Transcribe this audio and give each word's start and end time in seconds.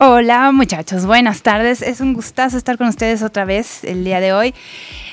Hola 0.00 0.52
muchachos, 0.52 1.06
buenas 1.06 1.42
tardes. 1.42 1.82
Es 1.82 2.00
un 2.00 2.12
gustazo 2.14 2.56
estar 2.56 2.78
con 2.78 2.86
ustedes 2.86 3.22
otra 3.22 3.44
vez 3.44 3.82
el 3.82 4.04
día 4.04 4.20
de 4.20 4.32
hoy. 4.32 4.54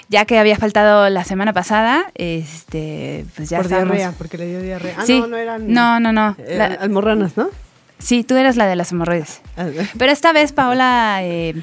Ya 0.10 0.26
que 0.26 0.38
había 0.38 0.58
faltado 0.58 1.10
la 1.10 1.24
semana 1.24 1.54
pasada, 1.54 2.12
este, 2.14 3.26
pues 3.36 3.50
ya 3.50 3.58
Por 3.58 3.66
estamos. 3.66 3.96
diarrea, 3.96 4.12
porque 4.16 4.38
le 4.38 4.46
dio 4.48 4.62
diarrea. 4.62 4.94
Ah, 5.00 5.04
Sí. 5.06 5.20
no, 5.20 5.28
no 5.28 5.38
eran 5.38 5.74
No, 5.74 6.00
no, 6.00 6.12
no. 6.14 6.36
eh, 6.38 6.56
La- 6.58 6.66
almorranas, 6.66 7.36
¿no? 7.36 7.50
sí, 7.98 8.24
tú 8.24 8.36
eras 8.36 8.56
la 8.58 8.68
de 8.68 8.76
las 8.76 8.92
hemorroides. 8.92 9.42
Ah, 9.58 9.66
Pero 9.98 10.12
esta 10.12 10.32
vez 10.34 10.52
Paola 10.52 11.18
eh, 11.24 11.56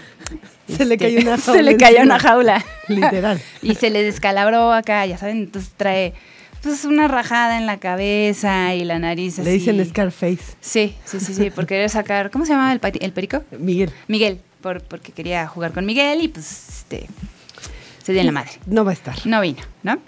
Se 0.66 0.84
le 0.84 0.94
este, 0.94 1.06
cayó 1.14 1.20
una 1.20 1.36
se 1.38 1.62
le 1.62 1.72
jaula 1.72 1.78
cayó 1.78 2.02
una 2.02 2.18
jaula. 2.18 2.64
Literal. 2.88 3.40
y 3.62 3.76
se 3.76 3.90
le 3.90 4.02
descalabró 4.02 4.72
acá, 4.72 5.06
ya 5.06 5.16
saben, 5.18 5.36
entonces 5.36 5.72
trae 5.76 6.12
pues 6.62 6.84
una 6.84 7.08
rajada 7.08 7.58
en 7.58 7.66
la 7.66 7.78
cabeza 7.78 8.74
y 8.74 8.84
la 8.84 8.98
nariz 8.98 9.38
Le 9.38 9.42
así. 9.42 9.58
dicen 9.58 9.84
Scarface. 9.86 10.56
Sí, 10.60 10.94
sí, 11.04 11.20
sí, 11.20 11.34
sí, 11.34 11.50
por 11.50 11.66
querer 11.66 11.90
sacar, 11.90 12.30
¿cómo 12.30 12.44
se 12.46 12.52
llama 12.52 12.72
el, 12.72 12.80
el 13.00 13.12
perico? 13.12 13.42
Miguel. 13.58 13.90
Miguel, 14.08 14.40
por, 14.60 14.82
porque 14.82 15.12
quería 15.12 15.46
jugar 15.48 15.72
con 15.72 15.84
Miguel 15.86 16.22
y 16.22 16.28
pues 16.28 16.68
este, 16.68 17.06
se 18.02 18.12
dio 18.12 18.20
en 18.20 18.26
la 18.26 18.32
madre. 18.32 18.52
No 18.66 18.84
va 18.84 18.92
a 18.92 18.94
estar. 18.94 19.16
No 19.26 19.40
vino, 19.40 19.62
¿no? 19.82 19.98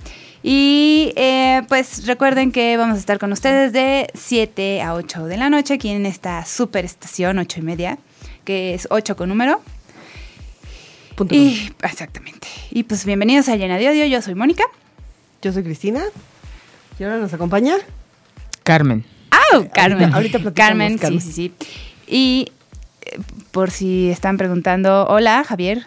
Y 0.42 1.12
eh, 1.16 1.62
pues 1.68 2.06
recuerden 2.06 2.52
que 2.52 2.76
vamos 2.76 2.96
a 2.96 3.00
estar 3.00 3.18
con 3.18 3.32
ustedes 3.32 3.72
de 3.72 4.08
7 4.14 4.82
a 4.82 4.94
8 4.94 5.24
de 5.26 5.36
la 5.38 5.48
noche 5.48 5.74
aquí 5.74 5.88
en 5.88 6.04
esta 6.06 6.44
super 6.44 6.84
estación, 6.84 7.38
8 7.38 7.60
y 7.60 7.62
media, 7.62 7.98
que 8.44 8.74
es 8.74 8.86
8 8.90 9.16
con 9.16 9.30
número. 9.30 9.62
Punto. 11.16 11.34
Y 11.34 11.72
exactamente. 11.82 12.46
Y 12.70 12.82
pues 12.82 13.04
bienvenidos 13.06 13.48
a 13.48 13.56
Llena 13.56 13.78
de 13.78 13.88
Odio, 13.88 14.04
yo 14.04 14.20
soy 14.20 14.34
Mónica. 14.34 14.64
Yo 15.40 15.52
soy 15.52 15.62
Cristina. 15.62 16.02
Y 16.98 17.04
ahora 17.04 17.18
nos 17.18 17.32
acompaña. 17.32 17.76
Carmen. 18.62 19.04
¡Au! 19.52 19.68
Carmen. 19.68 20.14
ahorita 20.14 20.38
platicamos, 20.38 20.68
Carmen, 20.68 20.98
Carmen. 20.98 21.20
sí, 21.20 21.32
sí, 21.32 21.32
sí. 21.32 21.66
Y 22.06 22.52
eh, 23.02 23.18
por 23.50 23.70
si 23.70 24.10
están 24.10 24.36
preguntando, 24.36 25.06
hola 25.08 25.44
Javier, 25.44 25.86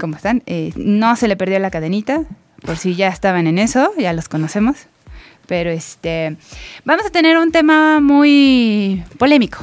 ¿cómo 0.00 0.16
están? 0.16 0.42
Eh, 0.46 0.72
no 0.76 1.16
se 1.16 1.28
le 1.28 1.36
perdió 1.36 1.58
la 1.58 1.70
cadenita, 1.70 2.24
por 2.64 2.76
si 2.76 2.94
ya 2.94 3.08
estaban 3.08 3.46
en 3.46 3.58
eso, 3.58 3.92
ya 3.98 4.12
los 4.12 4.28
conocemos. 4.28 4.76
Pero 5.46 5.70
este, 5.70 6.36
vamos 6.84 7.06
a 7.06 7.10
tener 7.10 7.38
un 7.38 7.50
tema 7.52 8.00
muy 8.00 9.02
polémico. 9.16 9.58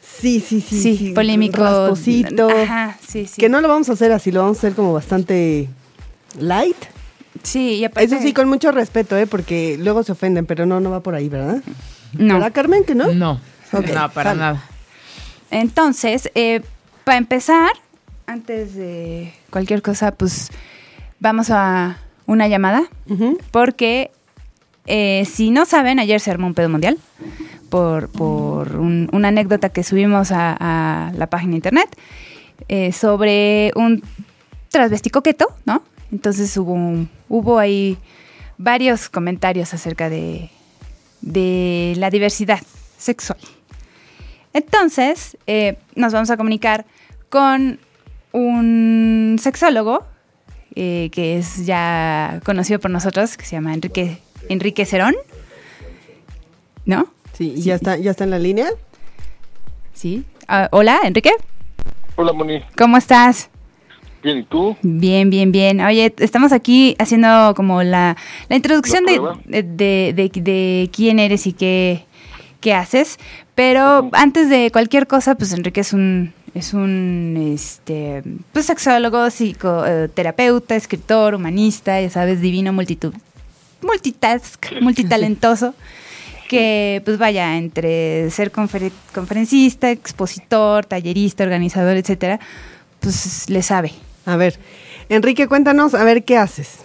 Sí, 0.00 0.40
sí, 0.40 0.60
sí. 0.60 0.96
Sí, 0.96 1.12
polémico. 1.14 1.62
Rasposito. 1.62 2.48
Ajá, 2.48 2.96
sí, 3.06 3.26
sí. 3.26 3.40
Que 3.40 3.48
no 3.48 3.60
lo 3.60 3.68
vamos 3.68 3.88
a 3.90 3.92
hacer 3.92 4.10
así, 4.10 4.32
lo 4.32 4.40
vamos 4.40 4.56
a 4.56 4.60
hacer 4.60 4.72
como 4.74 4.92
bastante 4.92 5.68
light. 6.40 6.76
Sí, 7.42 7.74
y 7.76 7.84
aparte- 7.84 8.04
Eso 8.14 8.22
sí, 8.22 8.32
con 8.32 8.48
mucho 8.48 8.72
respeto, 8.72 9.16
¿eh? 9.16 9.26
Porque 9.26 9.76
luego 9.78 10.02
se 10.02 10.12
ofenden, 10.12 10.46
pero 10.46 10.66
no, 10.66 10.80
no 10.80 10.90
va 10.90 11.00
por 11.00 11.14
ahí, 11.14 11.28
¿verdad? 11.28 11.62
No. 12.12 12.34
¿Verdad, 12.34 12.52
Carmen, 12.52 12.84
que 12.84 12.94
no? 12.94 13.12
No, 13.12 13.40
no, 13.72 14.10
para 14.10 14.34
nada. 14.34 14.62
Entonces, 15.50 16.30
eh, 16.34 16.62
para 17.04 17.18
empezar, 17.18 17.70
antes 18.26 18.74
de 18.74 19.32
cualquier 19.50 19.82
cosa, 19.82 20.12
pues 20.12 20.50
vamos 21.20 21.50
a 21.50 21.98
una 22.26 22.48
llamada. 22.48 22.82
Porque 23.50 24.10
eh, 24.86 25.24
si 25.30 25.50
no 25.50 25.64
saben, 25.64 25.98
ayer 25.98 26.20
se 26.20 26.30
armó 26.30 26.46
un 26.46 26.54
pedo 26.54 26.68
mundial 26.68 26.98
por, 27.70 28.08
por 28.10 28.76
un- 28.76 29.08
una 29.12 29.28
anécdota 29.28 29.68
que 29.70 29.82
subimos 29.82 30.32
a, 30.32 30.56
a 30.58 31.12
la 31.12 31.26
página 31.28 31.50
de 31.52 31.56
internet 31.56 31.88
eh, 32.68 32.92
sobre 32.92 33.70
un 33.76 34.02
transvesti 34.70 35.10
coqueto, 35.10 35.46
¿no? 35.66 35.82
Entonces 36.12 36.56
hubo, 36.56 36.72
un- 36.72 37.08
hubo 37.28 37.58
ahí 37.58 37.98
varios 38.56 39.08
comentarios 39.08 39.74
acerca 39.74 40.08
de, 40.08 40.50
de 41.20 41.94
la 41.96 42.10
diversidad 42.10 42.60
sexual. 42.96 43.38
Entonces, 44.52 45.36
eh, 45.46 45.76
nos 45.94 46.12
vamos 46.12 46.30
a 46.30 46.36
comunicar 46.36 46.86
con 47.28 47.78
un 48.32 49.36
sexólogo 49.40 50.04
eh, 50.74 51.10
que 51.12 51.38
es 51.38 51.66
ya 51.66 52.40
conocido 52.44 52.78
por 52.80 52.90
nosotros, 52.90 53.36
que 53.36 53.44
se 53.44 53.52
llama 53.56 53.74
Enrique, 53.74 54.18
Enrique 54.48 54.84
Cerón. 54.86 55.14
¿No? 56.86 57.08
Sí, 57.34 57.52
¿y 57.56 57.62
ya 57.62 57.74
está, 57.74 57.96
ya 57.96 58.10
está 58.12 58.24
en 58.24 58.30
la 58.30 58.38
línea. 58.38 58.68
Sí. 59.92 60.24
Ah, 60.48 60.68
hola, 60.72 61.00
Enrique. 61.04 61.32
Hola 62.16 62.32
Moni, 62.32 62.62
¿Cómo 62.76 62.96
estás? 62.96 63.50
Bien, 64.22 64.38
¿y 64.38 64.42
tú? 64.44 64.76
Bien, 64.82 65.30
bien, 65.30 65.52
bien. 65.52 65.80
Oye, 65.80 66.12
estamos 66.18 66.52
aquí 66.52 66.96
haciendo 66.98 67.52
como 67.56 67.82
la, 67.82 68.16
la 68.48 68.56
introducción 68.56 69.04
¿La 69.06 69.12
de, 69.46 69.62
de, 69.62 70.12
de- 70.14 70.30
de- 70.30 70.40
de 70.42 70.90
quién 70.92 71.18
eres 71.18 71.46
y 71.46 71.52
qué, 71.52 72.04
qué 72.60 72.74
haces. 72.74 73.18
Pero 73.54 74.08
antes 74.12 74.48
de 74.50 74.70
cualquier 74.70 75.06
cosa, 75.06 75.34
pues 75.34 75.52
Enrique 75.52 75.80
es 75.80 75.92
un, 75.92 76.32
es 76.54 76.74
un 76.74 77.52
este, 77.54 78.22
pues, 78.52 78.66
sexólogo, 78.66 79.30
psicoterapeuta, 79.30 80.76
escritor, 80.76 81.34
humanista, 81.34 82.00
ya 82.00 82.10
sabes, 82.10 82.40
divino, 82.40 82.72
multitud, 82.72 83.12
multitask, 83.82 84.64
multitalentoso. 84.80 85.74
Que, 86.48 87.02
pues 87.04 87.18
vaya, 87.18 87.58
entre 87.58 88.30
ser 88.30 88.50
confere- 88.50 88.90
conferencista, 89.12 89.90
expositor, 89.90 90.86
tallerista, 90.86 91.44
organizador, 91.44 91.98
etcétera, 91.98 92.40
pues 93.00 93.50
le 93.50 93.60
sabe. 93.62 93.92
A 94.28 94.36
ver, 94.36 94.58
Enrique, 95.08 95.48
cuéntanos, 95.48 95.94
a 95.94 96.04
ver 96.04 96.22
qué 96.22 96.36
haces. 96.36 96.80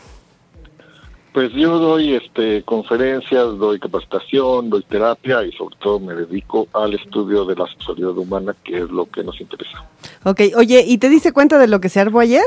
Pues 1.33 1.51
yo 1.51 1.77
doy 1.77 2.13
este 2.13 2.63
conferencias, 2.63 3.57
doy 3.57 3.81
capacitación, 3.81 4.69
doy 4.69 4.81
terapia 4.83 5.43
y 5.43 5.51
sobre 5.51 5.75
todo 5.81 5.99
me 5.99 6.13
dedico 6.13 6.69
al 6.71 6.93
estudio 6.93 7.43
de 7.43 7.57
la 7.57 7.67
sexualidad 7.67 8.17
humana, 8.17 8.55
que 8.63 8.77
es 8.77 8.89
lo 8.89 9.07
que 9.07 9.25
nos 9.25 9.41
interesa. 9.41 9.83
Ok, 10.23 10.39
oye, 10.55 10.85
¿y 10.87 10.99
te 10.99 11.09
diste 11.09 11.33
cuenta 11.33 11.57
de 11.57 11.67
lo 11.67 11.81
que 11.81 11.89
se 11.89 11.99
armó 11.99 12.21
ayer? 12.21 12.45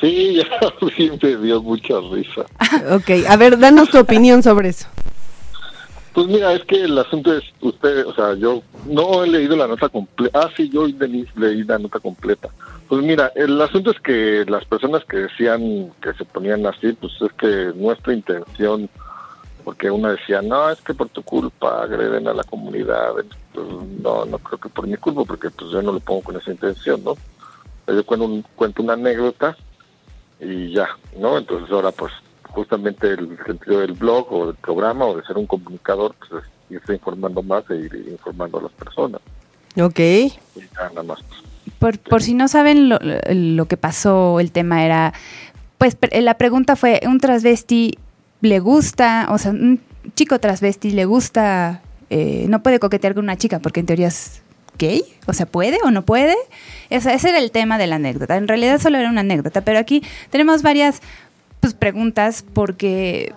Sí, 0.00 0.36
ya 0.36 0.46
sí 0.96 1.10
me 1.20 1.36
dio 1.36 1.60
mucha 1.60 2.00
risa. 2.00 2.46
Ok, 2.94 3.28
a 3.28 3.36
ver, 3.36 3.58
danos 3.58 3.90
tu 3.90 3.98
opinión 3.98 4.42
sobre 4.42 4.70
eso. 4.70 4.88
Pues 6.14 6.26
mira, 6.26 6.52
es 6.52 6.62
que 6.64 6.82
el 6.82 6.98
asunto 6.98 7.34
es, 7.34 7.42
usted, 7.62 8.06
o 8.06 8.14
sea, 8.14 8.34
yo 8.34 8.62
no 8.86 9.24
he 9.24 9.28
leído 9.28 9.56
la 9.56 9.66
nota 9.66 9.88
completa. 9.88 10.40
Ah, 10.40 10.50
sí, 10.54 10.68
yo 10.68 10.86
leí, 10.86 11.64
la 11.64 11.78
nota 11.78 12.00
completa. 12.00 12.48
Pues 12.88 13.02
mira, 13.02 13.32
el 13.34 13.58
asunto 13.60 13.92
es 13.92 14.00
que 14.00 14.44
las 14.46 14.64
personas 14.66 15.04
que 15.06 15.16
decían 15.18 15.90
que 16.02 16.12
se 16.12 16.24
ponían 16.26 16.66
así, 16.66 16.92
pues 16.92 17.12
es 17.22 17.32
que 17.32 17.72
nuestra 17.74 18.12
intención, 18.12 18.90
porque 19.64 19.90
una 19.90 20.10
decía, 20.12 20.42
no, 20.42 20.68
es 20.68 20.80
que 20.82 20.92
por 20.92 21.08
tu 21.08 21.22
culpa 21.22 21.82
agreden 21.84 22.28
a 22.28 22.34
la 22.34 22.44
comunidad. 22.44 23.12
Pues 23.54 23.66
no, 24.02 24.26
no 24.26 24.38
creo 24.38 24.58
que 24.58 24.68
por 24.68 24.86
mi 24.86 24.96
culpa, 24.98 25.24
porque 25.24 25.48
pues 25.48 25.70
yo 25.70 25.80
no 25.80 25.92
lo 25.92 26.00
pongo 26.00 26.20
con 26.22 26.36
esa 26.36 26.50
intención, 26.50 27.02
¿no? 27.02 27.14
Yo 27.86 28.04
cuento, 28.04 28.26
un- 28.26 28.44
cuento 28.54 28.82
una 28.82 28.92
anécdota 28.92 29.56
y 30.40 30.72
ya, 30.72 30.88
¿no? 31.18 31.38
Entonces 31.38 31.70
ahora 31.70 31.90
pues 31.90 32.12
justamente 32.52 33.08
el 33.08 33.36
sentido 33.46 33.80
del 33.80 33.92
blog 33.92 34.32
o 34.32 34.46
del 34.46 34.56
programa 34.56 35.06
o 35.06 35.16
de 35.16 35.24
ser 35.24 35.36
un 35.36 35.46
comunicador, 35.46 36.14
pues 36.18 36.42
es 36.42 36.50
irse 36.70 36.94
informando 36.94 37.42
más 37.42 37.64
e 37.70 37.76
ir 37.76 38.06
informando 38.10 38.58
a 38.58 38.62
las 38.62 38.72
personas. 38.72 39.20
Ok, 39.80 39.98
Y 39.98 40.32
ya 40.74 40.88
nada 40.90 41.02
más. 41.02 41.18
Por, 41.78 41.98
por 41.98 42.22
si 42.22 42.34
no 42.34 42.48
saben 42.48 42.88
lo, 42.88 42.98
lo 43.28 43.66
que 43.66 43.76
pasó, 43.76 44.40
el 44.40 44.52
tema 44.52 44.84
era, 44.84 45.14
pues 45.78 45.96
la 46.12 46.34
pregunta 46.34 46.76
fue, 46.76 47.00
¿un 47.06 47.18
transvesti 47.18 47.98
le 48.40 48.58
gusta, 48.60 49.28
o 49.30 49.38
sea, 49.38 49.52
un 49.52 49.80
chico 50.14 50.38
transvesti 50.38 50.90
le 50.90 51.04
gusta, 51.04 51.80
eh, 52.10 52.46
no 52.48 52.62
puede 52.62 52.78
coquetear 52.78 53.14
con 53.14 53.24
una 53.24 53.36
chica 53.36 53.60
porque 53.60 53.80
en 53.80 53.86
teoría 53.86 54.08
es 54.08 54.42
gay? 54.78 55.02
O 55.26 55.32
sea, 55.32 55.46
¿puede 55.46 55.78
o 55.84 55.90
no 55.90 56.02
puede? 56.02 56.36
O 56.90 57.00
sea, 57.00 57.14
ese 57.14 57.30
era 57.30 57.38
el 57.38 57.50
tema 57.50 57.78
de 57.78 57.86
la 57.86 57.96
anécdota. 57.96 58.36
En 58.36 58.48
realidad 58.48 58.80
solo 58.80 58.98
era 58.98 59.08
una 59.08 59.20
anécdota, 59.20 59.62
pero 59.62 59.78
aquí 59.78 60.02
tenemos 60.30 60.62
varias 60.62 61.00
pues, 61.62 61.74
preguntas 61.74 62.44
porque, 62.52 63.32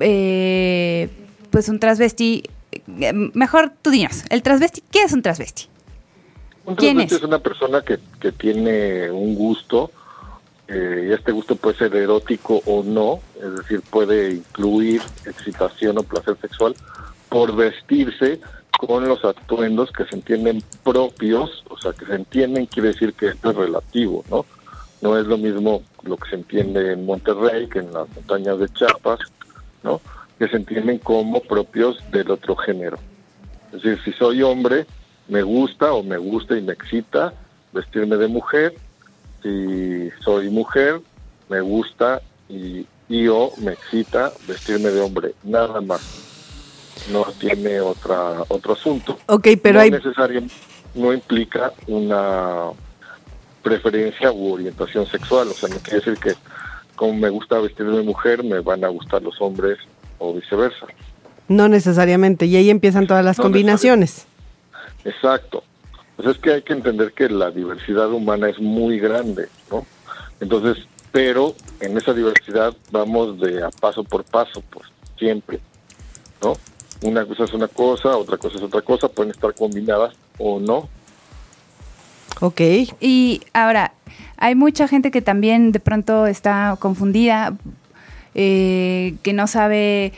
eh, 0.00 1.10
pues 1.50 1.68
un 1.68 1.78
transvesti, 1.78 2.42
eh, 2.72 3.12
mejor 3.12 3.70
tú 3.82 3.90
dinos, 3.90 4.24
el 4.30 4.42
transvesti, 4.42 4.82
¿qué 4.90 5.02
es 5.02 5.12
un 5.12 5.20
transvesti? 5.20 5.66
Un 6.64 6.74
¿Quién 6.76 6.96
transvesti 6.96 7.14
es? 7.16 7.20
es 7.20 7.28
una 7.28 7.38
persona 7.38 7.82
que, 7.82 7.98
que 8.18 8.32
tiene 8.32 9.10
un 9.10 9.34
gusto, 9.34 9.90
eh, 10.68 11.08
y 11.10 11.12
este 11.12 11.32
gusto 11.32 11.54
puede 11.54 11.76
ser 11.76 11.94
erótico 11.94 12.62
o 12.64 12.82
no, 12.82 13.20
es 13.36 13.58
decir, 13.58 13.82
puede 13.82 14.32
incluir 14.32 15.02
excitación 15.26 15.98
o 15.98 16.02
placer 16.02 16.38
sexual 16.40 16.74
por 17.28 17.54
vestirse 17.54 18.40
con 18.80 19.06
los 19.06 19.22
atuendos 19.22 19.92
que 19.92 20.06
se 20.06 20.16
entienden 20.16 20.62
propios, 20.82 21.62
o 21.68 21.78
sea, 21.78 21.92
que 21.92 22.06
se 22.06 22.14
entienden 22.14 22.64
quiere 22.64 22.88
decir 22.88 23.12
que 23.12 23.28
esto 23.28 23.50
es 23.50 23.56
relativo, 23.56 24.24
¿no? 24.30 24.46
No 25.02 25.18
es 25.18 25.26
lo 25.26 25.36
mismo 25.36 25.82
lo 26.06 26.16
que 26.16 26.30
se 26.30 26.36
entiende 26.36 26.92
en 26.92 27.04
Monterrey 27.06 27.68
que 27.68 27.80
en 27.80 27.92
las 27.92 28.08
montañas 28.08 28.58
de 28.58 28.68
Chiapas, 28.68 29.20
¿no? 29.82 30.00
Que 30.38 30.48
se 30.48 30.56
entienden 30.56 30.98
como 30.98 31.40
propios 31.40 31.98
del 32.10 32.30
otro 32.30 32.56
género. 32.56 32.98
Es 33.72 33.82
decir, 33.82 34.00
si 34.04 34.12
soy 34.12 34.42
hombre, 34.42 34.86
me 35.28 35.42
gusta 35.42 35.92
o 35.92 36.02
me 36.02 36.16
gusta 36.18 36.56
y 36.56 36.62
me 36.62 36.72
excita 36.72 37.32
vestirme 37.72 38.16
de 38.16 38.28
mujer. 38.28 38.74
Si 39.42 40.10
soy 40.20 40.50
mujer, 40.50 41.00
me 41.48 41.60
gusta 41.60 42.22
y, 42.48 42.86
y 43.08 43.28
o 43.28 43.52
me 43.58 43.72
excita 43.72 44.32
vestirme 44.46 44.90
de 44.90 45.00
hombre. 45.00 45.34
Nada 45.42 45.80
más. 45.80 46.22
No 47.12 47.24
tiene 47.38 47.80
otra 47.80 48.42
otro 48.48 48.72
asunto. 48.72 49.18
ok, 49.26 49.48
pero 49.62 49.74
no 49.74 49.80
hay... 49.80 49.90
necesariamente. 49.90 50.54
no 50.94 51.12
implica 51.12 51.72
una 51.86 52.70
preferencia 53.66 54.30
u 54.30 54.52
orientación 54.52 55.06
sexual. 55.06 55.48
O 55.48 55.52
sea, 55.52 55.68
no 55.68 55.76
quiere 55.78 55.98
decir 55.98 56.16
que 56.18 56.34
como 56.94 57.14
me 57.14 57.28
gusta 57.30 57.58
vestirme 57.58 58.00
mujer, 58.02 58.44
me 58.44 58.60
van 58.60 58.84
a 58.84 58.88
gustar 58.88 59.22
los 59.22 59.40
hombres 59.40 59.76
o 60.18 60.32
viceversa. 60.32 60.86
No 61.48 61.68
necesariamente, 61.68 62.46
y 62.46 62.54
ahí 62.54 62.70
empiezan 62.70 63.08
todas 63.08 63.24
las 63.24 63.38
No 63.38 63.42
combinaciones. 63.42 64.26
Exacto. 65.04 65.64
Pues 66.14 66.28
es 66.28 66.38
que 66.38 66.52
hay 66.52 66.62
que 66.62 66.74
entender 66.74 67.12
que 67.12 67.28
la 67.28 67.50
diversidad 67.50 68.08
humana 68.12 68.48
es 68.48 68.60
muy 68.60 69.00
grande, 69.00 69.48
¿no? 69.70 69.84
Entonces, 70.40 70.86
pero 71.10 71.54
en 71.80 71.96
esa 71.98 72.14
diversidad 72.14 72.72
vamos 72.92 73.40
de 73.40 73.64
a 73.64 73.70
paso 73.70 74.04
por 74.04 74.22
paso, 74.22 74.62
pues 74.70 74.86
siempre, 75.18 75.58
¿no? 76.40 76.54
Una 77.02 77.26
cosa 77.26 77.44
es 77.44 77.52
una 77.52 77.68
cosa, 77.68 78.16
otra 78.16 78.36
cosa 78.38 78.58
es 78.58 78.62
otra 78.62 78.80
cosa, 78.80 79.08
pueden 79.08 79.32
estar 79.32 79.52
combinadas 79.54 80.14
o 80.38 80.60
no. 80.60 80.88
Ok. 82.40 82.60
Y 83.00 83.40
ahora, 83.52 83.92
hay 84.36 84.54
mucha 84.54 84.88
gente 84.88 85.10
que 85.10 85.22
también 85.22 85.72
de 85.72 85.80
pronto 85.80 86.26
está 86.26 86.76
confundida, 86.78 87.56
eh, 88.34 89.14
que 89.22 89.32
no 89.32 89.46
sabe 89.46 90.12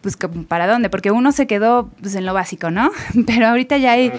pues 0.00 0.16
para 0.48 0.66
dónde, 0.66 0.88
porque 0.88 1.10
uno 1.10 1.30
se 1.30 1.46
quedó 1.46 1.90
pues, 2.00 2.14
en 2.14 2.24
lo 2.26 2.34
básico, 2.34 2.70
¿no? 2.70 2.90
Pero 3.26 3.48
ahorita 3.48 3.76
ya 3.76 3.92
hay 3.92 4.12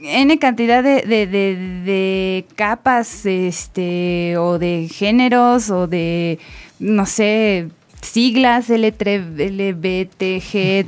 N 0.00 0.38
cantidad 0.38 0.82
de, 0.82 1.02
de, 1.02 1.26
de, 1.26 1.56
de 1.84 2.46
capas, 2.56 3.26
este, 3.26 4.36
o 4.38 4.58
de 4.58 4.88
géneros, 4.92 5.70
o 5.70 5.86
de, 5.86 6.38
no 6.78 7.06
sé, 7.06 7.68
siglas, 8.00 8.68
L3, 8.70 9.22
LBTG, 9.50 10.86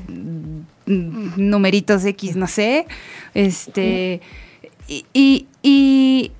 numeritos 0.87 2.05
X, 2.05 2.37
no 2.37 2.47
sé, 2.47 2.87
este, 3.35 4.21
y, 4.89 5.05
y, 5.13 5.47
y 5.63 6.31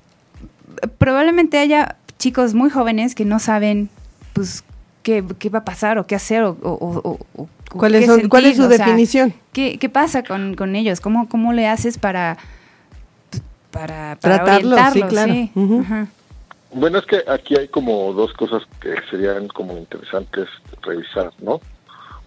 probablemente 0.97 1.57
haya 1.57 1.95
chicos 2.19 2.53
muy 2.53 2.69
jóvenes 2.69 3.15
que 3.15 3.25
no 3.25 3.39
saben, 3.39 3.89
pues, 4.33 4.63
qué, 5.03 5.23
qué 5.39 5.49
va 5.49 5.59
a 5.59 5.65
pasar 5.65 5.97
o 5.97 6.05
qué 6.07 6.15
hacer 6.15 6.43
o, 6.43 6.57
o- 6.61 7.17
o- 7.35 7.47
¿Cuál 7.71 7.95
es, 7.95 8.01
qué 8.01 8.05
son- 8.07 8.29
cuál 8.29 8.45
es 8.45 8.55
sentir, 8.55 8.67
su 8.69 8.73
o 8.73 8.75
sea, 8.77 8.85
definición? 8.85 9.33
¿Qué, 9.53 9.77
qué 9.77 9.89
pasa 9.89 10.23
con, 10.23 10.55
con 10.55 10.75
ellos? 10.75 11.01
¿Cómo, 11.01 11.27
¿Cómo 11.27 11.51
le 11.53 11.67
haces 11.67 11.97
para, 11.97 12.37
para, 13.71 14.17
para 14.21 14.43
Tratarlos, 14.43 15.13
sí. 15.25 15.51
Ajá. 15.81 16.07
Bueno, 16.73 16.99
es 16.99 17.05
que 17.05 17.23
aquí 17.27 17.57
hay 17.57 17.67
como 17.69 18.13
dos 18.13 18.33
cosas 18.33 18.63
que 18.81 18.95
serían 19.09 19.47
como 19.47 19.77
interesantes 19.77 20.47
revisar, 20.81 21.31
¿no? 21.39 21.59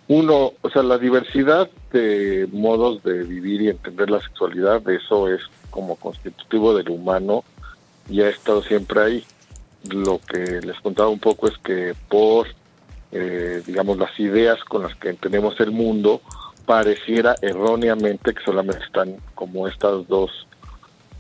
Uno, 0.09 0.53
o 0.61 0.71
sea, 0.71 0.83
la 0.83 0.99
diversidad 0.99 1.71
de 1.93 2.49
modos 2.53 3.03
de 3.03 3.23
vivir 3.23 3.63
y 3.63 3.69
entender 3.69 4.11
la 4.11 4.21
sexualidad, 4.21 4.87
eso 4.91 5.29
es 5.33 5.41
como 5.71 5.97
constitutivo 5.97 6.75
del 6.75 6.91
humano 6.91 7.45
y 8.09 8.23
ha 8.23 8.29
estado 8.29 8.63
siempre 8.63 9.03
ahí. 9.03 9.25
Lo 9.89 10.21
que 10.21 10.61
les 10.61 10.79
contaba 10.81 11.09
un 11.09 11.19
poco 11.19 11.49
es 11.49 11.57
que 11.59 11.95
por, 12.09 12.49
eh, 13.13 13.63
digamos, 13.67 13.97
las 13.99 14.19
ideas 14.21 14.63
con 14.65 14.83
las 14.83 14.95
que 14.97 15.11
entendemos 15.11 15.59
el 15.61 15.71
mundo, 15.71 16.21
pareciera 16.67 17.35
erróneamente 17.41 18.35
que 18.35 18.45
solamente 18.45 18.85
están 18.85 19.17
como 19.35 19.67
estas 19.67 20.07
dos, 20.07 20.47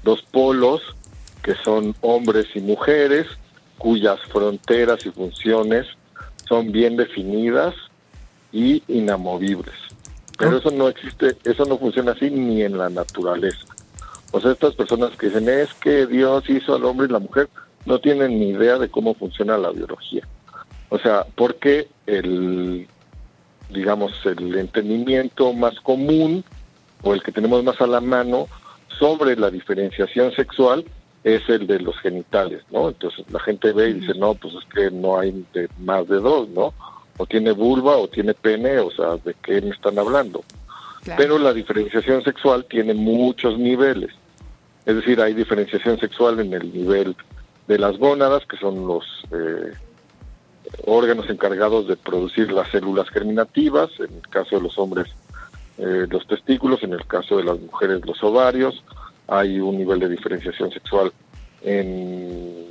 dos 0.04 0.22
polos 0.30 0.80
que 1.42 1.54
son 1.64 1.94
hombres 2.02 2.46
y 2.54 2.60
mujeres, 2.60 3.26
cuyas 3.78 4.20
fronteras 4.30 5.04
y 5.06 5.10
funciones 5.10 5.86
son 6.46 6.70
bien 6.70 6.96
definidas 6.96 7.74
y 8.52 8.82
inamovibles. 8.88 9.74
Pero 10.38 10.58
eso 10.58 10.70
no 10.70 10.88
existe, 10.88 11.36
eso 11.44 11.64
no 11.64 11.78
funciona 11.78 12.12
así 12.12 12.30
ni 12.30 12.62
en 12.62 12.78
la 12.78 12.88
naturaleza. 12.88 13.66
O 14.32 14.40
sea, 14.40 14.52
estas 14.52 14.74
personas 14.74 15.10
que 15.16 15.26
dicen 15.26 15.48
es 15.48 15.72
que 15.74 16.06
Dios 16.06 16.48
hizo 16.48 16.74
al 16.74 16.84
hombre 16.84 17.06
y 17.08 17.12
la 17.12 17.18
mujer, 17.18 17.48
no 17.86 17.98
tienen 17.98 18.38
ni 18.38 18.50
idea 18.50 18.78
de 18.78 18.88
cómo 18.88 19.14
funciona 19.14 19.56
la 19.58 19.70
biología. 19.70 20.26
O 20.90 20.98
sea, 20.98 21.24
porque 21.34 21.88
el, 22.06 22.86
digamos, 23.70 24.12
el 24.24 24.56
entendimiento 24.56 25.52
más 25.52 25.78
común 25.80 26.44
o 27.02 27.14
el 27.14 27.22
que 27.22 27.32
tenemos 27.32 27.64
más 27.64 27.80
a 27.80 27.86
la 27.86 28.00
mano 28.00 28.48
sobre 28.98 29.36
la 29.36 29.50
diferenciación 29.50 30.32
sexual 30.32 30.84
es 31.24 31.48
el 31.48 31.66
de 31.66 31.80
los 31.80 31.98
genitales, 32.00 32.62
¿no? 32.70 32.88
Entonces 32.88 33.24
la 33.30 33.40
gente 33.40 33.72
ve 33.72 33.90
y 33.90 33.94
dice, 33.94 34.12
no, 34.18 34.34
pues 34.34 34.54
es 34.54 34.64
que 34.74 34.90
no 34.90 35.18
hay 35.18 35.44
de- 35.54 35.68
más 35.78 36.06
de 36.08 36.16
dos, 36.18 36.48
¿no? 36.50 36.72
O 37.18 37.26
tiene 37.26 37.52
vulva 37.52 37.96
o 37.96 38.08
tiene 38.08 38.34
pene, 38.34 38.78
o 38.78 38.90
sea, 38.90 39.16
¿de 39.24 39.34
qué 39.42 39.60
me 39.60 39.70
están 39.70 39.98
hablando? 39.98 40.42
Claro. 41.02 41.22
Pero 41.22 41.38
la 41.38 41.52
diferenciación 41.52 42.22
sexual 42.24 42.64
tiene 42.66 42.94
muchos 42.94 43.58
niveles. 43.58 44.10
Es 44.86 44.96
decir, 44.96 45.20
hay 45.20 45.34
diferenciación 45.34 45.98
sexual 45.98 46.40
en 46.40 46.54
el 46.54 46.72
nivel 46.72 47.16
de 47.68 47.78
las 47.78 47.98
gónadas, 47.98 48.44
que 48.46 48.56
son 48.56 48.86
los 48.86 49.04
eh, 49.30 49.72
órganos 50.86 51.28
encargados 51.28 51.86
de 51.86 51.96
producir 51.96 52.50
las 52.50 52.70
células 52.70 53.08
germinativas, 53.10 53.90
en 53.98 54.14
el 54.16 54.28
caso 54.28 54.56
de 54.56 54.62
los 54.62 54.78
hombres 54.78 55.08
eh, 55.78 56.06
los 56.10 56.26
testículos, 56.26 56.82
en 56.82 56.92
el 56.92 57.06
caso 57.06 57.38
de 57.38 57.44
las 57.44 57.58
mujeres 57.58 58.04
los 58.04 58.22
ovarios, 58.22 58.82
hay 59.28 59.60
un 59.60 59.78
nivel 59.78 59.98
de 60.00 60.08
diferenciación 60.10 60.70
sexual 60.70 61.12
en 61.62 62.66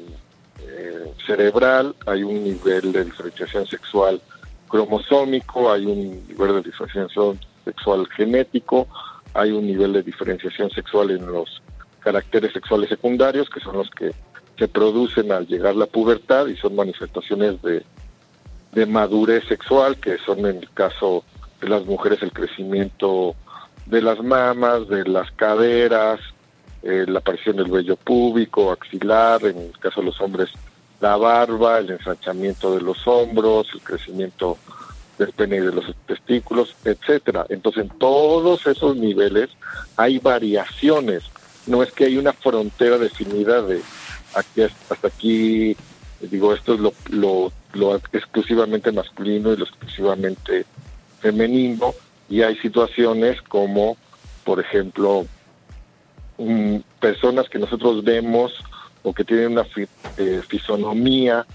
eh, 0.62 1.14
cerebral, 1.26 1.96
hay 2.06 2.22
un 2.24 2.44
nivel 2.44 2.92
de 2.92 3.06
diferenciación 3.06 3.66
sexual 3.66 4.22
cromosómico, 4.68 5.72
hay 5.72 5.86
un 5.86 6.28
nivel 6.28 6.56
de 6.56 6.62
diferenciación 6.62 7.40
sexual 7.66 8.08
genético, 8.16 8.88
hay 9.34 9.52
un 9.52 9.66
nivel 9.66 9.94
de 9.94 10.04
diferenciación 10.04 10.70
sexual 10.70 11.12
en 11.12 11.26
los 11.26 11.62
caracteres 12.00 12.54
sexuales 12.54 12.90
secundarios, 12.90 13.50
que 13.50 13.60
son 13.60 13.78
los 13.78 13.90
que 13.90 14.12
se 14.58 14.68
producen 14.68 15.32
al 15.32 15.48
llegar 15.48 15.76
la 15.76 15.86
pubertad 15.86 16.48
y 16.48 16.58
son 16.58 16.76
manifestaciones 16.76 17.62
de, 17.62 17.84
de 18.74 18.86
madurez 18.86 19.46
sexual, 19.48 19.98
que 19.98 20.18
son 20.20 20.40
en 20.40 20.58
el 20.58 20.70
caso 20.72 21.24
de 21.62 21.70
las 21.70 21.86
mujeres 21.86 22.22
el 22.22 22.32
crecimiento 22.32 23.36
de 23.86 24.02
las 24.02 24.22
mamas, 24.22 24.88
de 24.88 25.06
las 25.06 25.32
caderas, 25.32 26.20
eh, 26.84 27.06
la 27.08 27.20
aparición 27.20 27.58
del 27.58 27.72
vello 27.72 27.96
púbico, 27.96 28.72
axilar, 28.72 29.44
en 29.46 29.58
el 29.58 29.78
caso 29.80 30.02
de 30.02 30.08
los 30.08 30.22
hombres 30.22 30.50
la 31.00 31.16
barba, 31.16 31.80
el 31.80 31.92
ensanchamiento 31.92 32.76
de 32.76 32.82
los 32.82 33.08
hombros, 33.08 33.68
el 33.74 33.82
crecimiento 33.82 34.58
del 35.18 35.32
pene 35.34 35.58
y 35.58 35.60
de 35.60 35.72
los 35.72 35.86
testículos, 36.06 36.76
etcétera. 36.84 37.46
Entonces, 37.50 37.84
en 37.84 37.90
todos 37.98 38.66
esos 38.68 38.96
niveles 38.96 39.50
hay 39.98 40.20
variaciones. 40.20 41.24
No 41.70 41.84
es 41.84 41.92
que 41.92 42.06
hay 42.06 42.18
una 42.18 42.34
frontera 42.34 42.98
definida 42.98 43.62
de 43.62 43.82
aquí 44.34 44.64
hasta 44.64 45.08
aquí, 45.08 45.78
digo, 46.20 46.54
esto 46.54 46.74
es 46.74 46.80
lo, 47.12 47.52
exclusivamente 48.12 48.92
masculino 48.92 49.54
y 49.54 49.58
lo 49.58 49.66
exclusivamente 49.66 50.66
femenino, 51.20 51.94
y 52.28 52.42
hay 52.42 52.56
situaciones 52.58 53.40
como, 53.44 53.98
por 54.44 54.60
ejemplo, 54.60 55.28
mm, 56.40 56.78
personas 57.00 57.48
que 57.50 57.60
nosotros 57.60 58.04
vemos 58.04 58.52
o 59.04 59.14
que 59.14 59.24
tienen 59.24 59.52
una 59.52 59.68
eh, 60.18 60.42
fisonomía 60.48 61.46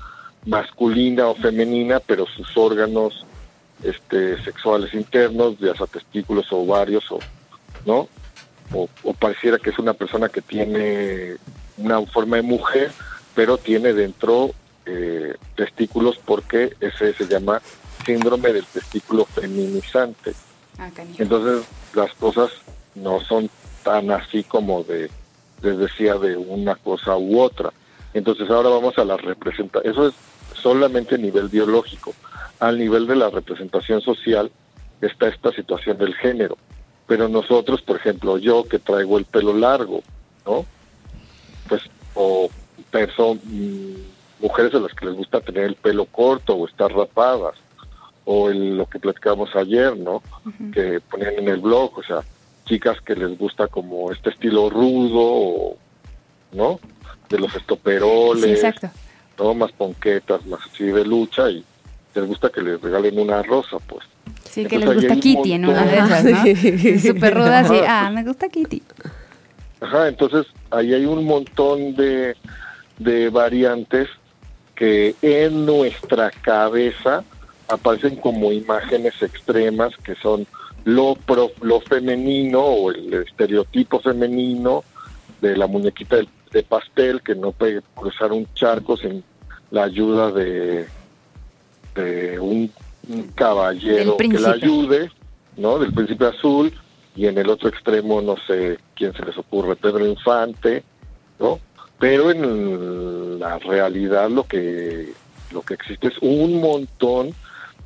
masculina 0.47 1.27
o 1.27 1.35
femenina, 1.35 1.99
pero 1.99 2.25
sus 2.27 2.57
órganos 2.57 3.27
este, 3.83 4.41
sexuales 4.45 4.95
internos, 4.95 5.59
ya 5.59 5.75
sea 5.75 5.89
testículos 5.89 6.53
o 6.53 6.59
ovarios, 6.59 7.11
o, 7.11 7.19
¿no? 7.85 8.09
O, 8.73 8.89
o 9.03 9.15
pareciera 9.15 9.59
que 9.59 9.71
es 9.71 9.79
una 9.79 9.95
persona 9.95 10.29
que 10.29 10.41
tiene 10.41 11.37
una 11.77 12.01
forma 12.07 12.37
de 12.37 12.43
mujer, 12.43 12.93
pero 13.35 13.59
tiene 13.59 13.93
dentro 13.93 14.53
eh, 14.87 15.35
testículos 15.57 16.19
porque 16.25 16.75
ese 16.81 17.15
se 17.15 17.27
llama 17.27 17.61
síndrome 18.05 18.53
del 18.53 18.67
testículo 18.67 19.25
feminizante. 19.25 20.35
Ah. 20.79 20.91
Entonces 21.19 21.67
las 21.95 22.13
cosas 22.15 22.51
no 22.95 23.21
son 23.21 23.49
tan 23.83 24.11
así 24.11 24.45
como 24.45 24.83
de, 24.85 25.11
les 25.63 25.79
decía, 25.79 26.15
de 26.17 26.37
una 26.37 26.75
cosa 26.75 27.17
u 27.17 27.41
otra. 27.41 27.73
Entonces 28.13 28.49
ahora 28.51 28.69
vamos 28.69 28.97
a 28.99 29.05
la 29.05 29.17
representación. 29.17 29.93
Eso 29.93 30.09
es 30.09 30.15
solamente 30.55 31.15
a 31.17 31.19
nivel 31.19 31.49
biológico. 31.49 32.15
Al 32.61 32.79
nivel 32.79 33.07
de 33.07 33.17
la 33.17 33.31
representación 33.31 34.01
social 34.01 34.51
está 35.01 35.29
esta 35.29 35.53
situación 35.53 35.99
del 35.99 36.15
género. 36.15 36.57
Pero 37.07 37.29
nosotros, 37.29 37.83
por 37.83 37.97
ejemplo, 37.97 38.39
yo 38.39 38.65
que 38.67 38.79
traigo 38.79 39.19
el 39.19 39.25
pelo 39.27 39.53
largo, 39.53 40.03
¿no? 40.47 40.65
Pues, 41.69 41.83
o 42.15 42.49
perso- 42.91 43.39
mm, 43.43 44.43
mujeres 44.43 44.75
a 44.75 44.79
las 44.79 44.93
que 44.95 45.07
les 45.07 45.15
gusta 45.15 45.41
tener 45.41 45.65
el 45.65 45.75
pelo 45.75 46.07
corto 46.07 46.55
o 46.55 46.67
estar 46.67 46.91
rapadas, 46.93 47.55
o 48.25 48.49
el- 48.49 48.77
lo 48.79 48.87
que 48.87 48.99
platicamos 48.99 49.55
ayer, 49.55 49.97
¿no? 49.97 50.23
que 50.73 51.01
ponían 51.01 51.35
en 51.35 51.49
el 51.49 51.61
blog, 51.61 51.99
o 51.99 52.03
sea, 52.03 52.21
chicas 52.65 52.99
que 53.03 53.15
les 53.15 53.37
gusta 53.39 53.67
como 53.69 54.11
este 54.13 54.31
estilo 54.31 54.71
rudo, 54.71 55.21
o, 55.21 55.77
¿no? 56.53 56.81
De 57.29 57.39
los 57.39 57.53
Sí, 57.53 57.59
estoperoles, 57.59 58.63
exacto. 58.63 58.91
¿no? 59.39 59.55
Más 59.55 59.73
ponquetas, 59.73 60.45
más 60.47 60.61
así 60.73 60.85
de 60.85 61.05
lucha, 61.05 61.51
y 61.51 61.63
les 62.15 62.27
gusta 62.27 62.49
que 62.51 62.63
les 62.63 62.81
regalen 62.81 63.19
una 63.19 63.43
rosa, 63.43 63.79
pues. 63.87 64.05
Sí, 64.49 64.67
que 64.67 64.79
les 64.79 64.95
gusta 64.95 65.17
Kitty 65.17 65.53
en 65.53 65.67
una 65.67 65.85
de 65.85 65.97
esas, 65.99 66.25
¿no? 66.25 66.99
Súper 67.15 67.35
ruda, 67.35 67.61
así, 67.61 67.75
ah, 67.87 68.11
me 68.13 68.23
gusta 68.23 68.49
Kitty. 68.49 68.83
Ajá, 69.81 70.09
entonces 70.09 70.47
ahí 70.71 70.95
hay 70.95 71.05
un 71.07 71.25
montón 71.25 71.95
de, 71.97 72.37
de 72.99 73.31
variantes 73.31 74.09
que 74.75 75.15
en 75.23 75.67
nuestra 75.67 76.31
cabeza 76.31 77.25
aparecen 77.69 78.17
como 78.17 78.53
imágenes 78.53 79.21
extremas 79.23 79.97
que 80.05 80.15
son 80.17 80.47
lo, 80.85 81.15
pro, 81.15 81.51
lo 81.63 81.81
femenino 81.81 82.61
o 82.61 82.91
el 82.91 83.13
estereotipo 83.15 84.01
femenino 84.01 84.85
de 85.41 85.57
la 85.57 85.67
muñequita 85.67 86.17
de, 86.17 86.29
de 86.53 86.63
pastel 86.63 87.23
que 87.23 87.35
no 87.35 87.53
puede 87.53 87.83
cruzar 87.95 88.33
un 88.33 88.47
charco 88.55 88.97
sin 88.97 89.25
la 89.71 89.85
ayuda 89.85 90.31
de, 90.31 90.87
de 91.95 92.39
un, 92.39 92.71
un 93.09 93.29
caballero 93.35 94.17
que 94.17 94.29
la 94.29 94.53
ayude, 94.53 95.11
¿no? 95.57 95.79
Del 95.79 95.93
príncipe 95.93 96.27
azul 96.27 96.73
y 97.17 97.27
en 97.27 97.39
el 97.39 97.49
otro 97.49 97.69
extremo 97.69 98.21
no 98.21 98.37
sé 98.47 98.79
quién 98.95 99.13
se 99.13 99.25
les 99.25 99.37
ocurre, 99.37 99.77
Pedro 99.77 100.07
Infante, 100.07 100.83
¿no? 101.39 101.61
Pero 101.99 102.31
en 102.31 103.39
la 103.39 103.59
realidad 103.59 104.29
lo 104.31 104.45
que 104.45 105.13
lo 105.53 105.63
que 105.63 105.75
existe 105.75 106.09
es 106.09 106.19
un 106.21 106.61
montón 106.61 107.33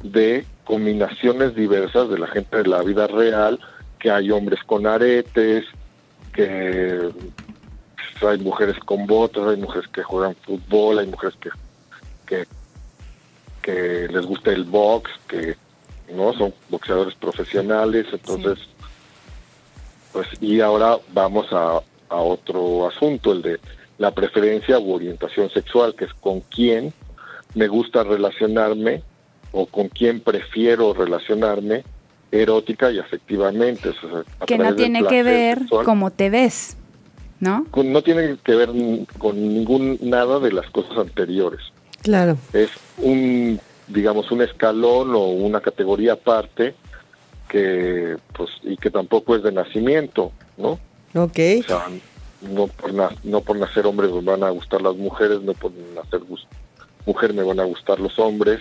de 0.02 0.46
combinaciones 0.64 1.54
diversas 1.54 2.08
de 2.08 2.18
la 2.18 2.26
gente 2.28 2.58
de 2.58 2.68
la 2.68 2.82
vida 2.82 3.06
real, 3.06 3.58
que 3.98 4.10
hay 4.10 4.30
hombres 4.30 4.60
con 4.64 4.86
aretes, 4.86 5.64
que 6.32 7.10
hay 8.26 8.38
mujeres 8.38 8.78
con 8.80 9.06
botas, 9.06 9.46
hay 9.46 9.56
mujeres 9.56 9.88
que 9.88 10.02
juegan 10.02 10.34
fútbol, 10.36 10.98
hay 10.98 11.06
mujeres 11.06 11.36
que 11.40 11.50
que, 12.28 12.46
que 13.68 14.08
les 14.08 14.24
gusta 14.24 14.50
el 14.50 14.64
box, 14.64 15.10
que 15.28 15.54
no 16.14 16.32
son 16.32 16.54
boxeadores 16.70 17.14
profesionales, 17.16 18.06
entonces 18.10 18.58
sí. 18.58 18.68
pues 20.10 20.26
y 20.40 20.60
ahora 20.62 20.96
vamos 21.12 21.52
a, 21.52 21.82
a 22.08 22.16
otro 22.16 22.88
asunto, 22.88 23.32
el 23.32 23.42
de 23.42 23.60
la 23.98 24.14
preferencia 24.14 24.78
u 24.78 24.94
orientación 24.94 25.50
sexual, 25.50 25.94
que 25.94 26.06
es 26.06 26.14
con 26.14 26.40
quién 26.40 26.94
me 27.54 27.68
gusta 27.68 28.04
relacionarme 28.04 29.02
o 29.52 29.66
con 29.66 29.88
quién 29.88 30.20
prefiero 30.20 30.94
relacionarme 30.94 31.84
erótica 32.32 32.90
y 32.90 32.98
afectivamente. 32.98 33.90
O 33.90 33.92
sea, 33.92 34.46
que 34.46 34.56
no 34.56 34.74
tiene 34.76 35.04
que 35.04 35.22
ver 35.22 35.58
sexual. 35.58 35.84
cómo 35.84 36.10
te 36.10 36.30
ves, 36.30 36.78
¿no? 37.38 37.66
Con, 37.70 37.92
no 37.92 38.00
tiene 38.00 38.38
que 38.42 38.54
ver 38.54 38.70
con 39.18 39.36
ningún 39.36 39.98
nada 40.00 40.40
de 40.40 40.52
las 40.52 40.70
cosas 40.70 40.96
anteriores. 40.96 41.60
Claro. 42.02 42.36
Es 42.52 42.70
un, 42.98 43.60
digamos, 43.88 44.30
un 44.30 44.42
escalón 44.42 45.14
o 45.14 45.26
una 45.28 45.60
categoría 45.60 46.14
aparte 46.14 46.74
que, 47.48 48.16
pues, 48.36 48.50
y 48.62 48.76
que 48.76 48.90
tampoco 48.90 49.34
es 49.36 49.42
de 49.42 49.52
nacimiento, 49.52 50.32
¿no? 50.56 50.78
Ok. 51.14 51.38
O 51.60 51.62
sea, 51.66 51.86
no 52.42 52.66
por, 52.68 52.94
na 52.94 53.10
no 53.24 53.40
por 53.40 53.58
nacer 53.58 53.86
hombre 53.86 54.08
me 54.08 54.20
van 54.20 54.44
a 54.44 54.50
gustar 54.50 54.82
las 54.82 54.96
mujeres, 54.96 55.40
no 55.42 55.54
por 55.54 55.72
nacer 55.94 56.20
mujer 57.06 57.32
me 57.32 57.42
van 57.42 57.58
a 57.58 57.64
gustar 57.64 57.98
los 57.98 58.18
hombres, 58.18 58.60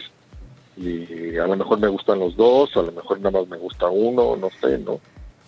y 0.77 1.37
a 1.37 1.47
lo 1.47 1.55
mejor 1.55 1.79
me 1.79 1.87
gustan 1.87 2.19
los 2.19 2.35
dos, 2.35 2.75
a 2.75 2.81
lo 2.81 2.91
mejor 2.91 3.19
nada 3.19 3.39
más 3.39 3.49
me 3.49 3.57
gusta 3.57 3.87
uno, 3.87 4.35
no 4.35 4.49
sé, 4.61 4.77
¿no? 4.77 4.99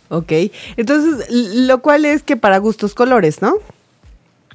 Ok, 0.09 0.31
entonces, 0.75 1.27
lo 1.29 1.81
cual 1.81 2.05
es 2.05 2.23
que 2.23 2.35
para 2.35 2.57
gustos 2.57 2.95
colores, 2.95 3.41
¿no? 3.41 3.53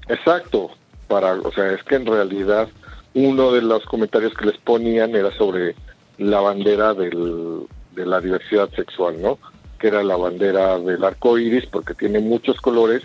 Exacto, 0.09 0.71
para, 1.07 1.35
o 1.35 1.53
sea, 1.53 1.73
es 1.73 1.83
que 1.85 1.95
en 1.95 2.07
realidad 2.07 2.69
uno 3.15 3.53
de 3.53 3.63
los 3.63 3.85
comentarios 3.85 4.35
que 4.35 4.47
les 4.47 4.59
ponían 4.59 5.15
era 5.15 5.37
sobre 5.37 5.75
la 6.19 6.41
bandera 6.41 6.95
del, 6.95 7.67
de 7.95 8.07
la 8.07 8.21
diversidad 8.21 8.69
sexual, 8.71 9.21
¿no? 9.21 9.39
Que 9.79 9.89
era 9.89 10.03
la 10.03 10.17
bandera 10.17 10.79
del 10.79 11.05
arco 11.05 11.39
iris, 11.39 11.67
porque 11.67 11.95
tiene 11.95 12.21
muchos 12.21 12.61
colores, 12.61 13.03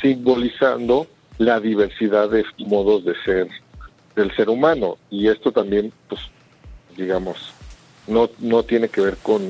simbolizando 0.00 1.06
la 1.38 1.60
diversidad 1.60 2.30
de 2.30 2.44
modos 2.58 3.04
de 3.04 3.14
ser 3.24 3.48
del 4.14 4.34
ser 4.36 4.48
humano. 4.48 4.98
Y 5.10 5.28
esto 5.28 5.52
también, 5.52 5.92
pues, 6.08 6.20
digamos, 6.96 7.52
no, 8.06 8.30
no 8.38 8.62
tiene 8.62 8.88
que 8.88 9.00
ver 9.00 9.16
con, 9.22 9.42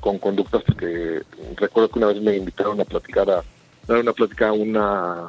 con 0.00 0.18
conductas 0.18 0.62
que 0.78 1.22
recuerdo 1.56 1.90
que 1.90 1.98
una 1.98 2.08
vez 2.08 2.20
me 2.20 2.36
invitaron 2.36 2.80
a 2.80 2.84
platicar 2.84 3.30
a 3.30 3.42
dar 3.86 3.98
una 3.98 4.12
plática 4.12 4.48
a 4.48 4.52
una 4.52 5.26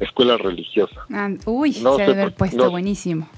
escuela 0.00 0.36
religiosa. 0.36 1.06
Ah, 1.12 1.30
uy, 1.46 1.78
no 1.82 1.96
se 1.96 2.02
debe 2.02 2.22
haber 2.22 2.34
puesto 2.34 2.64
no, 2.64 2.70
buenísimo. 2.70 3.28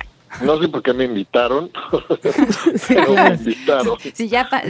No 0.42 0.60
sé 0.60 0.68
por 0.68 0.82
qué 0.82 0.92
me 0.92 1.04
invitaron, 1.04 1.70
sí, 2.76 2.94
pero 2.94 3.12
me 3.12 3.34
invitaron. 3.34 3.98
Sí, 4.12 4.28
ya 4.28 4.48
pa, 4.48 4.62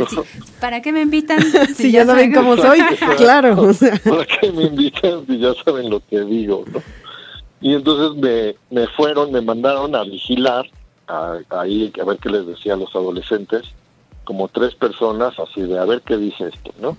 ¿Para 0.61 0.81
qué 0.81 0.93
me 0.93 1.03
invitan? 1.03 1.39
Si, 1.67 1.75
si 1.75 1.93
ya, 1.93 2.01
ya 2.01 2.07
saben 2.07 2.33
cómo 2.33 2.57
soy, 2.57 2.81
claro. 3.17 3.61
O 3.61 3.73
sea. 3.73 3.99
¿Para 4.05 4.25
qué 4.27 4.53
me 4.53 4.65
invitan 4.65 5.27
si 5.27 5.39
ya 5.39 5.55
saben 5.65 5.91
lo 5.91 6.01
que 6.01 6.21
digo? 6.21 6.65
¿no? 6.73 6.83
Y 7.61 7.75
entonces 7.75 8.21
me, 8.21 8.55
me 8.71 8.87
fueron, 8.89 9.33
me 9.33 9.41
mandaron 9.41 9.95
a 9.95 10.05
vigilar 10.05 10.67
a, 11.09 11.39
ahí 11.51 11.93
a 12.01 12.05
ver 12.05 12.19
qué 12.19 12.29
les 12.29 12.47
decía 12.47 12.75
a 12.75 12.77
los 12.77 12.95
adolescentes, 12.95 13.63
como 14.25 14.49
tres 14.49 14.75
personas, 14.75 15.39
así 15.39 15.63
de 15.63 15.79
a 15.79 15.85
ver 15.85 16.03
qué 16.03 16.17
dice 16.17 16.49
esto, 16.49 16.73
¿no? 16.81 16.97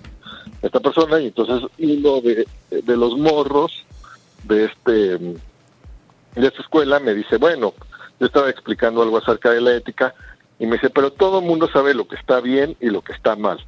Esta 0.62 0.80
persona, 0.80 1.20
y 1.20 1.26
entonces 1.26 1.70
uno 1.78 2.20
de, 2.20 2.46
de 2.70 2.96
los 2.96 3.16
morros 3.16 3.84
de 4.44 4.64
este 4.64 5.18
de 5.18 6.46
esta 6.46 6.62
escuela 6.62 7.00
me 7.00 7.14
dice, 7.14 7.36
bueno, 7.36 7.74
yo 8.20 8.26
estaba 8.26 8.50
explicando 8.50 9.02
algo 9.02 9.18
acerca 9.18 9.50
de 9.50 9.60
la 9.60 9.74
ética, 9.74 10.14
y 10.58 10.66
me 10.66 10.76
dice, 10.76 10.90
pero 10.90 11.12
todo 11.12 11.38
el 11.40 11.46
mundo 11.46 11.68
sabe 11.72 11.94
lo 11.94 12.06
que 12.06 12.16
está 12.16 12.40
bien 12.40 12.76
y 12.80 12.90
lo 12.90 13.02
que 13.02 13.12
está 13.12 13.36
mal. 13.36 13.64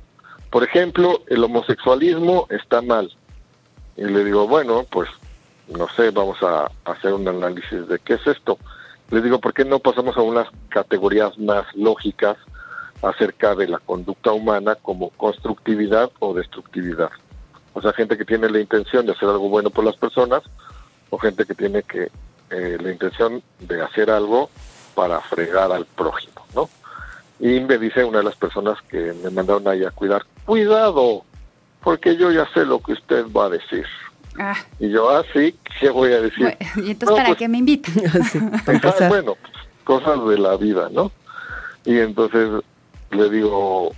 Por 0.51 0.65
ejemplo, 0.65 1.23
el 1.29 1.45
homosexualismo 1.45 2.47
está 2.51 2.83
mal. 2.83 3.13
Y 3.97 4.05
le 4.05 4.25
digo, 4.25 4.49
bueno, 4.49 4.85
pues 4.91 5.09
no 5.69 5.89
sé, 5.91 6.11
vamos 6.11 6.43
a 6.43 6.71
hacer 6.85 7.13
un 7.13 7.29
análisis 7.29 7.87
de 7.87 7.99
qué 8.01 8.15
es 8.15 8.27
esto. 8.27 8.59
Les 9.11 9.23
digo, 9.23 9.39
¿por 9.41 9.55
qué 9.55 9.65
no 9.65 9.79
pasamos 9.79 10.17
a 10.17 10.23
unas 10.23 10.49
categorías 10.69 11.39
más 11.39 11.65
lógicas 11.75 12.37
acerca 13.03 13.55
de 13.55 13.69
la 13.69 13.79
conducta 13.79 14.33
humana 14.33 14.75
como 14.75 15.11
constructividad 15.11 16.11
o 16.19 16.35
destructividad? 16.35 17.11
O 17.73 17.81
sea, 17.81 17.93
gente 17.93 18.17
que 18.17 18.25
tiene 18.25 18.49
la 18.51 18.61
intención 18.61 19.07
de 19.07 19.13
hacer 19.13 19.29
algo 19.29 19.49
bueno 19.49 19.71
por 19.71 19.85
las 19.85 19.97
personas 19.97 20.43
o 21.11 21.19
gente 21.19 21.45
que 21.45 21.55
tiene 21.55 21.83
que 21.83 22.11
eh, 22.51 22.79
la 22.81 22.91
intención 22.91 23.43
de 23.61 23.83
hacer 23.83 24.11
algo 24.11 24.51
para 24.95 25.21
fregar 25.21 25.71
al 25.71 25.87
prójimo, 25.87 26.45
¿no? 26.55 26.69
Y 27.39 27.61
me 27.61 27.79
dice 27.79 28.05
una 28.05 28.19
de 28.19 28.25
las 28.25 28.37
personas 28.37 28.79
que 28.89 29.15
me 29.23 29.31
mandaron 29.31 29.67
ahí 29.69 29.85
a 29.85 29.91
cuidar, 29.91 30.25
cuidado, 30.45 31.25
porque 31.83 32.17
yo 32.17 32.31
ya 32.31 32.49
sé 32.53 32.65
lo 32.65 32.81
que 32.81 32.93
usted 32.93 33.25
va 33.33 33.47
a 33.47 33.51
decir. 33.51 33.87
Ah. 34.39 34.55
Y 34.79 34.91
yo, 34.91 35.09
ah, 35.11 35.25
sí, 35.33 35.57
¿qué 35.79 35.91
voy 35.91 36.13
a 36.13 36.21
decir? 36.21 36.43
Bueno, 36.43 36.89
¿Y 36.89 36.91
entonces 36.91 37.09
no, 37.09 37.17
para 37.17 37.29
pues, 37.29 37.39
qué 37.39 37.49
me 37.49 37.59
invitan? 37.59 37.95
sí, 38.31 38.39
ah, 38.67 39.09
bueno, 39.09 39.37
cosas 39.85 40.27
de 40.29 40.39
la 40.39 40.57
vida, 40.57 40.89
¿no? 40.91 41.11
Y 41.85 41.99
entonces 41.99 42.63
le 43.11 43.31
digo, 43.31 43.93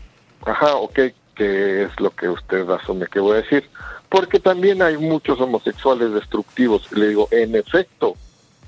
ajá, 0.46 0.76
ok, 0.76 0.98
¿qué 1.34 1.84
es 1.84 2.00
lo 2.00 2.10
que 2.10 2.28
usted 2.28 2.68
asume 2.70 3.06
que 3.06 3.20
voy 3.20 3.32
a 3.32 3.42
decir? 3.42 3.68
Porque 4.08 4.38
también 4.38 4.82
hay 4.82 4.98
muchos 4.98 5.40
homosexuales 5.40 6.12
destructivos. 6.12 6.90
Le 6.92 7.08
digo, 7.08 7.28
en 7.30 7.54
efecto, 7.54 8.14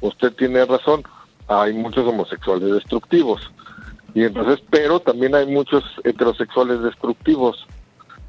usted 0.00 0.33
tiene 0.33 0.64
razón, 0.64 1.02
hay 1.49 1.73
muchos 1.73 2.06
homosexuales 2.06 2.73
destructivos. 2.73 3.50
Y 4.14 4.25
entonces, 4.25 4.62
pero 4.71 5.00
también 5.00 5.35
hay 5.35 5.47
muchos 5.47 5.85
heterosexuales 6.04 6.80
destructivos. 6.83 7.66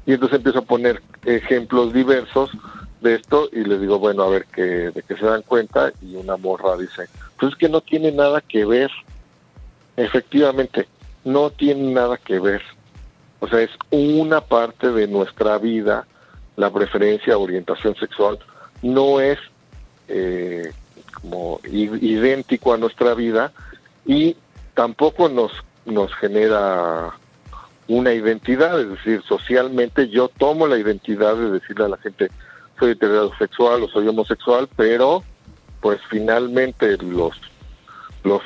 Y 0.04 0.12
entonces 0.12 0.38
empiezo 0.38 0.60
a 0.60 0.62
poner 0.62 1.02
ejemplos 1.24 1.92
diversos 1.92 2.50
de 3.00 3.14
esto 3.14 3.48
y 3.52 3.64
les 3.64 3.80
digo, 3.80 3.98
bueno, 3.98 4.24
a 4.24 4.28
ver 4.28 4.46
que, 4.46 4.62
de 4.62 5.02
qué 5.02 5.16
se 5.16 5.26
dan 5.26 5.42
cuenta 5.42 5.92
y 6.02 6.16
una 6.16 6.36
morra 6.36 6.76
dice, 6.76 7.08
pues 7.38 7.52
es 7.52 7.58
que 7.58 7.68
no 7.68 7.80
tiene 7.80 8.12
nada 8.12 8.40
que 8.40 8.64
ver. 8.64 8.90
Efectivamente, 9.96 10.88
no 11.24 11.50
tiene 11.50 11.92
nada 11.92 12.16
que 12.18 12.38
ver. 12.38 12.62
O 13.46 13.48
sea, 13.48 13.60
es 13.60 13.70
una 13.90 14.40
parte 14.40 14.90
de 14.90 15.06
nuestra 15.06 15.56
vida, 15.58 16.04
la 16.56 16.72
preferencia, 16.72 17.38
orientación 17.38 17.94
sexual, 17.94 18.40
no 18.82 19.20
es 19.20 19.38
eh, 20.08 20.72
como 21.12 21.60
idéntico 21.64 22.74
a 22.74 22.76
nuestra 22.76 23.14
vida 23.14 23.52
y 24.04 24.36
tampoco 24.74 25.28
nos, 25.28 25.52
nos 25.84 26.12
genera 26.16 27.12
una 27.86 28.12
identidad, 28.12 28.80
es 28.80 28.90
decir, 28.90 29.22
socialmente 29.28 30.08
yo 30.08 30.26
tomo 30.26 30.66
la 30.66 30.76
identidad 30.76 31.36
de 31.36 31.52
decirle 31.52 31.84
a 31.84 31.88
la 31.90 31.98
gente, 31.98 32.32
soy 32.80 32.90
heterosexual 32.92 33.84
o 33.84 33.88
soy 33.88 34.08
homosexual, 34.08 34.68
pero 34.74 35.22
pues 35.80 36.00
finalmente 36.10 36.96
los 36.96 37.40
los 38.24 38.42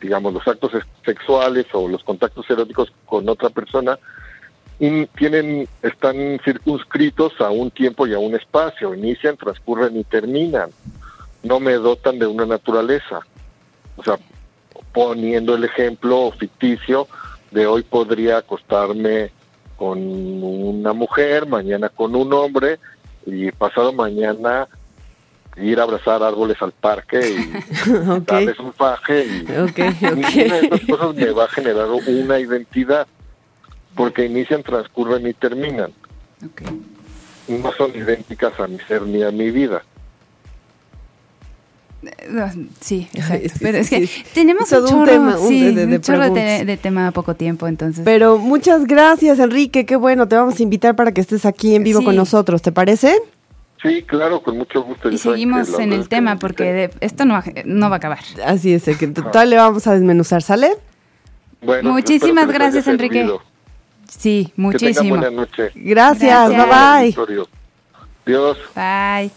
digamos 0.00 0.32
los 0.32 0.46
actos 0.46 0.72
sexuales 1.04 1.66
o 1.72 1.88
los 1.88 2.02
contactos 2.04 2.48
eróticos 2.50 2.92
con 3.06 3.28
otra 3.28 3.50
persona 3.50 3.98
tienen 5.16 5.68
están 5.82 6.40
circunscritos 6.44 7.40
a 7.40 7.50
un 7.50 7.70
tiempo 7.70 8.06
y 8.06 8.14
a 8.14 8.18
un 8.18 8.34
espacio, 8.34 8.94
inician, 8.94 9.36
transcurren 9.36 9.96
y 9.96 10.02
terminan. 10.02 10.70
No 11.44 11.60
me 11.60 11.74
dotan 11.74 12.18
de 12.18 12.26
una 12.26 12.46
naturaleza. 12.46 13.20
O 13.96 14.02
sea, 14.02 14.18
poniendo 14.92 15.54
el 15.54 15.64
ejemplo 15.64 16.32
ficticio 16.36 17.06
de 17.52 17.66
hoy 17.66 17.82
podría 17.82 18.38
acostarme 18.38 19.30
con 19.76 19.98
una 20.00 20.92
mujer, 20.92 21.46
mañana 21.46 21.88
con 21.88 22.16
un 22.16 22.32
hombre 22.32 22.78
y 23.24 23.52
pasado 23.52 23.92
mañana 23.92 24.66
ir 25.56 25.78
a 25.80 25.82
abrazar 25.82 26.22
árboles 26.22 26.56
al 26.62 26.72
parque 26.72 27.20
y 27.30 27.88
Ok. 28.10 28.26
darles 28.26 28.58
un 28.58 28.72
faje 28.72 29.24
y 29.26 29.42
Ok, 29.58 29.78
ninguna 30.02 30.56
de 30.56 30.60
estas 30.62 30.80
cosas 30.82 31.14
me 31.14 31.30
va 31.30 31.44
a 31.44 31.48
generar 31.48 31.86
una 32.06 32.38
identidad 32.38 33.06
porque 33.94 34.24
inician, 34.24 34.62
transcurren 34.62 35.26
y 35.26 35.34
terminan. 35.34 35.90
Ok. 36.44 36.62
No 37.48 37.72
son 37.72 37.94
idénticas 37.94 38.58
a 38.58 38.66
mi 38.66 38.78
ser 38.88 39.02
ni 39.02 39.22
a 39.22 39.30
mi 39.30 39.50
vida. 39.50 39.82
Sí, 42.80 43.08
exacto. 43.12 43.48
Pero 43.60 43.84
sí, 43.84 43.94
es 43.94 44.00
que 44.00 44.06
sí. 44.08 44.24
tenemos 44.34 44.68
Todo 44.68 44.88
un 44.96 45.04
tema, 45.04 45.38
un 45.38 45.48
sí, 45.48 45.60
de- 45.66 45.72
de- 45.72 45.86
de 45.86 45.96
un 45.96 46.02
chorro 46.02 46.30
de, 46.30 46.76
tema 46.82 47.12
poco 47.12 47.34
tiempo, 47.36 47.68
entonces. 47.68 48.02
Pero 48.04 48.38
muchas 48.38 48.86
gracias, 48.86 49.38
Enrique. 49.38 49.86
Qué 49.86 49.94
bueno. 49.94 50.26
Te 50.26 50.34
vamos 50.34 50.58
a 50.58 50.62
invitar 50.64 50.96
para 50.96 51.12
que 51.12 51.20
estés 51.20 51.46
aquí 51.46 51.76
en 51.76 51.84
vivo 51.84 52.00
Sí. 52.00 52.04
con 52.06 52.16
nosotros. 52.16 52.60
¿Te 52.60 52.72
parece? 52.72 53.16
Sí, 53.82 54.02
claro, 54.04 54.40
con 54.42 54.58
mucho 54.58 54.82
gusto. 54.82 55.08
y 55.08 55.12
que 55.12 55.18
seguimos 55.18 55.76
en 55.78 55.92
el 55.92 56.02
que 56.02 56.08
tema 56.08 56.36
porque 56.38 56.72
de- 56.72 56.90
esto 57.00 57.24
no 57.24 57.34
va, 57.34 57.44
no 57.64 57.88
va 57.90 57.96
a 57.96 57.98
acabar. 57.98 58.20
Así 58.46 58.72
es, 58.74 58.84
que 58.84 59.08
todavía 59.08 59.44
le 59.46 59.56
vamos 59.56 59.86
a 59.88 59.94
desmenuzar, 59.94 60.42
¿sale? 60.42 60.72
Bueno, 61.60 61.90
pues 61.90 62.04
Muchísimas 62.04 62.46
que 62.46 62.52
gracias, 62.52 62.86
Enrique. 62.86 63.14
servido. 63.18 63.42
Sí, 64.08 64.52
Que 64.54 64.60
muchísimo. 64.60 65.08
buena 65.16 65.30
noche. 65.30 65.70
Gracias, 65.74 66.50
Gracias. 66.50 67.16
bye 67.16 67.26
bye. 67.26 67.46
Dios. 68.26 68.58
Bye. 68.76 69.30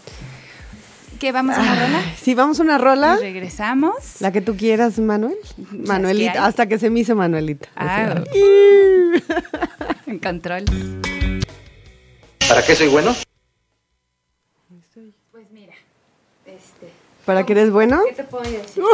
¿Qué 1.18 1.32
vamos 1.32 1.56
a 1.56 1.60
una 1.62 1.74
rola? 1.74 2.02
Si 2.20 2.34
vamos 2.34 2.60
a 2.60 2.62
una 2.62 2.78
rola, 2.78 3.16
Y 3.18 3.22
regresamos. 3.22 4.20
la 4.20 4.30
que 4.32 4.42
tú 4.42 4.54
quieras, 4.56 4.98
Manuel. 4.98 5.34
Manuelita, 5.72 6.44
hasta 6.46 6.66
que 6.68 6.78
se 6.78 6.90
me 6.90 7.00
hizo 7.00 7.16
Manuelita. 7.16 7.68
Ah. 7.74 8.14
O 8.20 8.24
sea, 8.24 9.32
En 10.06 10.18
control. 10.20 10.64
¿Para 12.48 12.62
qué 12.64 12.74
soy 12.76 12.88
bueno? 12.88 13.12
Pues 15.32 15.50
mira, 15.52 15.72
este, 16.46 16.90
¿Para 17.26 17.44
que 17.44 17.52
eres 17.52 17.70
bueno? 17.70 18.00
¿qué 18.08 18.14
te 18.14 18.24
puedo 18.24 18.44
decir? 18.44 18.82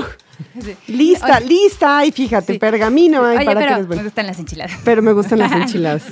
Sí. 0.61 0.77
Lista, 0.89 1.37
Oye, 1.39 1.47
lista. 1.47 1.99
Ay, 1.99 2.11
fíjate, 2.11 2.55
Sí. 2.55 2.59
pergamino 2.59 3.25
hay 3.25 3.37
Oye, 3.37 3.47
para 3.47 3.61
que 3.61 3.65
pero 3.65 3.75
eres 3.77 3.83
me 3.83 3.87
bueno. 3.95 4.03
gustan 4.03 4.27
las 4.27 4.39
enchiladas. 4.41 4.73
Pero 4.85 5.01
me 5.01 5.13
gustan 5.13 5.39
las 5.39 5.53
enchiladas. 5.63 6.03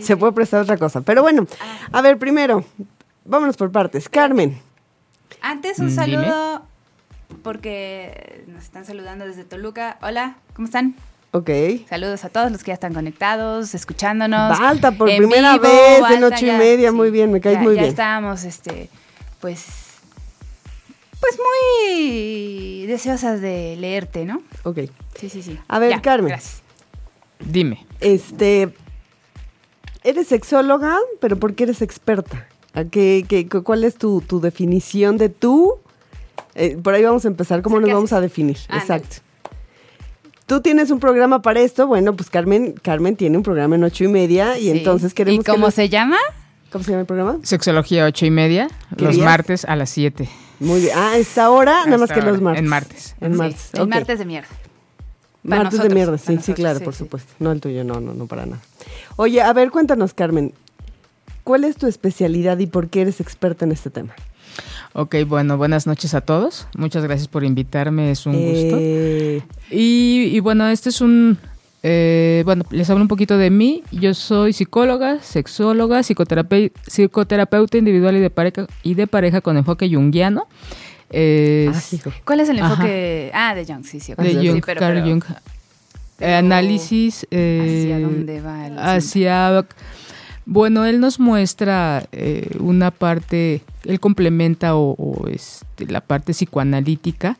Se 0.00 0.16
puede 0.16 0.32
prestar 0.32 0.62
otra 0.62 0.76
cosa. 0.76 1.00
Pero 1.00 1.22
bueno, 1.22 1.46
a 1.90 2.00
ver, 2.00 2.16
primero, 2.16 2.64
vámonos 3.24 3.56
por 3.56 3.72
partes. 3.72 4.08
Carmen. 4.08 4.60
Antes 5.42 5.80
un 5.80 5.86
Mm, 5.86 5.88
dime. 5.88 5.96
saludo 5.96 6.62
porque 7.42 8.44
nos 8.46 8.62
están 8.64 8.84
saludando 8.84 9.26
desde 9.26 9.44
Toluca. 9.44 9.98
Hola, 10.00 10.36
¿cómo 10.54 10.66
están? 10.66 10.94
Ok. 11.32 11.50
Saludos 11.88 12.24
a 12.24 12.28
todos 12.28 12.52
los 12.52 12.62
que 12.62 12.68
ya 12.68 12.74
están 12.74 12.94
conectados, 12.94 13.74
escuchándonos. 13.74 14.58
Balta, 14.58 14.92
por 14.92 15.10
en 15.10 15.18
primera 15.18 15.52
vivo, 15.54 15.62
vez 15.64 15.96
en 15.96 16.02
Balta, 16.02 16.26
ocho 16.36 16.44
y 16.44 16.48
ya, 16.48 16.58
media. 16.58 16.92
Muy 16.92 17.10
bien, 17.10 17.32
me 17.32 17.40
caes 17.40 17.56
ya- 17.56 17.62
muy 17.62 17.74
ya 17.74 17.80
bien. 17.82 17.90
estábamos, 17.90 18.44
este, 18.44 18.88
pues, 19.40 19.64
pues 21.20 21.38
muy 21.38 22.86
deseosas 22.86 23.40
de 23.40 23.76
leerte, 23.78 24.24
¿no? 24.24 24.42
Ok. 24.64 24.80
Sí, 25.18 25.28
sí, 25.28 25.42
sí. 25.42 25.58
A 25.68 25.78
ver, 25.78 25.90
Ya, 25.90 26.02
Carmen. 26.02 26.28
Gracias. 26.28 26.62
Dime. 27.40 27.86
Este, 28.00 28.70
eres 30.04 30.28
sexóloga, 30.28 30.96
pero 31.20 31.36
¿por 31.38 31.54
qué 31.54 31.64
eres 31.64 31.82
experta? 31.82 32.46
¿A 32.74 32.84
qué, 32.84 33.24
qué- 33.28 33.48
cu- 33.48 33.62
¿Cuál 33.62 33.84
es 33.84 33.96
tu, 33.96 34.20
tu 34.20 34.40
definición 34.40 35.16
de 35.18 35.28
tú? 35.28 35.78
Eh, 36.54 36.76
por 36.82 36.94
ahí 36.94 37.02
vamos 37.04 37.24
a 37.24 37.28
empezar. 37.28 37.62
¿Cómo 37.62 37.80
nos 37.80 37.88
¿qué 37.88 37.94
vamos 37.94 38.12
a 38.12 38.20
definir? 38.20 38.56
Exacto. 38.72 39.16
Tú 40.46 40.60
tienes 40.60 40.90
un 40.90 41.00
programa 41.00 41.42
para 41.42 41.60
esto. 41.60 41.86
Bueno, 41.86 42.14
pues 42.14 42.30
Carmen, 42.30 42.74
Carmen 42.82 43.16
tiene 43.16 43.36
un 43.36 43.42
programa 43.42 43.76
en 43.76 43.84
ocho 43.84 44.04
y 44.04 44.08
media 44.08 44.58
y 44.58 44.62
Sí. 44.64 44.70
entonces 44.70 45.12
queremos 45.12 45.40
¿Y 45.40 45.44
que 45.44 45.50
cómo 45.50 45.66
nos- 45.66 45.74
se 45.74 45.88
llama? 45.88 46.16
¿Cómo 46.70 46.84
se 46.84 46.90
llama 46.92 47.00
el 47.00 47.06
programa? 47.06 47.38
Sexología 47.42 48.04
ocho 48.04 48.26
y 48.26 48.30
media, 48.30 48.68
¿Qué 48.96 49.04
los 49.04 49.14
días? 49.14 49.24
martes 49.24 49.64
a 49.64 49.74
las 49.76 49.90
7. 49.90 50.28
Muy 50.60 50.80
bien. 50.80 50.92
Ah, 50.96 51.16
esta 51.16 51.50
hora, 51.50 51.84
nada 51.84 51.98
más 51.98 52.10
que 52.12 52.22
los 52.22 52.40
martes. 52.40 52.60
en 52.62 52.68
martes. 52.68 53.14
En 53.20 53.32
Sí, 53.32 53.38
martes. 53.38 53.70
martes 53.88 54.18
de 54.18 54.24
mierda. 54.24 54.48
Para 55.48 55.62
Martes 55.62 55.80
de 55.82 55.90
mierda, 55.90 56.18
sí, 56.18 56.38
sí, 56.42 56.54
claro, 56.54 56.78
sí, 56.80 56.84
por 56.84 56.94
sí. 56.94 56.98
supuesto. 57.00 57.32
No 57.38 57.52
el 57.52 57.60
tuyo, 57.60 57.84
no, 57.84 58.00
no, 58.00 58.14
no, 58.14 58.26
para 58.26 58.46
nada. 58.46 58.60
Oye, 59.16 59.40
a 59.42 59.52
ver, 59.52 59.70
cuéntanos, 59.70 60.12
Carmen. 60.12 60.52
¿Cuál 61.44 61.62
es 61.62 61.76
tu 61.76 61.86
especialidad 61.86 62.58
y 62.58 62.66
por 62.66 62.88
qué 62.88 63.02
eres 63.02 63.20
experta 63.20 63.64
en 63.64 63.70
este 63.70 63.88
tema? 63.90 64.12
Ok, 64.94 65.14
bueno, 65.28 65.56
buenas 65.56 65.86
noches 65.86 66.14
a 66.14 66.20
todos. 66.20 66.66
Muchas 66.76 67.04
gracias 67.04 67.28
por 67.28 67.44
invitarme, 67.44 68.10
es 68.10 68.26
un 68.26 68.32
gusto. 68.32 68.76
Eh, 68.80 69.42
Y, 69.70 70.30
y 70.32 70.40
bueno, 70.40 70.66
este 70.68 70.88
es 70.88 71.00
un... 71.00 71.38
eh, 71.88 72.42
bueno, 72.44 72.64
les 72.70 72.90
hablo 72.90 73.02
un 73.02 73.08
poquito 73.08 73.38
de 73.38 73.50
mí. 73.50 73.84
Yo 73.92 74.12
soy 74.12 74.52
psicóloga, 74.52 75.20
sexóloga, 75.22 76.00
psicoterape- 76.00 76.72
psicoterapeuta 76.84 77.78
individual 77.78 78.16
y 78.16 78.20
de 78.20 78.30
pareja, 78.30 78.66
y 78.82 78.94
de 78.94 79.06
pareja 79.06 79.40
con 79.40 79.56
enfoque 79.56 79.88
junguiano. 79.88 80.48
Ah, 81.14 81.80
hijo. 81.92 82.10
¿Cuál 82.24 82.40
es 82.40 82.48
el 82.48 82.58
Ajá. 82.58 82.72
enfoque? 82.72 83.30
Ah, 83.32 83.54
de 83.54 83.64
Jung, 83.64 83.84
sí, 83.84 84.00
sí. 84.00 84.14
de 84.18 84.30
Sí, 84.30 84.48
Jung, 84.48 84.62
pero- 84.66 84.80
Carl 84.80 84.94
pero- 84.96 85.06
Jung. 85.06 85.22
pero- 86.18 86.36
análisis 86.36 87.24
eh, 87.30 87.84
¿Hacia 87.92 88.00
dónde 88.00 88.40
va 88.40 88.66
el 88.66 88.78
hacia 88.78 89.64
bueno 90.46 90.86
él 90.86 90.98
nos 90.98 91.20
muestra 91.20 92.04
eh, 92.10 92.48
una 92.58 92.90
parte 92.90 93.60
él 93.84 94.00
complementa 94.00 94.74
o, 94.76 94.94
o, 94.98 95.28
este, 95.28 95.86
la 95.86 96.00
parte 96.00 96.32
psicoanalítica 96.32 97.36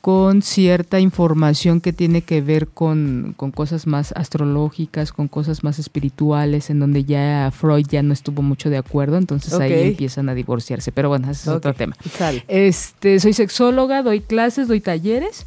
con 0.00 0.42
cierta 0.42 1.00
información 1.00 1.80
que 1.80 1.92
tiene 1.92 2.22
que 2.22 2.40
ver 2.40 2.68
con, 2.68 3.34
con 3.36 3.50
cosas 3.50 3.86
más 3.86 4.12
astrológicas, 4.12 5.12
con 5.12 5.28
cosas 5.28 5.64
más 5.64 5.78
espirituales, 5.78 6.70
en 6.70 6.80
donde 6.80 7.04
ya 7.04 7.50
Freud 7.52 7.86
ya 7.88 8.02
no 8.02 8.12
estuvo 8.12 8.42
mucho 8.42 8.70
de 8.70 8.78
acuerdo, 8.78 9.16
entonces 9.16 9.52
ahí 9.54 9.72
empiezan 9.88 10.28
a 10.28 10.34
divorciarse. 10.34 10.92
Pero 10.92 11.08
bueno, 11.08 11.30
ese 11.30 11.42
es 11.42 11.48
otro 11.48 11.74
tema. 11.74 11.96
Sale. 12.16 12.44
Este, 12.48 13.20
soy 13.20 13.32
sexóloga, 13.32 14.02
doy 14.02 14.20
clases, 14.20 14.68
doy 14.68 14.80
talleres. 14.80 15.44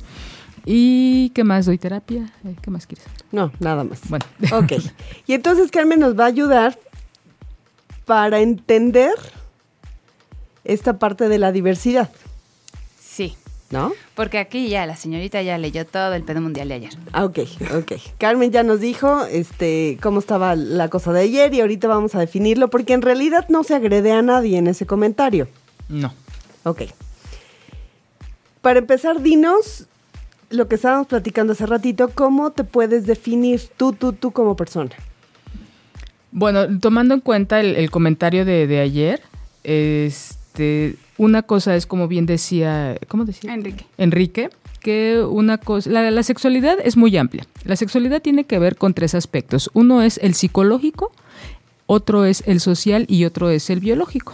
¿Y 0.66 1.30
qué 1.30 1.44
más? 1.44 1.66
¿Doy 1.66 1.78
terapia? 1.78 2.32
Eh, 2.46 2.56
¿Qué 2.62 2.70
más 2.70 2.86
quieres? 2.86 3.06
No, 3.32 3.52
nada 3.60 3.84
más. 3.84 4.02
Bueno, 4.10 4.26
Ok. 4.52 4.74
Y 5.28 5.34
entonces 5.34 5.72
Carmen 5.72 6.00
nos 6.00 6.20
va 6.20 6.26
a 6.26 6.28
ayudar 6.28 6.78
para 8.06 8.42
entender 8.42 9.14
esta 10.64 11.00
parte 11.00 11.30
de 11.30 11.40
la 11.40 11.52
diversidad, 11.52 12.12
¿no? 13.72 13.94
porque 14.16 14.38
aquí 14.38 14.70
ya 14.70 14.86
la 14.86 14.96
señorita 14.96 15.42
ya 15.42 15.58
leyó 15.58 15.86
todo 15.86 16.14
el 16.14 16.24
pedo 16.24 16.42
mundial 16.42 16.68
de 16.68 16.76
ayer. 16.76 16.94
Ah, 17.12 17.26
ok, 17.26 17.40
ok. 17.76 17.94
Carmen 18.18 18.52
ya 18.52 18.64
nos 18.64 18.80
dijo 18.80 19.26
este, 19.26 19.98
cómo 20.02 20.20
estaba 20.20 20.56
la 20.56 20.90
cosa 20.90 21.12
de 21.14 21.22
ayer 21.22 21.54
y 21.54 21.62
ahorita 21.62 21.88
vamos 21.88 22.14
a 22.16 22.20
definirlo 22.20 22.70
porque 22.70 22.94
en 22.94 23.02
realidad 23.02 23.48
no 23.50 23.64
se 23.64 23.74
agrede 23.74 24.12
a 24.12 24.22
nadie 24.22 24.58
en 24.58 24.68
ese 24.68 24.86
comentario. 24.86 25.48
no. 25.90 26.14
Ok. 26.64 26.84
Para 28.62 28.78
empezar, 28.78 29.24
dinos 29.24 29.88
lo 30.52 30.68
que 30.68 30.76
estábamos 30.76 31.08
platicando 31.08 31.54
hace 31.54 31.66
ratito, 31.66 32.12
¿cómo 32.14 32.52
te 32.52 32.64
puedes 32.64 33.08
definir 33.08 33.62
tú, 33.76 33.94
tú, 33.94 34.14
tú 34.14 34.32
como 34.32 34.56
persona? 34.56 34.92
Bueno, 36.32 36.80
tomando 36.80 37.16
en 37.16 37.22
cuenta 37.22 37.60
el, 37.60 37.76
el 37.76 37.90
comentario 37.90 38.46
de, 38.46 38.68
de 38.68 38.80
ayer, 38.80 39.22
este, 39.64 40.41
una 41.18 41.44
cosa 41.44 41.76
es 41.76 41.86
como 41.86 42.08
bien 42.08 42.26
decía, 42.26 42.98
¿cómo 43.08 43.26
decía? 43.26 43.54
Enrique. 43.54 43.86
Enrique, 43.98 44.50
que 44.80 45.22
una 45.22 45.58
cosa, 45.58 45.90
la, 45.90 46.10
la 46.12 46.24
sexualidad 46.24 46.78
es 46.84 46.98
muy 46.98 47.16
amplia. 47.18 47.46
La 47.64 47.76
sexualidad 47.76 48.22
tiene 48.22 48.46
que 48.46 48.60
ver 48.60 48.76
con 48.76 48.94
tres 48.94 49.16
aspectos. 49.16 49.70
Uno 49.74 50.02
es 50.02 50.18
el 50.22 50.34
psicológico, 50.34 51.12
otro 51.92 52.24
es 52.24 52.44
el 52.48 52.62
social 52.62 53.06
y 53.10 53.26
otro 53.26 53.50
es 53.50 53.70
el 53.70 53.82
biológico. 53.82 54.34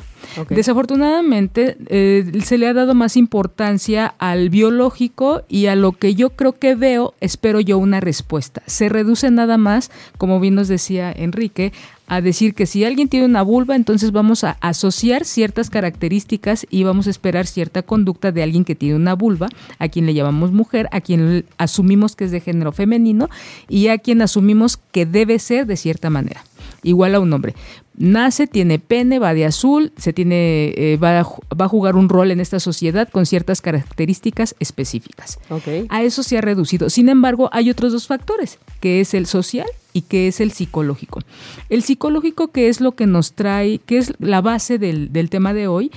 Desafortunadamente 0.50 1.76
eh, 1.88 2.42
se 2.44 2.60
le 2.60 2.68
ha 2.68 2.74
dado 2.74 2.94
más 2.94 3.18
importancia 3.18 4.14
al 4.20 4.52
biológico 4.52 5.42
y 5.50 5.66
a 5.66 5.76
lo 5.76 5.94
que 5.94 6.14
yo 6.14 6.30
creo 6.30 6.54
que 6.54 6.76
veo, 6.76 7.16
espero 7.20 7.60
yo 7.60 7.80
una 7.80 8.00
respuesta. 8.00 8.62
Se 8.68 8.90
reduce 8.90 9.32
nada 9.32 9.58
más, 9.58 9.90
como 10.20 10.40
bien 10.40 10.54
nos 10.54 10.68
decía 10.68 11.12
Enrique, 11.12 11.74
a 12.08 12.22
decir 12.22 12.56
que 12.56 12.66
si 12.66 12.86
alguien 12.86 13.10
tiene 13.10 13.26
una 13.26 13.42
vulva, 13.42 13.76
entonces 13.76 14.12
vamos 14.12 14.44
a 14.44 14.58
asociar 14.62 15.26
ciertas 15.26 15.70
características 15.70 16.66
y 16.70 16.84
vamos 16.84 17.08
a 17.08 17.10
esperar 17.10 17.46
cierta 17.46 17.84
conducta 17.84 18.32
de 18.32 18.44
alguien 18.44 18.66
que 18.66 18.76
tiene 18.76 18.96
una 18.96 19.14
vulva, 19.14 19.50
a 19.78 19.90
quien 19.90 20.06
le 20.06 20.14
llamamos 20.14 20.52
mujer, 20.52 20.88
a 20.92 21.02
quien 21.02 21.46
asumimos 21.58 22.16
que 22.16 22.26
es 22.26 22.32
de 22.32 22.40
género 22.40 22.72
femenino 22.72 23.30
y 23.68 23.90
a 23.90 23.98
quien 23.98 24.22
asumimos 24.22 24.78
que 24.92 25.06
debe 25.06 25.38
ser 25.40 25.66
de 25.66 25.76
cierta 25.76 26.10
manera 26.10 26.44
igual 26.84 27.16
a 27.16 27.20
un 27.20 27.32
hombre. 27.34 27.54
Nace, 27.96 28.46
tiene 28.46 28.78
pene, 28.78 29.18
va 29.18 29.34
de 29.34 29.46
azul, 29.46 29.92
se 29.98 30.14
tiene, 30.14 30.74
eh, 30.78 30.98
va, 30.98 31.20
a, 31.20 31.24
va 31.24 31.66
a 31.66 31.68
jugar 31.68 31.96
un 31.96 32.10
rol 32.10 32.30
en 32.30 32.40
esta 32.40 32.60
sociedad 32.60 33.10
con 33.10 33.26
ciertas 33.26 33.60
características 33.62 34.56
específicas. 34.60 35.40
Ok. 35.50 35.88
A 35.90 36.04
eso 36.04 36.22
se 36.22 36.38
ha 36.38 36.42
reducido. 36.42 36.90
Sin 36.90 37.10
embargo, 37.10 37.50
hay 37.52 37.72
otros 37.72 37.92
dos 37.92 38.06
factores, 38.06 38.60
que 38.80 39.02
es 39.02 39.16
el 39.16 39.26
social 39.26 39.68
y 39.98 40.02
que 40.04 40.28
es 40.28 40.40
el 40.40 40.52
psicológico. 40.52 41.22
El 41.70 41.82
psicológico, 41.82 42.50
que 42.50 42.70
es 42.70 42.82
lo 42.82 42.92
que 42.92 43.08
nos 43.08 43.34
trae, 43.34 43.80
que 43.80 43.98
es 43.98 44.14
la 44.20 44.42
base 44.42 44.78
del, 44.78 45.12
del 45.12 45.32
tema 45.32 45.54
de 45.54 45.68
hoy, 45.68 45.92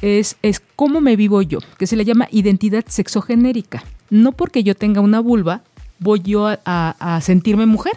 es, 0.00 0.36
es 0.42 0.62
cómo 0.74 1.02
me 1.02 1.16
vivo 1.16 1.42
yo, 1.42 1.58
que 1.78 1.86
se 1.86 1.96
le 1.96 2.06
llama 2.06 2.28
identidad 2.30 2.84
sexogenérica. 2.88 3.84
No 4.08 4.32
porque 4.32 4.62
yo 4.62 4.74
tenga 4.74 5.02
una 5.02 5.20
vulva, 5.20 5.62
voy 5.98 6.22
yo 6.24 6.48
a 6.64 7.20
sentirme 7.22 7.66
mujer 7.66 7.92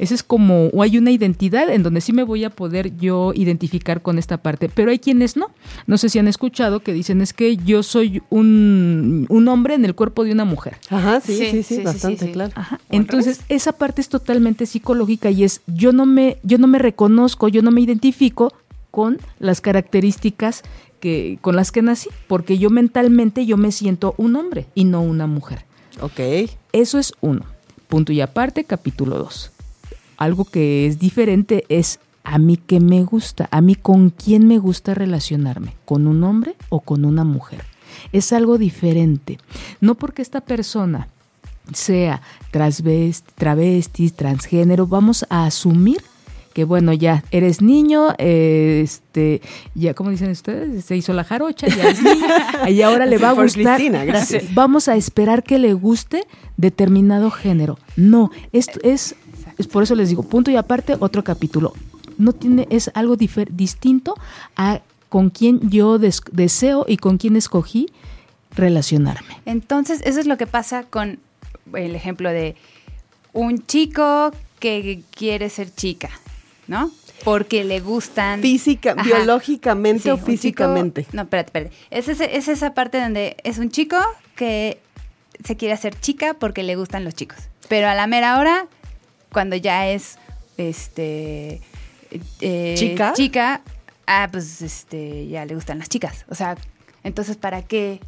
Ese 0.00 0.14
es 0.14 0.22
como, 0.22 0.68
o 0.68 0.82
hay 0.82 0.96
una 0.96 1.10
identidad 1.10 1.68
en 1.68 1.82
donde 1.82 2.00
sí 2.00 2.14
me 2.14 2.22
voy 2.22 2.44
a 2.44 2.48
poder 2.48 2.96
yo 2.96 3.32
identificar 3.34 4.00
con 4.00 4.18
esta 4.18 4.38
parte, 4.38 4.70
pero 4.70 4.90
hay 4.90 4.98
quienes 4.98 5.36
no. 5.36 5.50
No 5.86 5.98
sé 5.98 6.08
si 6.08 6.18
han 6.18 6.26
escuchado 6.26 6.80
que 6.80 6.94
dicen 6.94 7.20
es 7.20 7.34
que 7.34 7.58
yo 7.58 7.82
soy 7.82 8.22
un, 8.30 9.26
un 9.28 9.48
hombre 9.48 9.74
en 9.74 9.84
el 9.84 9.94
cuerpo 9.94 10.24
de 10.24 10.32
una 10.32 10.46
mujer. 10.46 10.78
Ajá, 10.88 11.20
sí, 11.20 11.36
Sí, 11.36 11.44
sí, 11.44 11.50
sí, 11.50 11.62
sí, 11.62 11.76
sí, 11.76 11.82
bastante, 11.82 12.24
sí. 12.24 12.32
claro. 12.32 12.50
Ajá. 12.54 12.76
¿O 12.76 12.94
al 12.94 12.96
Entonces, 12.96 13.42
esa 13.50 13.72
parte 13.72 14.00
es 14.00 14.08
totalmente 14.08 14.64
psicológica 14.64 15.30
y 15.30 15.44
es 15.44 15.60
yo 15.66 15.92
no 15.92 16.06
me 16.06 16.38
yo 16.42 16.56
no 16.56 16.66
me 16.66 16.78
reconozco, 16.78 17.48
yo 17.48 17.60
no 17.60 17.70
me 17.70 17.82
identifico 17.82 18.54
con 18.90 19.18
las 19.38 19.60
características 19.60 20.62
que 20.98 21.38
con 21.42 21.56
las 21.56 21.72
que 21.72 21.82
nací, 21.82 22.08
porque 22.26 22.56
yo 22.56 22.70
mentalmente 22.70 23.44
yo 23.44 23.58
me 23.58 23.70
siento 23.70 24.14
un 24.16 24.34
hombre 24.36 24.66
y 24.74 24.84
no 24.84 25.02
una 25.02 25.26
mujer. 25.26 25.66
Ok. 26.00 26.48
Eso 26.72 26.98
es 26.98 27.12
uno. 27.20 27.44
Punto 27.88 28.14
y 28.14 28.22
aparte, 28.22 28.64
capítulo 28.64 29.18
2. 29.18 29.50
Algo 30.20 30.44
que 30.44 30.86
es 30.86 31.00
diferente 31.00 31.64
es 31.68 31.98
a 32.22 32.38
mí 32.38 32.56
que 32.58 32.78
me 32.78 33.02
gusta, 33.02 33.48
a 33.50 33.60
mí 33.60 33.74
con 33.74 34.10
quién 34.10 34.46
me 34.46 34.58
gusta 34.58 34.94
relacionarme, 34.94 35.74
con 35.84 36.06
un 36.06 36.22
hombre 36.22 36.54
o 36.68 36.80
con 36.80 37.04
una 37.04 37.24
mujer. 37.24 37.64
Es 38.12 38.32
algo 38.32 38.58
diferente. 38.58 39.38
No 39.80 39.96
porque 39.96 40.22
esta 40.22 40.40
persona 40.40 41.08
sea 41.72 42.20
transvesti, 42.50 43.32
travesti, 43.34 44.10
transgénero, 44.10 44.86
vamos 44.86 45.24
a 45.30 45.46
asumir 45.46 46.02
que 46.52 46.64
bueno, 46.64 46.92
ya 46.92 47.22
eres 47.30 47.62
niño, 47.62 48.08
eh, 48.18 48.80
este, 48.84 49.40
ya 49.74 49.94
como 49.94 50.10
dicen 50.10 50.30
ustedes, 50.30 50.84
se 50.84 50.96
hizo 50.96 51.12
la 51.12 51.24
jarocha, 51.24 51.68
ya 51.68 51.90
es 51.90 52.00
y 52.68 52.82
ahora 52.82 53.06
le 53.06 53.18
va 53.18 53.30
a 53.30 53.32
gustar. 53.32 53.76
Cristina, 53.76 54.04
gracias. 54.04 54.52
Vamos 54.52 54.88
a 54.88 54.96
esperar 54.96 55.42
que 55.44 55.58
le 55.58 55.74
guste 55.74 56.24
determinado 56.56 57.30
género. 57.30 57.78
No, 57.96 58.30
esto 58.52 58.80
es, 58.82 59.14
es 59.60 59.66
por 59.68 59.82
eso 59.82 59.94
les 59.94 60.08
digo, 60.08 60.22
punto 60.22 60.50
y 60.50 60.56
aparte, 60.56 60.96
otro 60.98 61.22
capítulo. 61.24 61.72
No 62.18 62.32
tiene, 62.32 62.66
es 62.70 62.90
algo 62.94 63.16
difer- 63.16 63.48
distinto 63.50 64.14
a 64.56 64.80
con 65.08 65.30
quién 65.30 65.70
yo 65.70 65.98
des- 65.98 66.22
deseo 66.32 66.84
y 66.88 66.96
con 66.98 67.16
quién 67.18 67.36
escogí 67.36 67.88
relacionarme. 68.54 69.40
Entonces, 69.46 70.00
eso 70.04 70.20
es 70.20 70.26
lo 70.26 70.36
que 70.36 70.46
pasa 70.46 70.84
con 70.84 71.18
el 71.74 71.94
ejemplo 71.94 72.30
de 72.30 72.56
un 73.32 73.64
chico 73.66 74.32
que 74.58 75.02
quiere 75.12 75.48
ser 75.50 75.72
chica, 75.74 76.10
¿no? 76.66 76.90
Porque 77.24 77.64
le 77.64 77.80
gustan... 77.80 78.40
Física, 78.40 78.92
Ajá. 78.96 79.02
biológicamente 79.02 80.04
Sí, 80.04 80.10
o 80.10 80.14
chico- 80.16 80.26
físicamente. 80.26 81.06
no, 81.12 81.22
espérate, 81.22 81.48
espérate. 81.48 81.76
Es, 81.90 82.08
ese- 82.08 82.36
es 82.36 82.48
esa 82.48 82.74
parte 82.74 83.00
donde 83.00 83.36
es 83.44 83.58
un 83.58 83.70
chico 83.70 83.96
que 84.36 84.80
se 85.44 85.56
quiere 85.56 85.74
hacer 85.74 85.98
chica 85.98 86.34
porque 86.34 86.62
le 86.62 86.76
gustan 86.76 87.04
los 87.04 87.14
chicos. 87.14 87.38
Pero 87.68 87.88
a 87.88 87.94
la 87.94 88.06
mera 88.06 88.38
hora, 88.38 88.66
cuando 89.32 89.56
ya 89.56 89.88
es 89.88 90.18
este 90.56 91.60
eh, 92.40 92.74
¿Chica? 92.76 93.12
chica, 93.14 93.60
ah, 94.06 94.28
pues 94.30 94.62
este 94.62 95.28
ya 95.28 95.44
le 95.44 95.54
gustan 95.54 95.78
las 95.78 95.88
chicas. 95.88 96.24
O 96.28 96.34
sea, 96.34 96.56
entonces 97.04 97.36
¿para 97.36 97.62
qué 97.62 98.00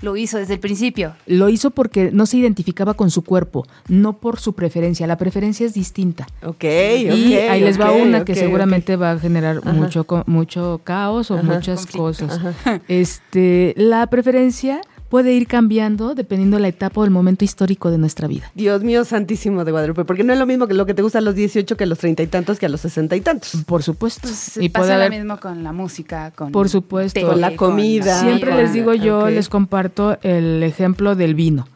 lo 0.00 0.16
hizo 0.16 0.38
desde 0.38 0.54
el 0.54 0.60
principio? 0.60 1.14
Lo 1.26 1.48
hizo 1.48 1.70
porque 1.70 2.10
no 2.12 2.24
se 2.26 2.36
identificaba 2.36 2.94
con 2.94 3.10
su 3.10 3.24
cuerpo, 3.24 3.66
no 3.88 4.18
por 4.18 4.38
su 4.38 4.52
preferencia. 4.54 5.06
La 5.08 5.16
preferencia 5.18 5.66
es 5.66 5.74
distinta. 5.74 6.26
Ok, 6.44 6.62
y 6.64 7.08
ok, 7.10 7.50
ahí 7.50 7.60
les 7.60 7.80
va 7.80 7.90
una 7.90 8.24
que 8.24 8.36
seguramente 8.36 8.94
va 8.94 9.12
a 9.12 9.18
generar 9.18 9.58
Ajá. 9.58 9.72
mucho 9.72 10.06
mucho 10.26 10.80
caos 10.84 11.30
o 11.32 11.34
Ajá. 11.34 11.42
muchas 11.42 11.86
Conflicto. 11.86 12.28
cosas. 12.28 12.40
Este, 12.86 13.74
la 13.76 14.06
preferencia 14.06 14.80
puede 15.08 15.32
ir 15.32 15.46
cambiando 15.46 16.14
dependiendo 16.14 16.56
de 16.56 16.62
la 16.62 16.68
etapa 16.68 17.00
o 17.00 17.04
el 17.04 17.10
momento 17.10 17.44
histórico 17.44 17.90
de 17.90 17.98
nuestra 17.98 18.28
vida. 18.28 18.50
Dios 18.54 18.82
mío 18.82 19.04
santísimo 19.04 19.64
de 19.64 19.72
Guadalupe, 19.72 20.04
porque 20.04 20.24
no 20.24 20.32
es 20.32 20.38
lo 20.38 20.46
mismo 20.46 20.66
que 20.66 20.74
lo 20.74 20.86
que 20.86 20.94
te 20.94 21.02
gusta 21.02 21.18
a 21.18 21.20
los 21.22 21.34
18 21.34 21.76
que 21.76 21.84
a 21.84 21.86
los 21.86 21.98
treinta 21.98 22.22
y 22.22 22.26
tantos 22.26 22.58
que 22.58 22.66
a 22.66 22.68
los 22.68 22.80
sesenta 22.80 23.16
y 23.16 23.20
tantos. 23.20 23.56
Por 23.66 23.82
supuesto. 23.82 24.20
Pues, 24.22 24.56
y 24.58 24.68
pasa 24.68 24.82
puede 24.84 24.98
lo 24.98 25.04
haber 25.04 25.10
mismo 25.20 25.40
con 25.40 25.62
la 25.62 25.72
música, 25.72 26.30
con 26.32 26.52
Por 26.52 26.68
supuesto. 26.68 27.20
Con 27.26 27.40
la 27.40 27.56
comida. 27.56 28.20
Siempre 28.20 28.50
con- 28.50 28.58
les 28.58 28.72
digo 28.72 28.94
yo, 28.94 29.28
les 29.30 29.48
comparto 29.48 30.18
el 30.22 30.62
ejemplo 30.62 31.14
del 31.16 31.34
vino. 31.34 31.66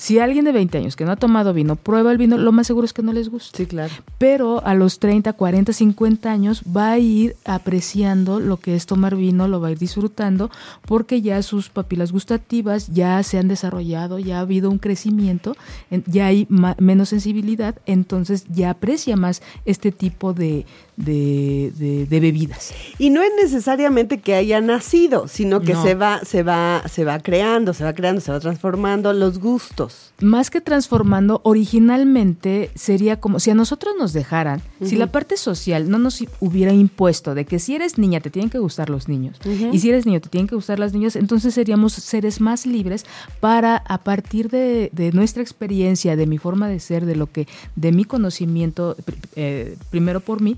Si 0.00 0.18
alguien 0.18 0.46
de 0.46 0.52
20 0.52 0.78
años 0.78 0.96
que 0.96 1.04
no 1.04 1.12
ha 1.12 1.16
tomado 1.16 1.52
vino 1.52 1.76
prueba 1.76 2.10
el 2.10 2.16
vino, 2.16 2.38
lo 2.38 2.52
más 2.52 2.66
seguro 2.66 2.86
es 2.86 2.94
que 2.94 3.02
no 3.02 3.12
les 3.12 3.28
guste. 3.28 3.58
Sí, 3.58 3.66
claro. 3.66 3.92
Pero 4.16 4.64
a 4.64 4.72
los 4.72 4.98
30, 4.98 5.34
40, 5.34 5.74
50 5.74 6.32
años 6.32 6.62
va 6.74 6.92
a 6.92 6.98
ir 6.98 7.36
apreciando 7.44 8.40
lo 8.40 8.56
que 8.56 8.74
es 8.76 8.86
tomar 8.86 9.14
vino, 9.14 9.46
lo 9.46 9.60
va 9.60 9.68
a 9.68 9.72
ir 9.72 9.78
disfrutando, 9.78 10.50
porque 10.86 11.20
ya 11.20 11.42
sus 11.42 11.68
papilas 11.68 12.12
gustativas 12.12 12.88
ya 12.88 13.22
se 13.22 13.36
han 13.38 13.48
desarrollado, 13.48 14.18
ya 14.18 14.38
ha 14.38 14.40
habido 14.40 14.70
un 14.70 14.78
crecimiento, 14.78 15.54
en- 15.90 16.02
ya 16.06 16.26
hay 16.28 16.46
menos 16.78 17.10
sensibilidad, 17.10 17.76
entonces 17.84 18.46
ya 18.48 18.70
aprecia 18.70 19.16
más 19.16 19.42
este 19.66 19.92
tipo 19.92 20.32
de, 20.32 20.64
de- 21.04 21.72
de- 21.76 22.06
de 22.06 22.20
bebidas. 22.20 22.72
Y 22.98 23.10
no 23.10 23.22
es 23.22 23.30
necesariamente 23.42 24.20
que 24.20 24.34
haya 24.34 24.60
nacido, 24.60 25.28
sino 25.28 25.60
que 25.60 25.72
No. 25.72 25.82
se 25.82 25.94
va, 25.94 26.20
se 26.24 26.42
va, 26.42 26.82
se 26.88 27.04
va 27.04 27.18
creando, 27.20 27.74
se 27.74 27.84
va 27.84 27.92
creando, 27.94 28.20
se 28.20 28.30
va 28.32 28.40
transformando 28.40 29.12
los 29.12 29.38
gustos. 29.38 30.12
Más 30.20 30.50
que 30.50 30.60
transformando, 30.60 31.40
originalmente 31.44 32.70
sería 32.74 33.18
como 33.18 33.40
si 33.40 33.50
a 33.50 33.54
nosotros 33.54 33.94
nos 33.98 34.12
dejaran, 34.12 34.60
si 34.82 34.96
la 34.96 35.10
parte 35.10 35.36
social 35.36 35.90
no 35.90 35.98
nos 35.98 36.22
hubiera 36.40 36.72
impuesto 36.72 37.34
de 37.34 37.44
que 37.46 37.58
si 37.58 37.74
eres 37.74 37.98
niña 37.98 38.20
te 38.20 38.30
tienen 38.30 38.50
que 38.50 38.58
gustar 38.58 38.90
los 38.90 39.08
niños 39.08 39.38
y 39.72 39.78
si 39.78 39.88
eres 39.88 40.06
niño 40.06 40.20
te 40.20 40.28
tienen 40.28 40.46
que 40.46 40.54
gustar 40.54 40.78
las 40.78 40.92
niñas, 40.92 41.16
entonces 41.16 41.54
seríamos 41.54 41.94
seres 41.94 42.40
más 42.40 42.66
libres 42.66 43.06
para 43.40 43.76
a 43.76 43.98
partir 43.98 44.50
de, 44.50 44.90
de 44.92 45.12
nuestra 45.12 45.42
experiencia, 45.42 46.16
de 46.16 46.26
mi 46.26 46.38
forma 46.38 46.68
de 46.68 46.80
ser, 46.80 47.06
de 47.06 47.16
lo 47.16 47.26
que, 47.30 47.48
de 47.76 47.92
mi 47.92 48.04
conocimiento, 48.04 48.96
eh, 49.36 49.76
primero 49.90 50.20
por 50.20 50.40
mí, 50.42 50.56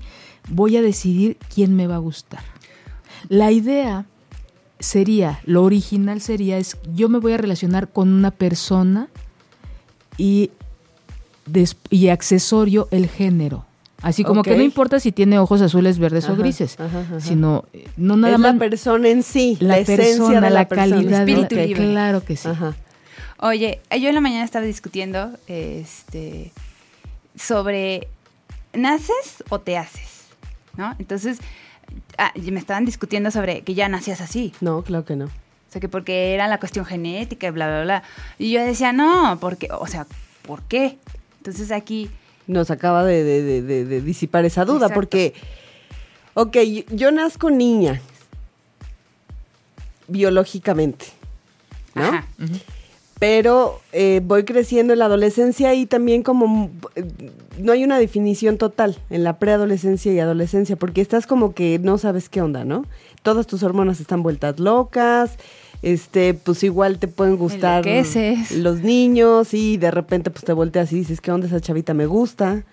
voy 0.49 0.77
a 0.77 0.81
decidir 0.81 1.37
quién 1.53 1.75
me 1.75 1.87
va 1.87 1.95
a 1.95 1.99
gustar. 1.99 2.43
La 3.29 3.51
idea 3.51 4.05
sería, 4.79 5.39
lo 5.45 5.63
original 5.63 6.19
sería, 6.21 6.57
es 6.57 6.77
yo 6.93 7.07
me 7.09 7.19
voy 7.19 7.33
a 7.33 7.37
relacionar 7.37 7.87
con 7.89 8.11
una 8.11 8.31
persona 8.31 9.07
y, 10.17 10.51
des- 11.45 11.77
y 11.89 12.09
accesorio 12.09 12.87
el 12.91 13.07
género. 13.07 13.65
Así 14.01 14.25
como 14.25 14.43
que 14.43 14.57
no 14.57 14.63
importa 14.63 14.99
si 14.99 15.13
tiene 15.13 15.39
ojos 15.39 15.61
azules, 15.61 15.97
verdes 15.97 16.27
o 16.27 16.35
grises, 16.35 16.77
ajá, 16.77 16.99
ajá. 16.99 17.19
sino 17.21 17.63
eh, 17.71 17.87
no 17.95 18.17
nada 18.17 18.33
es 18.33 18.39
más 18.41 18.53
la 18.55 18.59
persona 18.59 19.07
en 19.07 19.23
sí, 19.23 19.55
la, 19.61 19.67
la 19.69 19.77
esencia 19.79 20.05
persona, 20.05 20.35
de 20.35 20.41
la, 20.41 20.49
la, 20.49 20.67
persona. 20.67 20.95
calidad, 20.95 21.25
de 21.25 21.31
la- 21.31 21.41
Espíritu 21.41 21.55
libre. 21.55 21.87
claro 21.91 22.25
que 22.25 22.35
sí. 22.35 22.49
Ajá. 22.49 22.75
Oye, 23.39 23.79
yo 23.97 24.09
en 24.09 24.15
la 24.15 24.19
mañana 24.19 24.43
estaba 24.43 24.65
discutiendo 24.65 25.31
este 25.47 26.51
sobre 27.37 28.09
¿naces 28.73 29.41
o 29.49 29.59
te 29.59 29.77
haces? 29.77 30.12
¿No? 30.77 30.95
Entonces, 30.99 31.39
ah, 32.17 32.31
y 32.35 32.51
me 32.51 32.59
estaban 32.59 32.85
discutiendo 32.85 33.29
sobre 33.31 33.61
que 33.61 33.73
ya 33.73 33.87
nacías 33.89 34.21
así. 34.21 34.53
No, 34.61 34.81
claro 34.83 35.05
que 35.05 35.15
no. 35.15 35.25
O 35.25 35.71
sea, 35.73 35.79
que 35.79 35.89
porque 35.89 36.33
era 36.33 36.47
la 36.47 36.59
cuestión 36.59 36.85
genética 36.85 37.47
y 37.47 37.51
bla, 37.51 37.67
bla, 37.67 37.81
bla. 37.83 38.03
Y 38.39 38.51
yo 38.51 38.63
decía, 38.63 38.93
no, 38.93 39.37
porque, 39.39 39.69
o 39.71 39.87
sea, 39.87 40.05
¿por 40.43 40.61
qué? 40.63 40.97
Entonces 41.37 41.71
aquí, 41.71 42.09
Nos 42.47 42.69
acaba 42.71 43.03
de, 43.05 43.23
de- 43.23 43.41
de- 43.41 43.61
de- 43.61 43.85
de 43.85 44.01
disipar 44.01 44.45
esa 44.45 44.65
duda, 44.65 44.87
Exacto. 44.87 44.93
porque, 44.95 45.33
ok, 46.33 46.57
yo, 46.57 46.81
yo 46.91 47.11
nazco 47.11 47.49
niña, 47.49 48.01
biológicamente, 50.07 51.05
¿no? 51.95 52.03
ajá, 52.03 52.25
pero 53.23 53.79
eh, 53.93 54.19
voy 54.21 54.43
creciendo 54.43 54.91
en 54.91 54.99
la 54.99 55.05
adolescencia 55.05 55.73
y 55.73 55.85
también 55.85 56.23
como 56.23 56.69
eh, 56.95 57.05
no 57.57 57.71
hay 57.71 57.85
una 57.85 57.97
definición 57.97 58.57
total 58.57 58.97
en 59.09 59.23
la 59.23 59.39
preadolescencia 59.39 60.11
y 60.11 60.19
adolescencia, 60.19 60.75
porque 60.75 60.99
estás 60.99 61.25
como 61.25 61.53
que 61.53 61.79
no 61.79 61.97
sabes 61.97 62.27
qué 62.27 62.41
onda, 62.41 62.65
¿no? 62.65 62.85
Todas 63.21 63.47
tus 63.47 63.63
hormonas 63.63 64.01
están 64.01 64.23
vueltas 64.23 64.59
locas, 64.59 65.31
este, 65.81 66.33
pues 66.33 66.63
igual 66.65 66.99
te 66.99 67.07
pueden 67.07 67.37
gustar 67.37 67.85
los 68.51 68.81
niños 68.81 69.53
y 69.53 69.77
de 69.77 69.89
repente 69.91 70.29
pues 70.29 70.43
te 70.43 70.51
volteas 70.51 70.91
y 70.91 70.97
dices, 70.97 71.21
¿qué 71.21 71.31
onda 71.31 71.47
esa 71.47 71.61
chavita 71.61 71.93
me 71.93 72.07
gusta? 72.07 72.63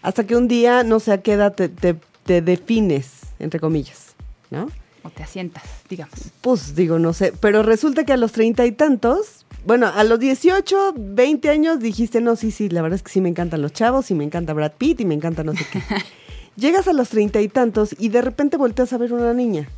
Hasta 0.00 0.24
que 0.26 0.36
un 0.36 0.48
día, 0.48 0.84
no 0.84 1.00
sé 1.00 1.12
a 1.12 1.18
qué 1.20 1.34
edad 1.34 1.52
te, 1.54 1.68
te- 1.68 1.96
te 2.24 2.40
defines, 2.40 3.10
entre 3.40 3.60
comillas, 3.60 4.14
¿no? 4.50 4.70
o 5.04 5.10
te 5.10 5.22
asientas, 5.22 5.62
digamos. 5.88 6.14
Pues 6.40 6.74
digo, 6.74 6.98
no 6.98 7.12
sé, 7.12 7.32
pero 7.40 7.62
resulta 7.62 8.04
que 8.04 8.12
a 8.14 8.16
los 8.16 8.32
treinta 8.32 8.66
y 8.66 8.72
tantos, 8.72 9.44
bueno, 9.68 9.86
a 9.86 10.02
los 10.02 10.18
18, 10.18 10.94
20 10.96 11.50
años 11.50 11.78
dijiste, 11.78 12.22
no, 12.22 12.36
sí, 12.36 12.52
sí, 12.52 12.70
la 12.70 12.80
verdad 12.80 12.96
es 12.96 13.02
que 13.02 13.12
sí 13.12 13.20
me 13.20 13.28
encantan 13.28 13.60
los 13.60 13.74
chavos 13.74 14.10
y 14.10 14.14
me 14.14 14.24
encanta 14.24 14.54
Brad 14.54 14.72
Pitt 14.78 15.02
y 15.02 15.04
me 15.04 15.12
encanta 15.12 15.44
no 15.44 15.52
sé 15.52 15.66
qué. 15.70 15.82
Llegas 16.56 16.88
a 16.88 16.94
los 16.94 17.10
treinta 17.10 17.42
y 17.42 17.48
tantos 17.48 17.94
y 17.98 18.08
de 18.08 18.22
repente 18.22 18.56
volteas 18.56 18.94
a 18.94 18.96
ver 18.96 19.12
una 19.12 19.34
niña. 19.34 19.68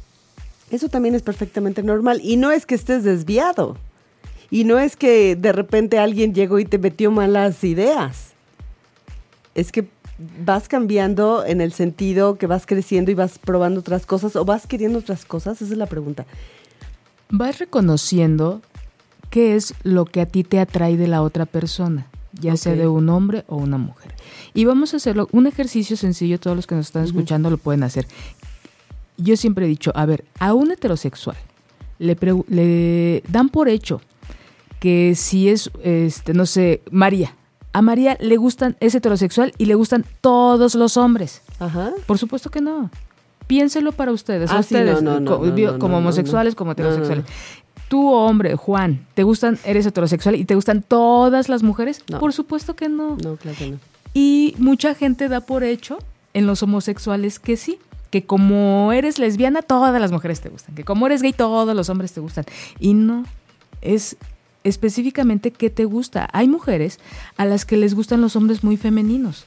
Eso 0.70 0.88
también 0.88 1.16
es 1.16 1.22
perfectamente 1.22 1.82
normal 1.82 2.20
y 2.22 2.36
no 2.36 2.52
es 2.52 2.66
que 2.66 2.76
estés 2.76 3.02
desviado. 3.02 3.78
Y 4.48 4.62
no 4.62 4.78
es 4.78 4.94
que 4.94 5.34
de 5.34 5.50
repente 5.50 5.98
alguien 5.98 6.34
llegó 6.34 6.60
y 6.60 6.66
te 6.66 6.78
metió 6.78 7.10
malas 7.10 7.64
ideas. 7.64 8.34
Es 9.56 9.72
que 9.72 9.88
vas 10.44 10.68
cambiando 10.68 11.44
en 11.44 11.60
el 11.60 11.72
sentido 11.72 12.38
que 12.38 12.46
vas 12.46 12.64
creciendo 12.64 13.10
y 13.10 13.14
vas 13.14 13.40
probando 13.40 13.80
otras 13.80 14.06
cosas 14.06 14.36
o 14.36 14.44
vas 14.44 14.68
queriendo 14.68 15.00
otras 15.00 15.24
cosas. 15.24 15.60
Esa 15.60 15.72
es 15.72 15.78
la 15.78 15.86
pregunta. 15.86 16.26
Vas 17.28 17.58
reconociendo 17.58 18.62
qué 19.30 19.56
es 19.56 19.74
lo 19.82 20.04
que 20.04 20.20
a 20.20 20.26
ti 20.26 20.44
te 20.44 20.60
atrae 20.60 20.96
de 20.96 21.08
la 21.08 21.22
otra 21.22 21.46
persona. 21.46 22.06
ya 22.32 22.56
sea 22.56 22.74
de 22.74 22.86
un 22.86 23.08
hombre 23.08 23.44
o 23.48 23.56
una 23.56 23.76
mujer. 23.76 24.14
Y 24.54 24.64
vamos 24.64 24.94
a 24.94 24.98
hacerlo, 24.98 25.28
un 25.32 25.46
ejercicio 25.46 25.96
sencillo, 25.96 26.38
todos 26.38 26.56
los 26.56 26.66
que 26.66 26.74
nos 26.74 26.86
están 26.86 27.04
escuchando 27.04 27.50
lo 27.50 27.58
pueden 27.58 27.82
hacer. 27.82 28.06
Yo 29.16 29.36
siempre 29.36 29.66
he 29.66 29.68
dicho, 29.68 29.92
a 29.94 30.06
ver, 30.06 30.24
a 30.38 30.54
un 30.54 30.70
heterosexual 30.70 31.36
le, 32.00 33.22
dan 33.28 33.48
por 33.50 33.68
hecho 33.68 34.00
que 34.78 35.14
si 35.14 35.48
es, 35.48 35.70
este, 35.82 36.32
no 36.32 36.46
sé, 36.46 36.82
María, 36.90 37.36
a 37.72 37.82
María 37.82 38.16
le 38.20 38.36
gustan, 38.36 38.76
es 38.80 38.94
heterosexual 38.94 39.52
y 39.58 39.66
le 39.66 39.74
gustan 39.74 40.04
todos 40.20 40.74
los 40.74 40.96
hombres. 40.96 41.42
Ajá. 41.58 41.92
Por 42.06 42.18
supuesto 42.18 42.50
que 42.50 42.60
no. 42.60 42.90
Piénselo 43.46 43.92
para 43.92 44.12
ustedes, 44.12 44.50
Ah, 44.50 44.60
ustedes, 44.60 45.02
no, 45.02 45.20
no, 45.20 45.40
no, 45.40 45.78
como 45.78 45.98
homosexuales, 45.98 46.54
como 46.54 46.72
heterosexuales. 46.72 47.26
Tú, 47.90 48.08
hombre, 48.12 48.54
Juan, 48.54 49.04
¿te 49.14 49.24
gustan, 49.24 49.58
eres 49.64 49.84
heterosexual 49.84 50.36
y 50.36 50.44
te 50.44 50.54
gustan 50.54 50.80
todas 50.80 51.48
las 51.48 51.64
mujeres? 51.64 52.04
No. 52.08 52.20
Por 52.20 52.32
supuesto 52.32 52.76
que 52.76 52.88
no. 52.88 53.16
No, 53.16 53.34
claro 53.34 53.58
que 53.58 53.70
no. 53.72 53.78
Y 54.14 54.54
mucha 54.58 54.94
gente 54.94 55.28
da 55.28 55.40
por 55.40 55.64
hecho 55.64 55.98
en 56.32 56.46
los 56.46 56.62
homosexuales 56.62 57.40
que 57.40 57.56
sí, 57.56 57.80
que 58.10 58.24
como 58.24 58.92
eres 58.92 59.18
lesbiana, 59.18 59.62
todas 59.62 60.00
las 60.00 60.12
mujeres 60.12 60.40
te 60.40 60.50
gustan, 60.50 60.76
que 60.76 60.84
como 60.84 61.04
eres 61.06 61.20
gay, 61.20 61.32
todos 61.32 61.74
los 61.74 61.88
hombres 61.88 62.12
te 62.12 62.20
gustan. 62.20 62.44
Y 62.78 62.94
no, 62.94 63.24
es 63.82 64.16
específicamente 64.62 65.50
qué 65.50 65.68
te 65.68 65.84
gusta. 65.84 66.28
Hay 66.32 66.46
mujeres 66.46 67.00
a 67.38 67.44
las 67.44 67.64
que 67.64 67.76
les 67.76 67.94
gustan 67.94 68.20
los 68.20 68.36
hombres 68.36 68.62
muy 68.62 68.76
femeninos. 68.76 69.46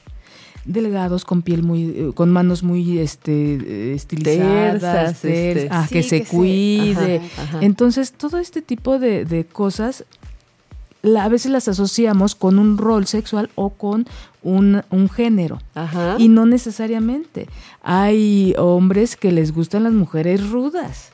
Delgados, 0.64 1.24
con 1.24 1.42
piel 1.42 1.62
muy, 1.62 1.82
eh, 1.90 2.10
con 2.14 2.30
manos 2.32 2.62
muy 2.62 2.98
este, 2.98 3.94
estilizadas, 3.94 5.24
este. 5.24 5.68
ah, 5.70 5.86
Sí, 5.86 5.94
que 5.94 6.02
se 6.02 6.18
que 6.20 6.24
se- 6.24 6.30
cuide. 6.36 7.16
Ajá, 7.36 7.42
ajá. 7.42 7.58
Entonces, 7.60 8.12
todo 8.12 8.38
este 8.38 8.62
tipo 8.62 8.98
de, 8.98 9.24
de 9.24 9.44
cosas 9.44 10.04
la- 11.02 11.24
a 11.24 11.28
veces 11.28 11.52
las 11.52 11.68
asociamos 11.68 12.34
con 12.34 12.58
un 12.58 12.78
rol 12.78 13.06
sexual 13.06 13.50
o 13.56 13.70
con 13.70 14.06
un, 14.42 14.82
un 14.90 15.10
género. 15.10 15.58
Ajá. 15.74 16.16
Y 16.18 16.28
no 16.28 16.46
necesariamente. 16.46 17.46
Hay 17.82 18.54
hombres 18.56 19.16
que 19.16 19.32
les 19.32 19.52
gustan 19.52 19.84
las 19.84 19.92
mujeres 19.92 20.48
rudas. 20.48 21.10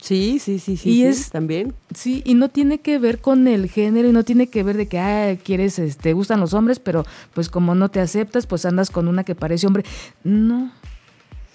Sí, 0.00 0.38
sí, 0.38 0.58
sí, 0.58 0.76
sí. 0.76 0.88
Y 0.90 0.92
sí, 0.94 1.04
es- 1.04 1.30
también. 1.30 1.74
Sí, 1.94 2.22
y 2.24 2.34
no 2.34 2.48
tiene 2.48 2.78
que 2.78 2.98
ver 2.98 3.20
con 3.20 3.46
el 3.48 3.68
género 3.68 4.08
y 4.08 4.12
no 4.12 4.24
tiene 4.24 4.46
que 4.48 4.62
ver 4.62 4.76
de 4.76 4.86
que, 4.86 4.98
ah, 4.98 5.36
quieres, 5.42 5.78
este, 5.78 6.02
te 6.04 6.12
gustan 6.14 6.40
los 6.40 6.54
hombres, 6.54 6.78
pero 6.78 7.04
pues 7.34 7.48
como 7.48 7.74
no 7.74 7.90
te 7.90 8.00
aceptas, 8.00 8.46
pues 8.46 8.64
andas 8.64 8.90
con 8.90 9.08
una 9.08 9.24
que 9.24 9.34
parece 9.34 9.66
hombre. 9.66 9.84
No. 10.24 10.72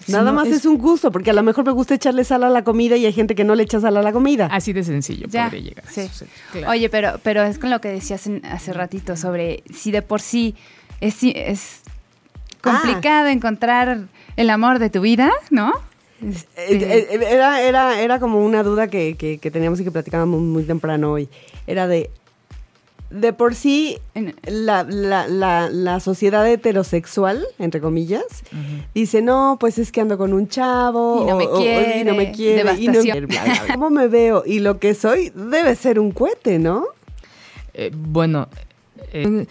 Nada 0.08 0.30
más 0.30 0.46
es... 0.46 0.64
un 0.64 0.78
gusto, 0.78 1.10
porque 1.10 1.30
a 1.30 1.32
lo 1.32 1.42
mejor 1.42 1.64
me 1.66 1.72
gusta 1.72 1.94
echarle 1.94 2.22
sal 2.22 2.44
a 2.44 2.50
la 2.50 2.62
comida 2.62 2.96
y 2.96 3.06
hay 3.06 3.12
gente 3.12 3.34
que 3.34 3.42
no 3.42 3.56
le 3.56 3.64
echa 3.64 3.80
sal 3.80 3.96
a 3.96 4.02
la 4.02 4.12
comida. 4.12 4.46
Así 4.52 4.72
de 4.72 4.84
sencillo 4.84 5.26
Ya, 5.28 5.44
podría 5.50 5.62
llegar 5.70 5.84
a 5.84 5.90
sí. 5.90 6.06
suceder. 6.06 6.32
Claro. 6.52 6.70
Oye, 6.70 6.88
pero, 6.88 7.18
pero 7.24 7.42
es 7.42 7.58
con 7.58 7.70
lo 7.70 7.80
que 7.80 7.88
decías 7.88 8.28
en- 8.28 8.44
hace 8.46 8.72
ratito 8.72 9.16
sobre 9.16 9.64
si 9.74 9.90
de 9.90 10.02
por 10.02 10.20
sí 10.20 10.54
es, 11.00 11.16
es 11.24 11.80
complicado 12.60 13.26
encontrar 13.28 14.06
el 14.36 14.50
amor 14.50 14.78
de 14.78 14.90
tu 14.90 15.00
vida, 15.00 15.32
¿no? 15.50 15.72
Este, 16.56 17.14
Era, 17.32 17.62
era, 17.62 18.00
era 18.00 18.18
como 18.20 18.44
una 18.44 18.62
duda 18.62 18.88
que, 18.88 19.16
que, 19.16 19.38
que 19.38 19.50
teníamos 19.50 19.80
y 19.80 19.84
que 19.84 19.90
platicábamos 19.90 20.40
muy 20.40 20.62
temprano 20.64 21.12
hoy. 21.12 21.28
Era 21.66 21.86
de, 21.86 22.10
de 23.10 23.32
por 23.32 23.54
sí, 23.54 23.98
la, 24.46 24.82
la, 24.84 25.28
la, 25.28 25.68
la 25.70 26.00
sociedad 26.00 26.48
heterosexual, 26.50 27.46
entre 27.58 27.80
comillas, 27.80 28.24
dice, 28.94 29.22
no, 29.22 29.58
pues 29.60 29.78
es 29.78 29.92
que 29.92 30.00
ando 30.00 30.16
con 30.18 30.32
un 30.32 30.48
chavo. 30.48 31.22
Y 31.22 31.26
no 31.30 31.36
me 31.36 31.44
o- 31.46 31.54
o- 31.54 31.58
quiere, 31.58 32.00
y 32.00 32.04
no 32.04 32.14
me 32.14 32.32
quiere. 32.32 32.74
y 32.78 32.88
no-. 32.88 32.94
¿Cómo 33.74 33.90
me 33.90 34.08
veo? 34.08 34.42
Y 34.46 34.60
lo 34.60 34.78
que 34.80 34.94
soy 34.94 35.30
debe 35.34 35.76
ser 35.76 36.00
un 36.00 36.10
cohete, 36.12 36.58
¿no? 36.58 36.86
Eh, 37.74 37.90
bueno, 37.94 38.48
eh, 39.12 39.46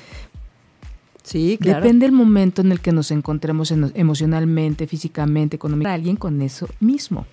Sí, 1.26 1.58
Depende 1.60 2.06
del 2.06 2.12
momento 2.12 2.62
en 2.62 2.72
el 2.72 2.80
que 2.80 2.92
nos 2.92 3.10
encontremos 3.10 3.72
emocionalmente, 3.72 4.86
físicamente, 4.86 5.56
económicamente, 5.56 5.96
alguien 5.96 6.16
con 6.18 6.40
eso 6.44 6.70
mismo. 6.80 7.26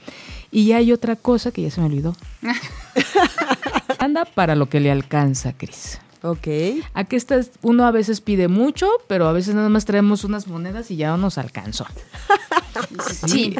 Y 0.50 0.72
hay 0.72 0.92
otra 0.92 1.14
cosa 1.14 1.52
que 1.52 1.60
ya 1.60 1.70
se 1.70 1.80
me 1.82 1.88
olvidó. 1.88 2.16
Anda 3.98 4.24
para 4.24 4.56
lo 4.56 4.70
que 4.70 4.80
le 4.80 4.90
alcanza, 4.90 5.52
Cris. 5.52 6.00
Ok. 6.22 6.46
Aquí 6.94 7.16
estás, 7.16 7.50
uno 7.62 7.84
a 7.84 7.90
veces 7.90 8.20
pide 8.20 8.46
mucho, 8.48 8.88
pero 9.08 9.26
a 9.28 9.32
veces 9.32 9.54
nada 9.56 9.68
más 9.68 9.84
traemos 9.84 10.22
unas 10.24 10.46
monedas 10.46 10.90
y 10.90 10.96
ya 10.96 11.08
no 11.10 11.16
nos 11.18 11.38
alcanzó. 11.38 11.86
Sí. 13.26 13.54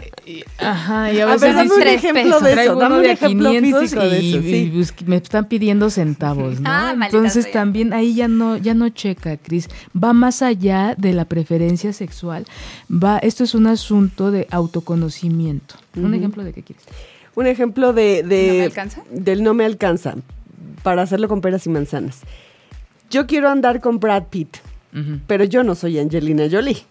Ajá, 0.58 1.12
y 1.12 1.20
a 1.20 1.24
A 1.24 1.26
veces 1.26 1.40
ver, 1.42 1.54
dame 1.54 1.74
un 1.74 1.82
ejemplo 1.82 2.22
pesos. 2.24 2.42
de 2.42 2.48
eso. 2.48 2.54
traigo 2.54 2.80
Dame 2.80 2.96
un 2.96 3.02
de 3.02 3.08
a 3.10 3.12
ejemplo 3.12 3.50
500 3.50 3.80
físico 3.82 4.02
de 4.02 4.20
y, 4.20 4.30
eso. 4.30 4.38
y, 4.40 4.42
Sí. 4.50 4.70
pues, 4.74 5.06
me 5.06 5.16
están 5.16 5.44
pidiendo 5.48 5.90
centavos, 5.90 6.60
¿no? 6.60 6.70
Ah, 6.70 6.94
Entonces 7.04 7.44
sea. 7.44 7.52
también 7.52 7.92
ahí 7.92 8.14
ya 8.14 8.28
no 8.28 8.56
ya 8.56 8.72
no 8.74 8.88
checa, 8.88 9.36
Cris. 9.36 9.68
Va 9.94 10.12
más 10.14 10.40
allá 10.40 10.94
de 10.96 11.12
la 11.12 11.26
preferencia 11.26 11.92
sexual. 11.92 12.46
Va, 12.90 13.18
esto 13.18 13.44
es 13.44 13.54
un 13.54 13.66
asunto 13.66 14.30
de 14.30 14.46
autoconocimiento. 14.50 15.74
Un 15.96 16.14
ejemplo 16.14 16.42
de 16.42 16.52
qué 16.54 16.62
quieres. 16.62 16.84
Un 17.34 17.46
ejemplo 17.46 17.92
de, 17.92 18.22
de- 18.22 18.46
¿No 18.48 18.54
me 18.54 18.64
alcanza? 18.64 19.02
del 19.10 19.42
no 19.42 19.52
me 19.54 19.64
alcanza 19.66 20.14
para 20.82 21.02
hacerlo 21.02 21.28
con 21.28 21.40
peras 21.42 21.66
y 21.66 21.70
manzanas. 21.70 22.20
Yo 23.12 23.26
quiero 23.26 23.48
andar 23.48 23.80
con 23.80 24.00
Brad 24.00 24.24
Pitt, 24.30 24.56
pero 25.28 25.44
yo 25.44 25.62
no 25.62 25.74
soy 25.74 25.98
Angelina 25.98 26.44
Jolie. 26.50 26.82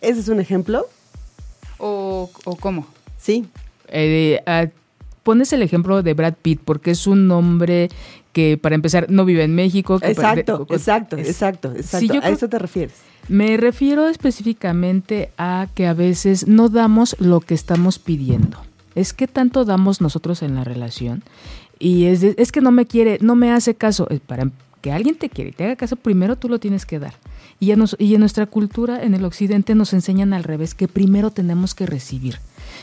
¿Ese 0.00 0.20
es 0.20 0.28
un 0.28 0.40
ejemplo? 0.40 0.86
o, 1.78 2.30
¿O 2.44 2.56
cómo? 2.56 2.86
Sí. 3.18 3.44
Eh, 3.88 4.40
ah, 4.46 4.66
pones 5.22 5.52
el 5.52 5.62
ejemplo 5.62 6.02
de 6.02 6.14
Brad 6.14 6.34
Pitt 6.40 6.60
porque 6.64 6.92
es 6.92 7.06
un 7.06 7.30
hombre 7.30 7.88
que 8.32 8.56
para 8.56 8.74
empezar 8.74 9.06
no 9.10 9.24
vive 9.24 9.42
en 9.44 9.54
México. 9.54 9.98
que 10.00 10.08
Exacto, 10.12 10.64
de- 10.68 10.74
exacto, 10.76 11.16
es- 11.16 11.28
exacto, 11.28 11.72
exacto. 11.76 12.14
Yo 12.14 12.22
a 12.22 12.28
eso 12.28 12.48
te 12.48 12.58
refieres. 12.58 12.94
Me 13.28 13.56
refiero 13.56 14.08
específicamente 14.08 15.30
a 15.36 15.66
que 15.74 15.86
a 15.86 15.92
veces 15.94 16.46
no 16.46 16.68
damos 16.68 17.16
lo 17.18 17.40
que 17.40 17.54
estamos 17.54 17.98
pidiendo. 17.98 18.58
Es 18.94 19.12
que 19.12 19.26
tanto 19.26 19.64
damos 19.64 20.00
nosotros 20.00 20.42
en 20.42 20.54
la 20.54 20.62
relación 20.64 21.22
y 21.78 22.04
es, 22.06 22.20
de- 22.20 22.34
es 22.38 22.52
que 22.52 22.60
no 22.60 22.70
me 22.70 22.86
quiere, 22.86 23.18
no 23.20 23.34
me 23.34 23.50
hace 23.52 23.74
caso. 23.74 24.08
Para 24.26 24.50
que 24.80 24.92
alguien 24.92 25.16
te 25.16 25.28
quiere 25.30 25.50
y 25.50 25.52
te 25.52 25.64
haga 25.64 25.76
caso, 25.76 25.96
primero 25.96 26.36
tú 26.36 26.48
lo 26.48 26.58
tienes 26.58 26.86
que 26.86 26.98
dar. 26.98 27.14
Y, 27.58 27.66
ya 27.66 27.76
nos- 27.76 27.96
y 27.98 28.14
en 28.14 28.20
nuestra 28.20 28.46
cultura, 28.46 29.02
en 29.02 29.14
el 29.14 29.24
occidente, 29.24 29.74
nos 29.74 29.92
enseñan 29.92 30.32
al 30.34 30.44
revés, 30.44 30.74
que 30.74 30.88
primero 30.88 31.30
tenemos 31.30 31.74
que 31.74 31.86
recibir. 31.86 32.38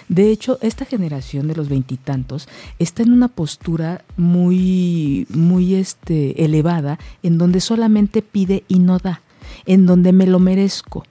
De 0.10 0.32
hecho, 0.32 0.58
esta 0.62 0.86
generación 0.86 1.48
de 1.48 1.56
los 1.56 1.70
veintitantos 1.70 2.48
está 2.80 3.04
en 3.04 3.14
una 3.14 3.28
postura 3.28 4.04
muy, 4.18 5.28
muy 5.30 5.76
este, 5.76 6.44
elevada, 6.44 6.98
en 7.22 7.38
donde 7.38 7.60
solamente 7.62 8.22
pide 8.22 8.64
y 8.68 8.80
no 8.80 8.98
da, 8.98 9.22
en 9.66 9.86
donde 9.86 10.12
me 10.12 10.26
lo 10.26 10.40
merezco, 10.40 11.06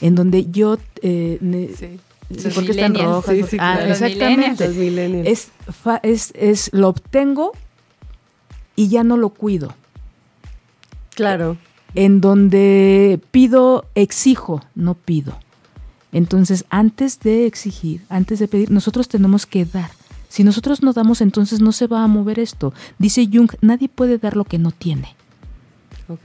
en 0.00 0.14
donde 0.14 0.46
yo... 0.50 0.78
eh, 1.02 1.38
ne- 1.40 1.70
Sí. 1.76 1.98
Porque 2.54 2.72
están 2.72 2.94
rojas. 2.94 3.34
Sí, 3.34 3.42
sí, 3.48 3.56
Ah, 3.58 3.76
claro. 3.78 3.90
Exactamente. 3.90 4.68
Los. 4.68 5.26
Es, 5.26 5.48
fa- 5.72 6.00
es, 6.02 6.34
es 6.36 6.68
lo 6.74 6.88
obtengo 6.90 7.52
y 8.76 8.88
ya 8.88 9.02
no 9.02 9.16
lo 9.16 9.30
cuido. 9.30 9.74
Claro. 11.18 11.56
En 11.94 12.20
donde 12.20 13.18
pido, 13.32 13.84
exijo, 13.96 14.62
no 14.76 14.94
pido. 14.94 15.36
Entonces, 16.12 16.64
antes 16.70 17.18
de 17.20 17.46
exigir, 17.46 18.02
antes 18.08 18.38
de 18.38 18.46
pedir, 18.46 18.70
nosotros 18.70 19.08
tenemos 19.08 19.44
que 19.46 19.64
dar. 19.64 19.90
Si 20.28 20.44
nosotros 20.44 20.82
no 20.82 20.92
damos, 20.92 21.20
entonces 21.20 21.60
no 21.60 21.72
se 21.72 21.86
va 21.88 22.04
a 22.04 22.06
mover 22.06 22.38
esto. 22.38 22.72
Dice 22.98 23.28
Jung, 23.32 23.50
nadie 23.62 23.88
puede 23.88 24.18
dar 24.18 24.36
lo 24.36 24.44
que 24.44 24.58
no 24.58 24.70
tiene. 24.70 25.14
Ok. 26.08 26.20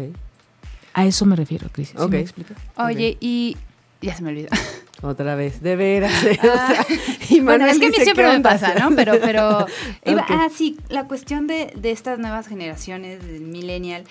A 0.94 1.06
eso 1.06 1.26
me 1.26 1.36
refiero, 1.36 1.68
Cris. 1.72 1.90
¿Sí 1.90 1.96
Ok. 1.98 2.12
me 2.12 2.20
explico? 2.20 2.54
Oye, 2.78 3.18
y 3.20 3.58
ya 4.02 4.16
se 4.16 4.22
me 4.22 4.30
olvidó. 4.30 4.50
Otra 5.02 5.36
vez, 5.36 5.62
de 5.62 5.76
veras. 5.76 6.14
o 6.24 6.28
Ah. 6.44 6.86
sea, 6.86 6.86
y 7.30 7.40
Bueno, 7.42 7.66
es 7.66 7.80
que 7.80 7.88
a 7.88 7.90
mí 7.90 7.96
siempre 7.96 8.26
¿qué 8.26 8.32
me 8.38 8.40
pasa, 8.42 8.76
¿no? 8.76 8.96
Pero, 8.96 9.14
pero, 9.22 9.66
iba- 10.06 10.26
ah, 10.30 10.48
sí, 10.56 10.78
la 10.90 11.08
cuestión 11.08 11.48
de, 11.48 11.74
de 11.76 11.92
estas 11.92 12.20
nuevas 12.20 12.48
generaciones, 12.48 13.26
del 13.26 13.42
millennial, 13.42 14.04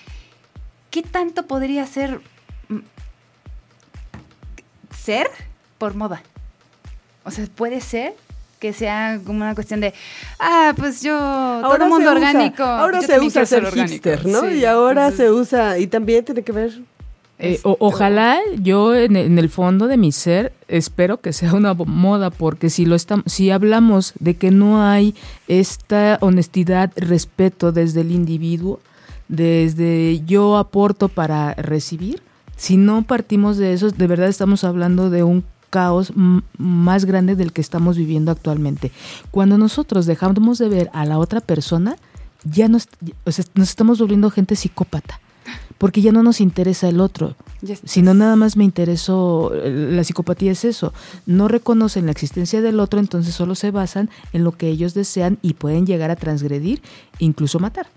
¿qué 0.93 1.01
tanto 1.01 1.47
podría 1.47 1.87
ser 1.87 2.21
mm, 2.69 2.77
ser 5.03 5.27
por 5.79 5.95
moda? 5.95 6.21
O 7.25 7.31
sea, 7.31 7.45
puede 7.55 7.81
ser 7.81 8.13
que 8.59 8.73
sea 8.73 9.19
como 9.25 9.39
una 9.43 9.55
cuestión 9.55 9.81
de, 9.81 9.93
ah, 10.39 10.73
pues 10.77 11.01
yo, 11.01 11.17
todo 11.63 11.73
se 11.77 11.79
mundo 11.85 11.97
usa- 11.97 12.11
orgánico. 12.11 12.63
ahora 12.63 13.01
se 13.01 13.19
usa 13.19 13.45
ser 13.45 13.65
orgánico". 13.65 13.91
hipster, 14.09 14.25
¿no? 14.25 14.41
Sí, 14.41 14.47
y 14.59 14.65
ahora 14.65 15.07
entonces, 15.07 15.25
se 15.25 15.31
usa, 15.31 15.79
y 15.79 15.87
también 15.87 16.23
tiene 16.23 16.43
que 16.43 16.51
ver. 16.51 16.71
Eh, 17.39 17.53
Este, 17.55 17.67
o- 17.67 17.75
ojalá 17.79 18.39
yo 18.61 18.95
en, 18.95 19.15
en 19.17 19.37
el 19.39 19.49
fondo 19.49 19.87
de 19.87 19.97
mi 19.97 20.11
ser 20.11 20.53
espero 20.67 21.19
que 21.19 21.33
sea 21.33 21.53
una 21.55 21.73
moda 21.73 22.29
porque 22.29 22.69
si 22.69 22.85
lo 22.85 22.95
estamos 22.95 23.25
si 23.27 23.49
hablamos 23.49 24.13
de 24.19 24.35
que 24.35 24.51
no 24.51 24.83
hay 24.85 25.15
esta 25.47 26.19
honestidad 26.21 26.91
respeto 26.95 27.71
desde 27.71 28.01
el 28.01 28.11
individuo 28.11 28.79
desde 29.37 30.21
yo 30.25 30.57
aporto 30.57 31.07
para 31.09 31.53
recibir 31.55 32.21
si 32.55 32.77
no 32.77 33.01
partimos 33.03 33.57
de 33.57 33.73
eso 33.73 33.89
de 33.89 34.07
verdad 34.07 34.29
estamos 34.29 34.63
hablando 34.63 35.09
de 35.09 35.23
un 35.23 35.43
caos 35.71 36.13
más 36.59 37.05
grande 37.05 37.35
del 37.35 37.51
que 37.51 37.61
estamos 37.61 37.97
viviendo 37.97 38.31
actualmente. 38.31 38.91
Cuando 39.31 39.57
nosotros 39.57 40.05
dejamos 40.05 40.59
de 40.59 40.69
ver 40.69 40.89
a 40.93 41.03
la 41.05 41.17
otra 41.17 41.41
persona 41.41 41.95
ya 42.43 42.67
nos, 42.67 42.87
o 43.25 43.31
sea, 43.31 43.43
nos 43.55 43.69
estamos 43.69 43.97
volviendo 43.99 44.29
gente 44.29 44.55
psicópata 44.55 45.19
porque 45.79 46.01
ya 46.01 46.11
no 46.11 46.21
nos 46.23 46.39
interesa 46.41 46.87
el 46.87 47.01
otro. 47.01 47.35
Ya 47.61 47.73
estás- 47.73 47.89
Si 47.91 48.01
no, 48.03 48.13
nada 48.13 48.35
más 48.35 48.55
me 48.55 48.63
interesó, 48.63 49.51
la 49.65 50.03
psicopatía 50.03 50.51
es 50.51 50.63
eso, 50.63 50.93
no 51.25 51.47
reconocen 51.47 52.05
la 52.05 52.11
existencia 52.11 52.61
del 52.61 52.79
otro, 52.79 52.99
entonces 52.99 53.33
solo 53.33 53.55
se 53.55 53.71
basan 53.71 54.09
en 54.31 54.43
lo 54.43 54.51
que 54.53 54.67
ellos 54.67 54.93
desean 54.93 55.39
y 55.41 55.55
pueden 55.55 55.85
llegar 55.87 56.11
a 56.11 56.15
transgredir, 56.15 56.81
incluso 57.19 57.59
matar, 57.59 57.87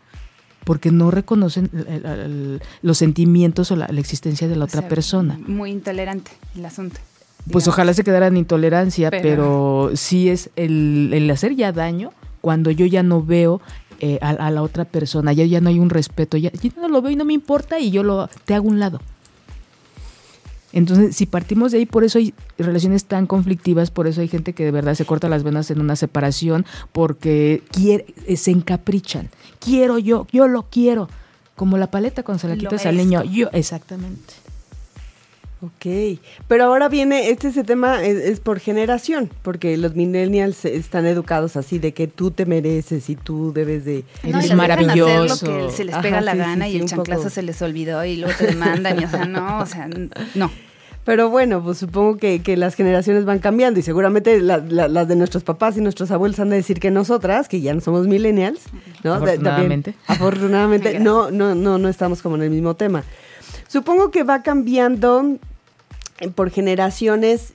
porque 0.67 0.91
no 0.91 1.13
reconocen 1.13 1.71
el- 1.73 2.61
los 2.83 2.99
sentimientos 2.99 3.71
o 3.71 3.77
la, 3.77 3.87
la 3.89 4.01
existencia 4.01 4.49
de 4.49 4.57
la 4.57 4.65
o 4.65 4.67
otra 4.67 4.81
sea, 4.81 4.89
persona. 4.89 5.39
Muy 5.47 5.71
intolerante 5.71 6.33
el 6.57 6.67
asunto. 6.67 6.99
Pues 7.53 7.69
ojalá 7.69 7.95
se 7.95 8.03
quedara 8.03 8.27
en 8.27 8.37
intolerancia, 8.37 9.11
Pero- 9.11 9.23
pero, 9.23 9.91
sí 9.95 10.29
es 10.29 10.51
el, 10.57 11.13
el 11.15 11.31
hacer 11.31 11.55
ya 11.55 11.71
daño 11.71 12.11
cuando 12.41 12.73
yo 12.73 12.85
ya 12.85 13.05
no 13.05 13.23
veo 13.23 13.61
eh, 14.01 14.19
a, 14.21 14.31
a 14.31 14.51
la 14.51 14.63
otra 14.63 14.85
persona, 14.85 15.33
ya, 15.33 15.45
ya 15.47 15.61
no 15.61 15.69
hay 15.69 15.79
un 15.79 15.89
respeto, 15.89 16.37
ya, 16.37 16.51
ya 16.53 16.71
no 16.81 16.89
lo 16.89 17.01
veo 17.01 17.13
y 17.13 17.17
no 17.17 17.25
me 17.25 17.33
importa 17.33 17.79
y 17.79 17.91
yo 17.93 18.03
lo 18.03 18.29
te 18.45 18.55
hago 18.55 18.67
un 18.69 18.81
lado. 18.81 19.01
Entonces, 20.77 21.17
si 21.17 21.25
partimos 21.25 21.73
de 21.73 21.79
ahí, 21.79 21.87
por 21.87 22.05
eso 22.05 22.19
hay 22.19 22.35
relaciones 22.59 23.07
tan 23.07 23.27
conflictivas, 23.27 23.91
por 23.91 24.07
eso 24.07 24.21
hay 24.21 24.29
gente 24.29 24.53
que 24.53 24.63
de 24.63 24.71
verdad 24.71 24.95
se 24.95 25.07
corta 25.07 25.27
las 25.27 25.43
venas 25.43 25.71
en 25.71 25.81
una 25.81 25.97
separación, 25.97 26.67
porque 26.93 27.63
quiere, 27.73 28.05
eh, 28.27 28.37
se 28.37 28.51
encaprichan. 28.51 29.31
Quiero 29.59 29.99
yo, 29.99 30.27
yo 30.33 30.49
lo 30.49 30.65
quiero. 30.65 31.09
Como 31.55 31.79
la 31.79 31.91
paleta 31.91 32.23
cuando 32.23 32.43
se 32.43 32.49
la 32.49 32.57
quitas 32.59 32.85
al 32.85 32.99
niño. 32.99 33.25
Yo, 33.25 33.49
exactamente. 33.55 34.35
Ok, 35.63 36.19
pero 36.47 36.65
ahora 36.65 36.91
viene, 36.91 37.31
este 37.31 37.49
ese 37.49 37.65
tema 37.65 38.05
es, 38.05 38.17
es 38.19 38.41
por 38.41 38.61
generación, 38.61 39.31
porque 39.41 39.79
los 39.79 39.95
millennials 39.95 40.67
están 40.67 41.07
educados 41.07 41.57
así 41.57 41.79
de 41.79 41.95
que 41.95 42.07
tú 42.07 42.31
te 42.31 42.45
mereces 42.45 43.09
y 43.09 43.17
tú 43.17 43.55
debes 43.55 43.87
de... 43.87 44.05
No, 44.23 44.29
Eres 44.29 44.45
hacer 44.45 44.57
maravilloso. 44.59 45.47
lo 45.47 45.69
que 45.69 45.73
se 45.73 45.85
les 45.87 45.95
Ajá, 45.95 46.03
pega 46.03 46.21
la 46.21 46.33
sí, 46.33 46.39
gana 46.39 46.67
sí, 46.67 46.73
y 46.73 46.77
el 46.77 46.85
chanclazo 46.87 47.23
poco. 47.23 47.31
se 47.31 47.43
les 47.43 47.63
olvidó 47.63 48.05
y 48.05 48.17
luego 48.17 48.37
te 48.37 48.49
demandan 48.49 49.01
y 49.01 49.05
o 49.07 49.09
sea, 49.11 49.25
no, 49.25 49.61
o 49.61 49.67
sea, 49.67 49.89
no. 50.35 50.51
Pero 51.07 51.31
bueno, 51.31 51.63
pues 51.63 51.79
supongo 51.79 52.17
que, 52.19 52.43
que 52.43 52.57
las 52.59 52.75
generaciones 52.75 53.25
van 53.25 53.39
cambiando 53.39 53.79
y 53.81 53.83
seguramente 53.83 54.41
la- 54.41 54.59
la- 54.59 54.89
las 54.89 55.07
de 55.09 55.15
nuestros 55.17 55.45
papás 55.45 55.77
y 55.79 55.81
nuestros 55.81 56.11
abuelos 56.11 56.39
han 56.41 56.51
de 56.51 56.57
decir 56.57 56.81
que 56.81 56.91
nosotras, 56.91 57.49
que 57.49 57.61
ya 57.63 57.73
no 57.73 57.81
somos 57.81 58.07
millennials, 58.09 58.61
¿no? 59.05 59.13
También- 59.13 59.29
Afortunadamente. 59.47 59.95
afortunadamente, 60.09 60.99
no, 61.01 61.31
no, 61.31 61.55
no, 61.55 61.79
no 61.79 61.89
estamos 61.89 62.21
como 62.23 62.35
en 62.37 62.43
el 62.43 62.51
mismo 62.51 62.75
tema. 62.75 63.05
Supongo 63.69 64.11
que 64.11 64.25
va 64.25 64.43
cambiando 64.43 65.37
eh, 66.19 66.29
por 66.29 66.51
generaciones 66.51 67.53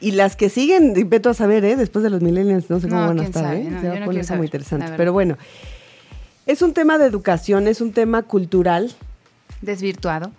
y 0.00 0.12
las 0.12 0.34
que 0.34 0.48
siguen, 0.48 0.94
y 0.96 1.04
veto 1.04 1.28
a 1.30 1.34
saber, 1.34 1.64
¿eh? 1.64 1.76
Después 1.76 2.02
de 2.02 2.10
los 2.10 2.22
millennials, 2.22 2.68
no 2.70 2.80
sé 2.80 2.88
cómo 2.88 3.02
No, 3.02 3.06
van 3.08 3.20
a 3.20 3.24
estar, 3.24 3.44
sabe, 3.44 3.60
¿eh? 3.60 3.70
no, 3.70 3.80
Se 3.80 3.88
va 3.88 3.94
a 3.96 4.04
poner 4.04 4.36
muy 4.36 4.46
interesante. 4.46 4.92
Pero 4.96 5.12
bueno, 5.12 5.36
es 6.46 6.62
un 6.62 6.72
tema 6.72 6.96
de 6.98 7.06
educación, 7.06 7.68
es 7.68 7.80
un 7.82 7.92
tema 7.92 8.22
cultural. 8.22 8.92
Desvirtuado. 9.62 10.30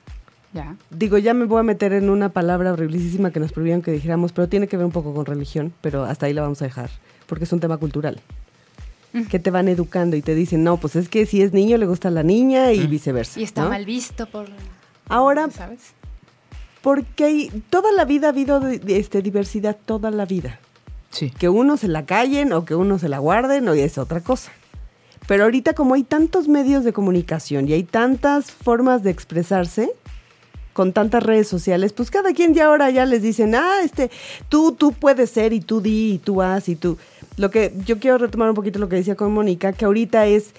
Ya. 0.55 0.77
Digo, 0.89 1.17
ya 1.17 1.33
me 1.33 1.43
voy 1.45 1.59
a 1.59 1.63
meter 1.63 1.91
en 1.91 2.09
una 2.09 2.29
palabra 2.29 2.71
horriblísima 2.71 3.29
que 3.31 3.41
nos 3.41 3.51
prohibieron 3.51 3.81
que 3.81 3.91
dijéramos, 3.91 4.31
pero 4.31 4.47
tiene 4.47 4.67
que 4.69 4.77
ver 4.77 4.85
un 4.85 4.93
poco 4.93 5.13
con 5.13 5.25
religión, 5.25 5.73
pero 5.81 6.05
hasta 6.05 6.27
ahí 6.27 6.33
la 6.33 6.43
vamos 6.43 6.61
a 6.61 6.65
dejar, 6.65 6.89
porque 7.27 7.43
es 7.43 7.51
un 7.51 7.59
tema 7.59 7.75
cultural. 7.77 8.21
Que 9.29 9.37
te 9.39 9.51
van 9.51 9.67
educando 9.67 10.15
y 10.15 10.21
te 10.21 10.33
dicen, 10.33 10.63
no, 10.63 10.77
pues 10.77 10.95
es 10.95 11.07
que 11.09 11.25
si 11.25 11.41
es 11.41 11.51
niño 11.53 11.77
le 11.77 11.85
gusta 11.85 12.07
a 12.07 12.11
la 12.11 12.23
niña 12.23 12.71
y 12.71 12.87
viceversa. 12.87 13.37
Y 13.39 13.43
está 13.43 13.63
¿no? 13.63 13.69
mal 13.69 13.85
visto 13.85 14.25
por 14.27 14.47
Ahora, 15.07 15.49
¿sabes? 15.51 15.79
porque 16.81 17.23
hay- 17.25 17.63
toda 17.69 17.91
la 17.91 18.05
vida 18.05 18.27
ha 18.27 18.29
habido 18.29 18.65
este, 18.67 19.21
diversidad, 19.21 19.75
toda 19.85 20.09
la 20.11 20.25
vida. 20.25 20.59
Sí. 21.09 21.31
Que 21.31 21.49
uno 21.49 21.77
se 21.77 21.87
la 21.87 22.05
callen 22.05 22.53
o 22.53 22.63
que 22.65 22.75
uno 22.75 22.99
se 22.99 23.09
la 23.09 23.19
guarden 23.19 23.67
o 23.67 23.73
es 23.73 23.97
otra 23.97 24.21
cosa. 24.21 24.51
Pero 25.27 25.45
ahorita 25.45 25.73
como 25.73 25.95
hay 25.95 26.03
tantos 26.03 26.47
medios 26.47 26.83
de 26.83 26.93
comunicación 26.93 27.67
y 27.67 27.73
hay 27.73 27.83
tantas 27.83 28.51
formas 28.51 29.01
de 29.01 29.09
expresarse 29.11 29.91
con 30.75 30.91
tantas 30.91 31.23
redes 31.23 31.47
sociales, 31.47 31.93
pues 31.93 32.11
cada 32.11 32.33
quien 32.33 32.53
ya 32.53 32.65
ahora 32.65 32.89
ya 32.89 33.05
les 33.05 33.21
dicen, 33.21 33.55
ah, 33.55 33.77
este, 33.81 34.11
tú, 34.49 34.73
tú 34.73 34.91
puedes 34.91 35.29
ser 35.29 35.53
y 35.53 35.61
tú 35.61 35.79
di 35.79 36.11
y 36.15 36.17
tú 36.17 36.41
haz 36.41 36.67
y 36.67 36.75
tú. 36.75 36.97
Lo 37.37 37.49
que 37.49 37.71
yo 37.85 37.97
quiero 37.97 38.17
retomar 38.17 38.49
un 38.49 38.55
poquito 38.55 38.77
lo 38.79 38.89
que 38.89 38.97
decía 38.97 39.15
con 39.15 39.33
Mónica, 39.33 39.71
que 39.71 39.85
ahorita 39.85 40.25
es, 40.27 40.49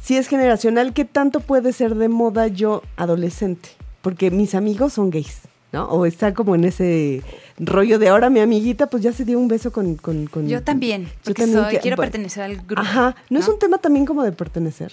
si 0.00 0.16
es 0.16 0.28
generacional, 0.28 0.92
¿qué 0.94 1.04
tanto 1.04 1.40
puede 1.40 1.72
ser 1.72 1.96
de 1.96 2.08
moda 2.08 2.46
yo 2.46 2.82
adolescente? 2.96 3.70
Porque 4.02 4.30
mis 4.30 4.54
amigos 4.54 4.92
son 4.92 5.10
gays, 5.10 5.40
¿no? 5.72 5.84
O 5.90 6.06
está 6.06 6.32
como 6.32 6.54
en 6.54 6.62
ese 6.64 7.22
rollo 7.58 7.98
de 7.98 8.06
ahora 8.08 8.30
mi 8.30 8.38
amiguita 8.38 8.86
pues 8.86 9.02
ya 9.02 9.12
se 9.12 9.24
dio 9.24 9.36
un 9.40 9.48
beso 9.48 9.72
con... 9.72 9.96
con, 9.96 10.26
con- 10.28 10.46
Yo 10.48 10.62
también, 10.62 11.06
Yo 11.06 11.10
porque 11.24 11.42
también 11.42 11.62
soy, 11.64 11.74
que- 11.74 11.80
quiero 11.80 11.96
bueno, 11.96 12.12
pertenecer 12.12 12.44
al 12.44 12.56
grupo. 12.58 12.80
Ajá, 12.82 13.16
¿no, 13.28 13.40
es 13.40 13.48
un 13.48 13.58
tema 13.58 13.78
también 13.78 14.06
como 14.06 14.22
de 14.22 14.30
pertenecer? 14.30 14.92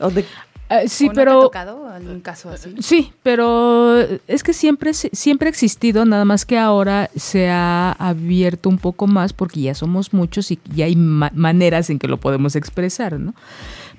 O 0.00 0.10
de... 0.10 0.24
Ah, 0.70 0.80
sí, 0.86 1.06
¿O 1.06 1.08
no 1.08 1.14
te 1.14 1.20
ha 1.22 1.24
tocado 1.40 1.88
algún 1.88 2.20
caso 2.20 2.50
así? 2.50 2.74
Sí, 2.80 3.12
pero 3.22 3.98
es 4.26 4.42
que 4.42 4.52
siempre, 4.52 4.92
siempre 4.92 5.48
ha 5.48 5.50
existido, 5.50 6.04
nada 6.04 6.24
más 6.26 6.44
que 6.44 6.58
ahora 6.58 7.08
se 7.16 7.48
ha 7.48 7.92
abierto 7.92 8.68
un 8.68 8.76
poco 8.78 9.06
más 9.06 9.32
porque 9.32 9.60
ya 9.62 9.74
somos 9.74 10.12
muchos 10.12 10.50
y 10.50 10.58
ya 10.74 10.84
hay 10.84 10.94
ma- 10.96 11.32
maneras 11.34 11.88
en 11.88 11.98
que 11.98 12.06
lo 12.06 12.18
podemos 12.18 12.54
expresar, 12.54 13.18
¿no? 13.18 13.34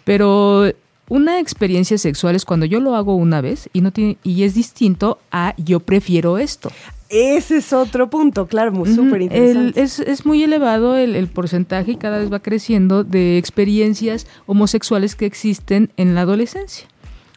Pero 0.04 0.72
una 1.08 1.40
experiencia 1.40 1.98
sexual 1.98 2.36
es 2.36 2.46
cuando 2.46 2.66
yo 2.68 2.80
lo 2.80 2.96
hago 2.96 3.16
una 3.16 3.42
vez 3.42 3.70
y 3.74 3.82
no 3.82 3.92
tiene 3.92 4.18
y 4.24 4.44
es 4.44 4.54
distinto 4.54 5.20
a 5.32 5.56
yo 5.58 5.80
prefiero 5.80 6.38
esto. 6.38 6.72
Ese 7.10 7.58
es 7.58 7.74
otro 7.74 8.10
punto, 8.10 8.46
claro, 8.48 8.72
muy 8.72 8.90
Ujú, 8.90 9.06
súper 9.06 9.24
interesante. 9.24 9.82
Es, 9.82 10.00
es 10.00 10.26
muy 10.28 10.44
elevado 10.44 10.96
el, 10.96 11.16
el 11.16 11.28
porcentaje 11.28 11.94
y 11.94 11.96
cada 11.96 12.20
vez 12.20 12.32
va 12.32 12.40
creciendo 12.40 13.04
de 13.04 13.38
experiencias 13.40 14.28
homosexuales 14.46 15.16
que 15.16 15.26
existen 15.26 15.92
en 15.98 16.14
la 16.14 16.22
adolescencia. 16.22 16.88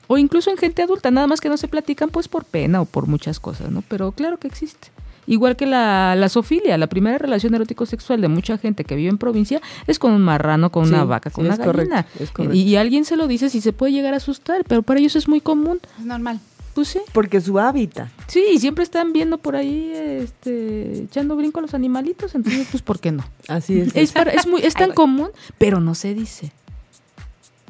O 0.08 0.18
incluso 0.18 0.50
en 0.50 0.58
gente 0.58 0.82
adulta, 0.82 1.10
nada 1.10 1.26
más 1.26 1.40
que 1.40 1.48
no 1.48 1.56
se 1.56 1.68
platican 1.68 2.10
pues 2.10 2.28
por 2.28 2.44
pena 2.44 2.82
o 2.82 2.84
por 2.84 3.06
muchas 3.06 3.40
cosas, 3.40 3.70
¿no? 3.70 3.82
Pero 3.88 4.12
claro 4.12 4.36
que 4.36 4.46
existe. 4.48 4.88
Igual 5.26 5.54
que 5.56 5.64
la, 5.66 6.16
la 6.16 6.28
zoofilia, 6.28 6.76
la 6.76 6.88
primera 6.88 7.16
relación 7.16 7.54
erótico-sexual 7.54 8.20
de 8.20 8.26
mucha 8.28 8.58
gente 8.58 8.84
que 8.84 8.96
vive 8.96 9.08
en 9.08 9.18
provincia 9.18 9.62
es 9.86 9.98
con 10.00 10.12
un 10.12 10.20
marrano, 10.20 10.70
con 10.70 10.84
Sí, 10.86 10.92
una 10.92 11.04
vaca, 11.04 11.30
sí, 11.30 11.34
con 11.36 11.44
una 11.46 11.54
es 11.54 11.60
correcto, 11.60 11.94
gallina. 11.94 12.06
es 12.18 12.30
correcto. 12.32 12.56
y, 12.56 12.62
y 12.62 12.76
alguien 12.76 13.04
se 13.04 13.16
lo 13.16 13.28
dice 13.28 13.48
si 13.48 13.60
se 13.60 13.72
puede 13.72 13.92
llegar 13.92 14.12
a 14.14 14.16
asustar, 14.18 14.64
pero 14.66 14.82
para 14.82 14.98
ellos 15.00 15.14
es 15.16 15.28
muy 15.28 15.40
común. 15.40 15.80
Es 15.98 16.04
normal. 16.04 16.40
Pues 16.74 16.88
sí. 16.88 17.00
Porque 17.12 17.40
su 17.40 17.58
hábitat. 17.58 18.08
Sí, 18.28 18.42
y 18.54 18.58
siempre 18.58 18.82
están 18.84 19.12
viendo 19.12 19.36
por 19.38 19.56
ahí, 19.56 19.92
este, 19.94 21.02
echando 21.02 21.36
brinco 21.36 21.58
a 21.58 21.62
los 21.62 21.74
animalitos, 21.74 22.34
entonces, 22.34 22.66
pues, 22.70 22.82
¿por 22.82 22.98
qué 22.98 23.12
no? 23.12 23.24
Así 23.48 23.80
es. 23.80 23.94
Es, 23.94 24.12
para- 24.12 24.30
es, 24.32 24.46
muy, 24.46 24.62
es 24.62 24.72
tan 24.82 24.92
común, 24.92 25.28
pero 25.58 25.80
no 25.80 25.94
se 25.94 26.14
dice. 26.14 26.50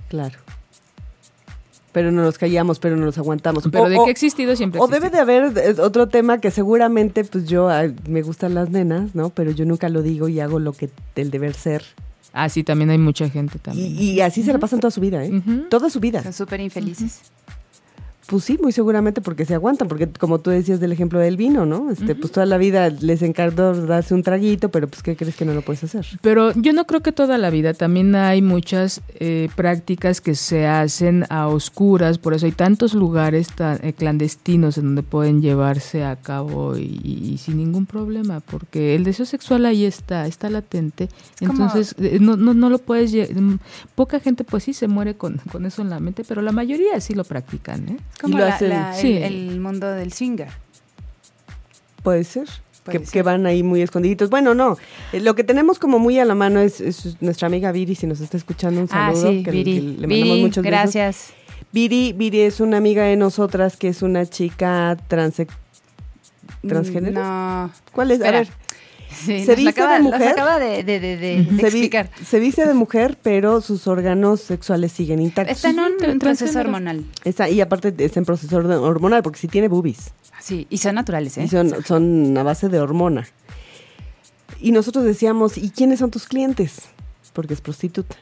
Claro. 0.08 0.38
Pero 1.92 2.10
no 2.10 2.22
nos 2.22 2.38
callamos, 2.38 2.78
pero 2.78 2.96
no 2.96 3.04
nos 3.04 3.18
aguantamos. 3.18 3.64
Pero 3.70 3.84
O- 3.84 3.88
de 3.88 3.96
que 3.96 4.08
ha 4.08 4.10
existido 4.10 4.56
siempre 4.56 4.80
O 4.80 4.86
debe 4.86 5.10
de 5.10 5.18
haber 5.18 5.52
eh, 5.58 5.74
otro 5.80 6.08
tema 6.08 6.38
que 6.38 6.50
seguramente, 6.50 7.22
pues 7.24 7.44
yo, 7.46 7.68
ay, 7.68 7.94
me 8.08 8.22
gustan 8.22 8.54
las 8.54 8.70
nenas, 8.70 9.14
¿no? 9.14 9.28
Pero 9.30 9.50
yo 9.50 9.66
nunca 9.66 9.88
lo 9.90 10.00
digo 10.02 10.28
y 10.28 10.40
hago 10.40 10.58
lo 10.58 10.72
que 10.72 10.88
el 11.16 11.30
deber 11.30 11.52
ser. 11.54 11.84
Ah, 12.32 12.48
sí, 12.48 12.62
también 12.64 12.88
hay 12.88 12.96
mucha 12.96 13.28
gente 13.28 13.58
también. 13.58 13.94
y 14.00 14.20
así 14.22 14.42
se 14.42 14.52
la 14.54 14.58
pasan 14.58 14.80
toda 14.80 14.90
su 14.90 15.02
vida, 15.02 15.22
¿eh? 15.22 15.42
Toda 15.68 15.90
su 15.90 16.00
vida. 16.00 16.22
Son 16.22 16.32
súper 16.32 16.60
infelices. 16.60 17.20
Pues 18.33 18.45
sí, 18.45 18.59
muy 18.62 18.73
seguramente 18.73 19.21
porque 19.21 19.45
se 19.45 19.53
aguantan, 19.53 19.88
porque 19.88 20.09
como 20.09 20.38
tú 20.40 20.49
decías 20.49 20.81
del 20.81 20.90
ejemplo 20.90 21.18
del 21.18 21.37
vino, 21.37 21.66
¿no? 21.66 21.90
Este, 21.90 22.14
pues 22.14 22.33
toda 22.33 22.47
la 22.47 22.57
vida 22.57 22.88
les 22.88 23.21
encargó 23.21 23.75
darse 23.75 24.14
un 24.14 24.23
traguito, 24.23 24.71
pero 24.71 24.88
pues 24.88 25.03
¿qué 25.03 25.16
crees 25.16 25.37
que 25.37 25.45
no 25.45 25.53
lo 25.53 25.61
puedes 25.61 25.85
hacer? 25.85 26.07
Pero 26.23 26.51
yo 26.55 26.73
no 26.73 26.87
creo 26.87 27.03
que 27.03 27.12
toda 27.12 27.37
la 27.37 27.51
vida, 27.51 27.75
también 27.75 28.14
hay 28.14 28.40
muchas 28.40 29.03
eh, 29.21 29.51
prácticas 29.55 30.23
que 30.23 30.35
se 30.35 30.66
hacen 30.66 31.27
a 31.29 31.47
oscuras, 31.49 32.16
por 32.16 32.33
eso 32.33 32.47
hay 32.47 32.53
tantos 32.53 32.95
lugares 32.95 33.49
tan, 33.49 33.79
eh, 33.85 33.92
clandestinos 33.92 34.79
en 34.79 34.85
donde 34.87 35.03
pueden 35.03 35.42
llevarse 35.42 36.03
a 36.03 36.16
cabo 36.16 36.79
y, 36.79 37.01
y 37.05 37.37
sin 37.37 37.59
ningún 37.59 37.85
problema, 37.85 38.40
porque 38.40 38.95
el 38.95 39.05
deseo 39.05 39.27
sexual 39.27 39.66
ahí 39.66 39.85
está, 39.85 40.27
está 40.27 40.49
latente, 40.49 41.11
entonces 41.40 41.95
eh, 41.99 42.16
no, 42.18 42.38
no, 42.38 42.55
no 42.55 42.71
lo 42.71 42.79
puedes, 42.79 43.12
lle- 43.12 43.29
mm, 43.38 43.59
poca 43.95 44.21
gente 44.21 44.42
pues 44.42 44.64
sí 44.64 44.73
se 44.73 44.88
muere 44.88 45.16
con, 45.16 45.37
con 45.51 45.66
eso 45.66 45.83
en 45.83 45.90
la 45.90 46.01
mente, 46.01 46.25
pero 46.27 46.40
la 46.40 46.53
mayoría 46.53 46.99
sí 46.99 47.12
lo 47.12 47.25
practican, 47.25 47.87
¿eh? 47.90 47.97
Como 48.22 48.38
lo 48.38 48.44
la- 48.46 48.54
hacen- 48.56 48.68
la- 48.70 48.94
el, 48.96 49.00
sí. 49.02 49.16
el 49.18 49.61
mundo 49.61 49.90
del 49.92 50.12
swinger. 50.12 50.48
Puede 52.02 52.24
ser. 52.24 52.48
Puede 52.85 52.98
que, 52.98 53.04
ser. 53.04 53.12
que 53.12 53.22
van 53.22 53.47
ahí 53.47 53.62
muy 53.62 53.80
escondiditos. 53.82 54.28
Bueno, 54.30 54.55
no. 54.55 54.76
eh, 55.12 55.20
lo 55.20 55.34
que 55.34 55.44
tenemos 55.44 55.78
como 55.78 55.99
muy 56.01 56.18
a 56.18 56.24
la 56.24 56.34
mano 56.34 56.59
es, 56.61 56.80
es 56.80 57.20
nuestra 57.22 57.47
amiga 57.47 57.70
Viri, 57.70 57.94
si 57.94 58.07
nos 58.07 58.20
está 58.20 58.36
escuchando, 58.36 58.80
un 58.80 58.88
Ah, 58.90 59.12
saludo. 59.12 59.30
sí, 59.30 59.42
que 59.44 59.53
le- 59.53 59.57
Viri. 59.64 59.74
que 59.74 59.80
le 59.80 59.92
mandamos 59.92 60.09
Viri, 60.09 60.40
muchos 60.42 60.64
besos. 60.64 60.64
gracias. 60.78 61.32
Viri, 61.70 62.12
Viri 62.12 62.40
es 62.40 62.59
una 62.61 62.76
amiga 62.78 63.05
de 63.05 63.16
nosotras 63.16 63.76
que 63.76 63.88
es 63.88 64.03
una 64.03 64.26
chica 64.26 64.97
transe- 65.09 65.47
transgénero. 66.66 67.22
No. 67.22 67.70
¿Cuál 67.92 68.11
es? 68.11 68.18
Espera. 68.18 68.38
A 68.38 68.40
ver. 68.42 68.49
Sí, 69.14 69.44
¿Se 69.44 69.48
nos 69.52 69.56
dice 69.56 69.68
acaba, 69.70 69.94
de 69.94 70.02
nos 70.02 70.12
mujer? 70.12 70.28
acaba 70.32 70.58
de, 70.58 70.82
de, 70.84 71.00
de, 71.00 71.16
de- 71.16 71.44
de 71.44 71.44
Se, 71.44 71.52
vi- 71.52 71.60
explicar. 71.62 72.10
se 72.24 72.40
dice 72.40 72.66
de 72.66 72.74
mujer, 72.74 73.18
pero 73.22 73.60
sus 73.60 73.86
órganos 73.86 74.40
sexuales 74.40 74.92
siguen 74.92 75.20
intactos. 75.20 75.56
Está 75.56 75.70
en 75.70 75.78
un, 76.10 76.18
proceso 76.18 76.58
hormonal. 76.60 77.04
Está- 77.24 77.48
y 77.48 77.60
aparte 77.60 77.94
está 77.98 78.18
en 78.20 78.24
proceso 78.26 78.56
hormonal, 78.56 79.22
porque 79.22 79.38
sí 79.38 79.48
tiene 79.48 79.68
boobies. 79.68 80.12
Sí, 80.40 80.66
y 80.70 80.78
son 80.78 80.96
naturales, 80.96 81.38
¿eh? 81.38 81.44
Y 81.44 81.48
son, 81.48 81.84
son 81.84 82.36
a 82.36 82.42
base 82.42 82.68
de 82.68 82.80
hormona. 82.80 83.26
Y 84.60 84.72
nosotros 84.72 85.04
decíamos, 85.04 85.56
¿y 85.58 85.70
quiénes 85.70 85.98
son 86.00 86.10
tus 86.10 86.26
clientes? 86.26 86.80
Porque 87.32 87.54
es 87.54 87.60
prostituta. 87.60 88.16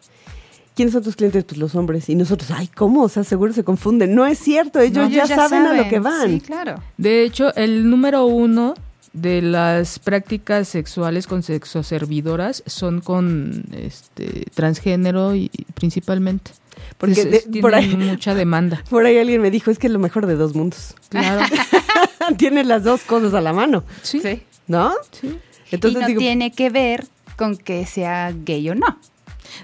¿quiénes 0.76 0.94
son 0.94 1.02
tus 1.02 1.16
clientes? 1.16 1.44
Pues 1.44 1.58
los 1.58 1.74
hombres. 1.74 2.08
Y 2.08 2.14
nosotros, 2.14 2.50
ay, 2.52 2.68
¿cómo? 2.68 3.02
O 3.02 3.08
sea, 3.10 3.22
seguro 3.24 3.52
se 3.52 3.64
confunden. 3.64 4.14
No 4.14 4.24
es 4.24 4.38
cierto, 4.38 4.80
ellos 4.80 5.10
No, 5.10 5.14
ya, 5.14 5.26
saben, 5.26 5.66
a 5.66 5.74
lo 5.74 5.88
que 5.88 5.98
van. 5.98 6.30
Sí, 6.30 6.40
claro. 6.40 6.76
De 6.96 7.22
hecho, 7.24 7.54
el 7.56 7.90
número 7.90 8.24
uno 8.24 8.74
de 9.12 9.42
las 9.42 9.98
prácticas 9.98 10.68
sexuales 10.68 11.26
con 11.26 11.42
sexoservidoras 11.42 12.62
son 12.66 13.00
con 13.00 13.64
este 13.72 14.44
transgénero 14.54 15.34
y, 15.34 15.50
principalmente. 15.74 16.52
Porque 16.96 17.20
Entonces, 17.22 17.50
de- 17.50 17.60
por 17.60 17.74
ahí- 17.74 17.96
mucha 17.96 18.34
demanda. 18.34 18.82
Por 18.90 19.04
ahí 19.06 19.18
alguien 19.18 19.42
me 19.42 19.50
dijo, 19.50 19.70
es 19.70 19.78
que 19.78 19.86
es 19.88 19.92
lo 19.92 19.98
mejor 19.98 20.26
de 20.26 20.36
dos 20.36 20.54
mundos. 20.54 20.94
Claro. 21.08 21.44
Tiene 22.38 22.64
las 22.64 22.84
dos 22.84 23.02
cosas 23.02 23.34
a 23.34 23.40
la 23.40 23.52
mano, 23.52 23.84
Sí. 24.02 24.20
Sí. 24.20 24.42
¿no? 24.66 24.92
sí. 25.10 25.38
Entonces 25.72 25.98
y 25.98 26.02
no 26.02 26.06
digo, 26.08 26.18
tiene 26.20 26.52
que 26.52 26.70
ver 26.70 27.06
con 27.36 27.56
que 27.56 27.86
sea 27.86 28.32
gay 28.44 28.68
o 28.70 28.74
no. 28.74 28.98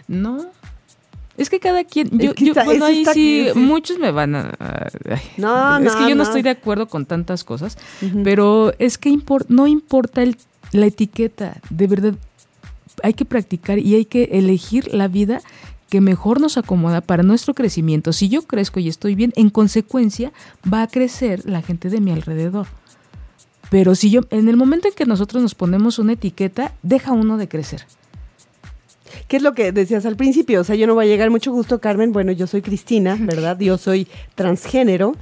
No. 0.09 0.47
Es 1.37 1.51
que 1.51 1.61
cada 1.61 1.85
quien, 1.85 2.09
Es 2.21 2.35
yo, 2.37 2.55
bueno, 2.65 2.85
ahí 2.87 3.05
sí, 3.05 3.11
aquí, 3.11 3.49
sí. 3.53 3.59
muchos 3.59 3.99
me 3.99 4.11
van 4.11 4.35
a... 4.35 4.55
ay, 4.59 5.21
No, 5.37 5.79
es 5.79 5.95
que 5.95 6.03
yo 6.05 6.09
no, 6.11 6.17
no. 6.17 6.23
estoy 6.23 6.43
de 6.43 6.51
acuerdo 6.51 6.87
con 6.89 7.05
tantas 7.07 7.45
cosas, 7.45 7.77
pero 8.25 8.73
es 8.79 8.97
que 8.99 9.17
no 9.49 9.67
importa 9.67 10.23
el- 10.23 10.37
la 10.73 10.87
etiqueta, 10.87 11.59
de 11.71 11.87
verdad, 11.87 12.15
hay 13.03 13.13
que 13.15 13.25
practicar 13.25 13.79
y 13.79 13.95
hay 13.95 14.05
que 14.07 14.25
elegir 14.33 14.93
la 14.95 15.09
vida 15.09 15.41
que 15.91 16.01
mejor 16.01 16.41
nos 16.41 16.57
acomoda 16.57 17.01
para 17.01 17.23
nuestro 17.23 17.55
crecimiento. 17.55 18.13
Si 18.13 18.29
yo 18.29 18.43
crezco 18.43 18.81
y 18.81 18.89
estoy 18.89 19.15
bien, 19.15 19.33
en 19.37 19.51
consecuencia 19.51 20.33
va 20.73 20.83
a 20.83 20.89
crecer 20.89 21.49
la 21.49 21.63
gente 21.63 21.91
de 21.91 22.01
mi 22.01 22.11
alrededor. 22.11 22.67
Pero 23.71 23.95
si 23.95 24.11
yo, 24.11 24.23
en 24.31 24.49
el 24.49 24.57
momento 24.57 24.89
en 24.89 24.95
que 24.95 25.07
nosotros 25.07 25.43
nos 25.43 25.55
ponemos 25.55 25.99
una 25.99 26.13
etiqueta, 26.15 26.73
deja 26.83 27.13
uno 27.13 27.37
de 27.37 27.49
crecer. 27.49 27.85
¿Qué 29.29 29.37
es 29.39 29.43
lo 29.43 29.55
que 29.55 29.73
decías 29.73 30.07
al 30.07 30.17
principio? 30.17 30.61
O 30.61 30.65
sea, 30.65 30.77
yo 30.77 30.87
no 30.87 30.95
voy 30.95 31.07
a 31.07 31.09
llegar 31.09 31.31
mucho 31.31 31.53
gusto, 31.53 31.81
Carmen. 31.81 32.13
Bueno, 32.13 32.33
yo 32.33 32.47
soy 32.47 32.63
Cristina, 32.63 33.17
¿verdad? 33.21 33.59
Yo 33.59 33.79
soy 33.79 34.07
transgénero, 34.35 35.15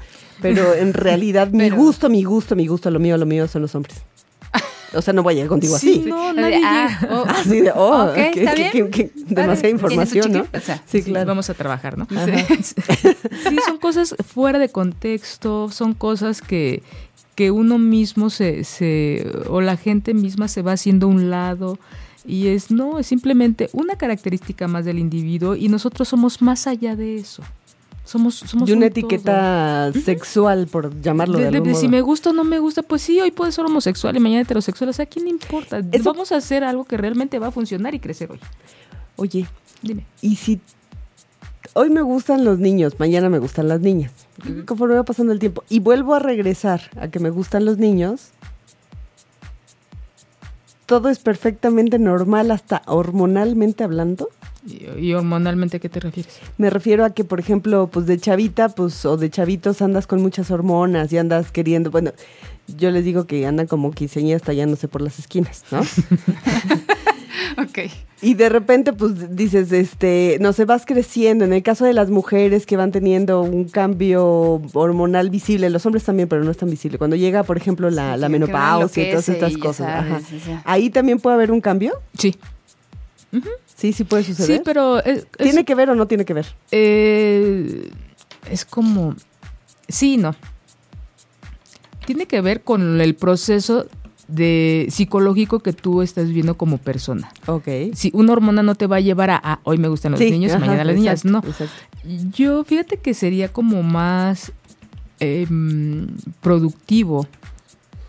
pero 0.42 0.74
en 0.74 0.92
realidad 0.94 1.48
mi 1.50 1.70
gusto, 1.70 2.08
mi 2.08 2.22
gusto, 2.24 2.56
mi 2.56 2.66
gusto, 2.66 2.90
lo 2.90 2.98
mío, 3.00 3.16
lo 3.16 3.26
mío 3.26 3.48
son 3.48 3.62
los 3.62 3.74
hombres. 3.74 3.96
O 4.96 5.02
sea, 5.02 5.12
no 5.12 5.24
voy 5.24 5.32
a 5.32 5.34
llegar 5.34 5.48
contigo 5.48 5.76
Sí, 5.76 6.02
así. 6.02 6.08
no, 6.08 6.28
Así 6.28 6.36
de, 6.36 6.40
nadie 6.40 6.60
ah, 6.64 6.98
oh, 7.10 7.24
Así 7.28 7.60
de, 7.62 7.72
oh, 7.74 8.04
Ok, 8.10 8.14
qué- 8.14 8.28
está 8.44 8.54
qué- 8.54 8.70
bien. 8.72 8.90
qué- 8.90 8.90
qué- 8.90 9.04
Padre, 9.24 9.42
demasiada 9.42 9.68
información, 9.70 10.32
¿no? 10.32 10.44
chiqui- 10.44 10.56
o 10.56 10.60
sea, 10.60 10.82
sí, 10.86 11.02
claro. 11.02 11.26
Vamos 11.26 11.50
a 11.50 11.54
trabajar, 11.54 11.98
¿no? 11.98 12.06
Sí, 12.08 13.56
son 13.66 13.78
cosas 13.78 14.14
fuera 14.24 14.60
de 14.60 14.68
contexto, 14.68 15.68
son 15.72 15.94
cosas 15.94 16.40
que, 16.40 16.84
que 17.34 17.50
uno 17.50 17.78
mismo 17.78 18.30
se, 18.30 18.62
se, 18.62 19.26
o 19.48 19.60
la 19.60 19.76
gente 19.76 20.14
misma 20.14 20.46
se 20.46 20.62
va 20.62 20.72
haciendo 20.72 21.06
a 21.06 21.10
un 21.10 21.28
lado. 21.28 21.76
Y 22.26 22.48
es, 22.48 22.70
no, 22.70 22.98
es 22.98 23.06
simplemente 23.06 23.68
una 23.72 23.96
característica 23.96 24.66
más 24.66 24.84
del 24.84 24.98
individuo 24.98 25.56
y 25.56 25.68
nosotros 25.68 26.08
somos 26.08 26.40
más 26.40 26.66
allá 26.66 26.96
de 26.96 27.16
eso. 27.16 27.42
Somos, 28.04 28.34
somos 28.34 28.68
Y 28.68 28.72
una 28.72 28.86
un 28.86 28.92
todo. 28.92 29.00
etiqueta 29.06 29.90
sexual, 30.04 30.66
por 30.66 31.00
llamarlo 31.00 31.38
de, 31.38 31.44
De- 31.44 31.50
de- 31.50 31.56
algún 31.56 31.68
de 31.68 31.72
modo. 31.72 31.80
si 31.80 31.88
me 31.88 32.00
gusta 32.02 32.30
o 32.30 32.32
no 32.34 32.44
me 32.44 32.58
gusta, 32.58 32.82
pues 32.82 33.00
sí, 33.02 33.18
hoy 33.20 33.30
puede 33.30 33.50
ser 33.52 33.64
homosexual 33.64 34.14
y 34.16 34.20
mañana 34.20 34.42
heterosexual. 34.42 34.90
O 34.90 34.92
sea, 34.92 35.04
¿a 35.04 35.06
quién 35.06 35.24
le 35.24 35.30
importa? 35.30 35.80
Eso- 35.92 36.04
Vamos 36.12 36.30
a 36.32 36.36
hacer 36.36 36.64
algo 36.64 36.84
que 36.84 36.96
realmente 36.98 37.38
va 37.38 37.46
a 37.46 37.50
funcionar 37.50 37.94
y 37.94 38.00
crecer 38.00 38.30
hoy. 38.30 38.40
Oye, 39.16 39.46
Dime. 39.82 40.04
y 40.20 40.36
si 40.36 40.60
hoy 41.72 41.88
me 41.90 42.02
gustan 42.02 42.44
los 42.44 42.58
niños, 42.58 42.94
mañana 42.98 43.28
me 43.30 43.38
gustan 43.38 43.68
las 43.68 43.80
niñas, 43.80 44.12
conforme 44.66 44.94
va 44.96 45.04
pasando 45.04 45.32
el 45.32 45.38
tiempo, 45.38 45.64
y 45.70 45.80
vuelvo 45.80 46.14
a 46.14 46.18
regresar 46.18 46.82
a 47.00 47.08
que 47.08 47.20
me 47.20 47.30
gustan 47.30 47.64
los 47.64 47.78
niños, 47.78 48.28
todo 50.86 51.08
es 51.08 51.18
perfectamente 51.18 51.98
normal, 51.98 52.50
hasta 52.50 52.82
hormonalmente 52.86 53.84
hablando. 53.84 54.28
¿Y, 54.66 54.86
y 54.98 55.14
hormonalmente 55.14 55.76
a 55.76 55.80
qué 55.80 55.88
te 55.88 56.00
refieres? 56.00 56.38
Me 56.56 56.70
refiero 56.70 57.04
a 57.04 57.10
que, 57.10 57.24
por 57.24 57.40
ejemplo, 57.40 57.88
pues 57.88 58.06
de 58.06 58.18
chavita, 58.18 58.68
pues, 58.70 59.04
o 59.04 59.16
de 59.16 59.30
chavitos 59.30 59.82
andas 59.82 60.06
con 60.06 60.22
muchas 60.22 60.50
hormonas 60.50 61.12
y 61.12 61.18
andas 61.18 61.52
queriendo, 61.52 61.90
bueno, 61.90 62.12
yo 62.66 62.90
les 62.90 63.04
digo 63.04 63.26
que 63.26 63.46
andan 63.46 63.66
como 63.66 63.90
quinceañeras 63.90 64.42
tallándose 64.42 64.88
por 64.88 65.02
las 65.02 65.18
esquinas, 65.18 65.64
¿no? 65.70 65.82
Ok. 67.58 67.78
Y 68.22 68.34
de 68.34 68.48
repente, 68.48 68.92
pues 68.94 69.36
dices, 69.36 69.70
este, 69.72 70.38
no 70.40 70.52
sé, 70.54 70.64
vas 70.64 70.86
creciendo. 70.86 71.44
En 71.44 71.52
el 71.52 71.62
caso 71.62 71.84
de 71.84 71.92
las 71.92 72.08
mujeres 72.08 72.64
que 72.64 72.76
van 72.78 72.90
teniendo 72.90 73.42
un 73.42 73.64
cambio 73.68 74.62
hormonal 74.72 75.28
visible, 75.28 75.68
los 75.68 75.84
hombres 75.84 76.04
también, 76.04 76.28
pero 76.28 76.42
no 76.42 76.50
es 76.50 76.56
tan 76.56 76.70
visible. 76.70 76.96
Cuando 76.96 77.16
llega, 77.16 77.42
por 77.42 77.56
ejemplo, 77.58 77.90
la, 77.90 78.14
Sí, 78.14 78.20
la 78.20 78.28
menopausia 78.30 79.02
y 79.08 79.10
todas 79.10 79.28
estas 79.28 79.52
y 79.52 79.56
cosas. 79.56 79.86
sabes, 79.86 80.12
ajá. 80.24 80.36
o 80.36 80.40
sea. 80.40 80.62
Ahí 80.64 80.88
también 80.88 81.18
puede 81.20 81.34
haber 81.34 81.50
un 81.50 81.60
cambio. 81.60 82.00
Sí. 82.16 82.34
Sí, 83.76 83.92
sí 83.92 84.04
puede 84.04 84.22
suceder. 84.24 84.56
Sí, 84.58 84.62
pero 84.64 85.00
es- 85.04 85.18
es- 85.18 85.26
¿Tiene 85.36 85.64
que 85.66 85.74
ver 85.74 85.90
o 85.90 85.94
no 85.94 86.06
tiene 86.06 86.24
que 86.24 86.32
ver? 86.32 86.46
Eh, 86.70 87.90
es 88.50 88.64
como... 88.64 89.16
Sí, 89.88 90.14
y 90.14 90.16
no. 90.16 90.34
Tiene 92.06 92.26
que 92.26 92.40
ver 92.40 92.62
con 92.62 93.00
el 93.00 93.14
proceso 93.16 93.86
de 94.28 94.86
psicológico 94.90 95.60
que 95.60 95.72
tú 95.72 96.02
estás 96.02 96.28
viendo 96.30 96.56
como 96.56 96.78
persona. 96.78 97.30
Ok. 97.46 97.68
Si 97.94 98.10
una 98.14 98.32
hormona 98.32 98.62
no 98.62 98.74
te 98.74 98.86
va 98.86 98.96
a 98.96 99.00
llevar 99.00 99.30
a, 99.30 99.40
"Ah, 99.42 99.60
hoy 99.64 99.78
me 99.78 99.88
gustan 99.88 100.12
los 100.12 100.18
Sí, 100.20 100.30
niños 100.30 100.52
y 100.54 100.58
mañana 100.58 100.84
las 100.84 100.96
niñas, 100.96 101.24
no. 101.24 101.38
exacto. 101.38 101.74
Yo 102.34 102.64
fíjate 102.64 102.96
que 102.98 103.14
sería 103.14 103.48
como 103.52 103.82
más 103.82 104.52
em, 105.20 106.08
productivo. 106.40 107.26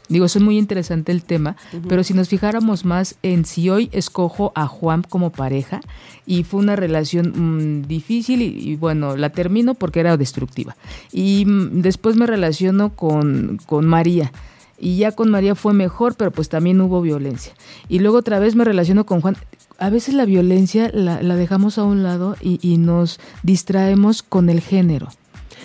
Digo, 0.07 0.25
es 0.25 0.39
muy 0.39 0.57
interesante 0.59 1.11
el 1.11 1.23
tema, 1.23 1.55
pero 1.89 2.03
si 2.03 2.13
nos 2.13 2.29
fijáramos 2.29 2.85
más 2.85 3.15
en 3.23 3.43
si 3.43 3.69
hoy 3.71 3.89
escojo 3.91 4.51
a 4.53 4.67
Juan 4.67 5.01
como 5.01 5.31
pareja 5.31 5.81
y 6.27 6.43
fue 6.43 6.59
una 6.59 6.75
relación 6.75 7.33
mm, 7.81 7.87
difícil 7.87 8.43
y, 8.43 8.45
y, 8.45 8.75
bueno, 8.75 9.17
la 9.17 9.29
termino 9.31 9.73
porque 9.73 10.01
era 10.01 10.15
destructiva. 10.15 10.75
Y 11.11 11.45
mm, 11.47 11.81
después 11.81 12.17
me 12.17 12.27
relaciono 12.27 12.91
con, 12.95 13.59
con 13.65 13.87
María. 13.87 14.31
Y 14.77 14.97
ya 14.97 15.11
con 15.13 15.31
María 15.31 15.55
fue 15.55 15.73
mejor, 15.73 16.15
pero 16.15 16.31
pues 16.31 16.49
también 16.49 16.81
hubo 16.81 17.01
violencia. 17.01 17.53
Y 17.87 17.99
luego 17.99 18.17
otra 18.17 18.39
vez 18.39 18.55
me 18.55 18.65
relaciono 18.65 19.05
con 19.05 19.21
Juan. 19.21 19.37
A 19.77 19.89
veces 19.89 20.13
la 20.13 20.25
violencia 20.25 20.89
la, 20.93 21.21
la 21.21 21.35
dejamos 21.35 21.77
a 21.77 21.83
un 21.83 22.03
lado 22.03 22.35
y, 22.41 22.59
y 22.61 22.77
nos 22.77 23.19
distraemos 23.43 24.23
con 24.23 24.49
el 24.49 24.61
género. 24.61 25.09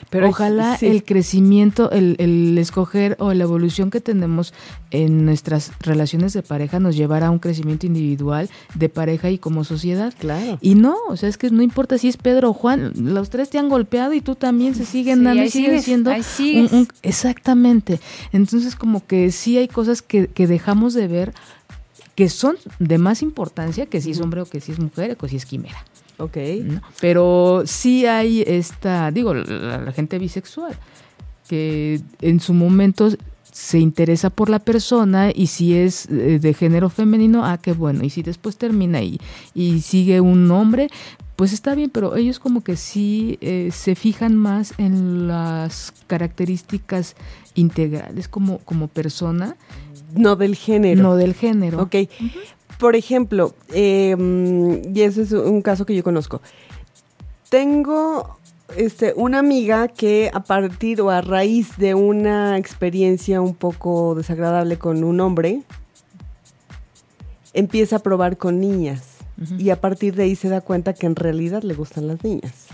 Pero 0.09 0.29
Ojalá 0.29 0.77
sí. 0.79 0.87
el 0.87 1.05
crecimiento, 1.05 1.91
el, 1.91 2.17
el 2.19 2.57
escoger 2.59 3.17
o 3.19 3.35
la 3.35 3.45
evolución 3.45 3.91
que 3.91 4.01
tenemos 4.01 4.55
en 4.91 5.25
nuestras 5.25 5.73
relaciones 5.81 6.33
de 6.33 6.43
pareja 6.43 6.81
nos 6.81 6.97
llevará 6.97 7.27
a 7.27 7.31
un 7.31 7.39
crecimiento 7.39 7.87
individual 7.87 8.49
de 8.75 8.89
pareja 8.89 9.31
y 9.31 9.39
como 9.39 9.65
sociedad. 9.65 10.13
Claro. 10.19 10.59
Y 10.61 10.75
no, 10.75 10.97
o 11.09 11.17
sea, 11.17 11.29
es 11.29 11.37
que 11.39 11.51
no 11.51 11.63
importa 11.63 11.99
si 11.99 12.09
es 12.09 12.17
Pedro 12.17 12.51
o 12.51 12.53
Juan, 12.53 12.93
los 12.97 13.31
tres 13.31 13.51
te 13.51 13.59
han 13.59 13.69
golpeado 13.69 14.13
y 14.15 14.21
tú 14.21 14.35
también 14.35 14.75
se 14.75 14.85
siguen 14.87 15.19
Sí, 15.19 15.25
dando 15.25 15.43
y 15.45 15.51
siguen 15.51 15.71
sigues, 15.83 15.85
siendo 15.85 16.11
un- 16.77 16.89
exactamente. 17.03 18.01
Entonces 18.33 18.77
como 18.77 19.07
que 19.07 19.31
sí 19.31 19.59
hay 19.59 19.69
cosas 19.69 20.03
que, 20.03 20.27
que 20.29 20.47
dejamos 20.47 20.95
de 20.95 21.07
ver 21.09 21.33
que 22.15 22.29
son 22.29 22.57
de 22.79 22.99
más 22.99 23.23
importancia 23.23 23.87
que 23.87 24.01
si 24.01 24.11
es 24.11 24.21
hombre 24.21 24.41
o 24.43 24.47
que 24.47 24.61
si 24.61 24.73
es 24.73 24.79
mujer 24.79 25.13
o 25.13 25.17
que 25.17 25.29
si 25.29 25.37
es 25.37 25.47
quimera. 25.47 25.79
Ok. 26.21 26.37
¿no? 26.65 26.83
Pero 27.01 27.63
sí 27.67 28.07
hay 28.07 28.43
esta, 28.47 29.11
digo, 29.11 29.35
la, 29.35 29.79
la 29.81 29.93
gente 29.93 30.19
bisexual, 30.19 30.77
que 31.49 32.01
en 32.21 32.39
su 32.41 32.55
momento 32.55 33.09
se 33.53 33.81
interesa 33.81 34.31
por 34.31 34.49
la 34.49 34.61
persona 34.61 35.33
y 35.35 35.49
si 35.49 35.75
es 35.75 36.07
eh, 36.07 36.39
de 36.41 36.55
género 36.55 36.89
femenino, 36.89 37.45
ah, 37.45 37.59
qué 37.59 37.73
bueno. 37.73 38.05
Y 38.05 38.11
si 38.11 38.23
después 38.23 38.57
termina 38.57 39.03
y, 39.03 39.21
y 39.55 39.81
sigue 39.81 40.21
un 40.21 40.49
hombre, 40.53 40.89
pues 41.37 41.53
está 41.53 41.75
bien, 41.75 41.91
pero 41.91 42.15
ellos 42.17 42.39
como 42.39 42.63
que 42.63 42.77
sí 42.77 43.39
eh, 43.41 43.71
se 43.73 43.95
fijan 43.97 44.37
más 44.37 44.75
en 44.79 45.27
las 45.27 45.93
características 46.07 47.17
integrales 47.55 48.29
como, 48.29 48.59
como 48.59 48.87
persona, 48.89 49.57
No 50.15 50.37
del 50.37 50.55
género. 50.55 51.03
no 51.03 51.17
del 51.17 51.35
género. 51.35 51.83
Ok. 51.83 51.97
Por 52.81 52.97
ejemplo, 52.97 53.55
eh, 53.75 54.17
mm, 54.17 54.97
y 54.97 55.03
ese 55.03 55.23
es 55.23 55.33
un 55.33 55.61
caso 55.61 55.85
que 55.85 55.95
yo 55.95 56.03
conozco. 56.03 56.41
Tengo 57.51 58.39
este, 58.75 59.13
una 59.17 59.39
amiga 59.39 59.87
que 59.89 60.31
a 60.33 60.41
partir 60.41 61.03
o 61.03 61.11
a 61.11 61.21
raíz 61.21 61.77
de 61.77 61.95
una 61.95 62.57
experiencia 62.57 63.43
un 63.43 63.55
poco 63.55 64.15
desagradable 64.15 64.79
con 64.79 65.05
un 65.05 65.21
hombre, 65.21 65.61
empieza 67.53 67.97
a 67.97 67.99
probar 67.99 68.39
con 68.39 68.61
niñas. 68.61 69.19
Y 69.59 69.71
a 69.71 69.81
partir 69.81 70.15
de 70.17 70.25
ahí 70.25 70.37
se 70.37 70.51
da 70.51 70.61
cuenta 70.61 70.93
que 70.93 71.07
en 71.07 71.17
realidad 71.17 71.63
le 71.63 71.73
gustan 71.73 72.07
las 72.07 72.23
niñas. 72.23 72.67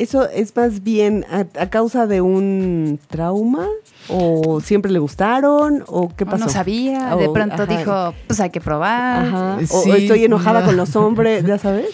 ¿Eso 0.00 0.28
es 0.28 0.54
más 0.56 0.82
bien 0.82 1.24
a, 1.30 1.40
a 1.60 1.70
causa 1.70 2.06
de 2.06 2.20
un 2.20 2.98
trauma? 3.08 3.66
¿O 4.08 4.60
siempre 4.60 4.90
le 4.90 4.98
gustaron? 4.98 5.84
¿O 5.86 6.08
qué 6.16 6.24
O 6.24 6.26
pasó? 6.26 6.46
no 6.46 6.50
sabía, 6.50 7.14
de 7.16 7.26
O- 7.28 7.32
pronto 7.32 7.62
ajá. 7.62 7.66
dijo, 7.66 8.14
pues 8.26 8.40
hay 8.40 8.50
que 8.50 8.60
probar. 8.60 9.26
Ajá. 9.26 9.58
O, 9.70 9.82
Sí, 9.82 9.90
o 9.90 9.94
estoy 9.94 10.24
enojada 10.24 10.60
no. 10.60 10.66
con 10.66 10.76
los 10.76 10.96
hombres, 10.96 11.44
¿ya 11.44 11.58
sabes? 11.58 11.86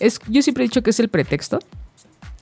Es, 0.00 0.18
yo 0.28 0.42
siempre 0.42 0.64
he 0.64 0.66
dicho 0.68 0.82
que 0.82 0.90
es 0.90 0.98
el 1.00 1.08
pretexto. 1.08 1.60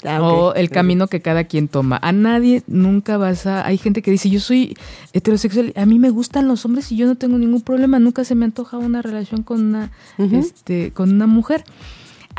Ah, 0.02 0.22
o 0.22 0.54
el 0.54 0.70
camino 0.70 1.08
que 1.08 1.20
cada 1.20 1.44
quien 1.44 1.68
toma. 1.68 1.98
A 2.00 2.12
nadie 2.12 2.62
nunca 2.66 3.18
vas 3.18 3.44
a... 3.46 3.66
Hay 3.66 3.76
gente 3.76 4.00
que 4.00 4.10
dice, 4.10 4.30
yo 4.30 4.40
soy 4.40 4.74
heterosexual, 5.12 5.74
a 5.76 5.84
mí 5.84 5.98
me 5.98 6.08
gustan 6.08 6.48
los 6.48 6.64
hombres 6.64 6.90
y 6.90 6.96
yo 6.96 7.06
no 7.06 7.16
tengo 7.16 7.36
ningún 7.36 7.60
problema, 7.60 7.98
nunca 7.98 8.24
se 8.24 8.34
me 8.34 8.46
antoja 8.46 8.78
una 8.78 9.02
relación 9.02 9.42
con 9.42 9.60
una, 9.60 9.90
este, 10.16 10.92
con 10.92 11.12
una 11.12 11.26
mujer. 11.26 11.64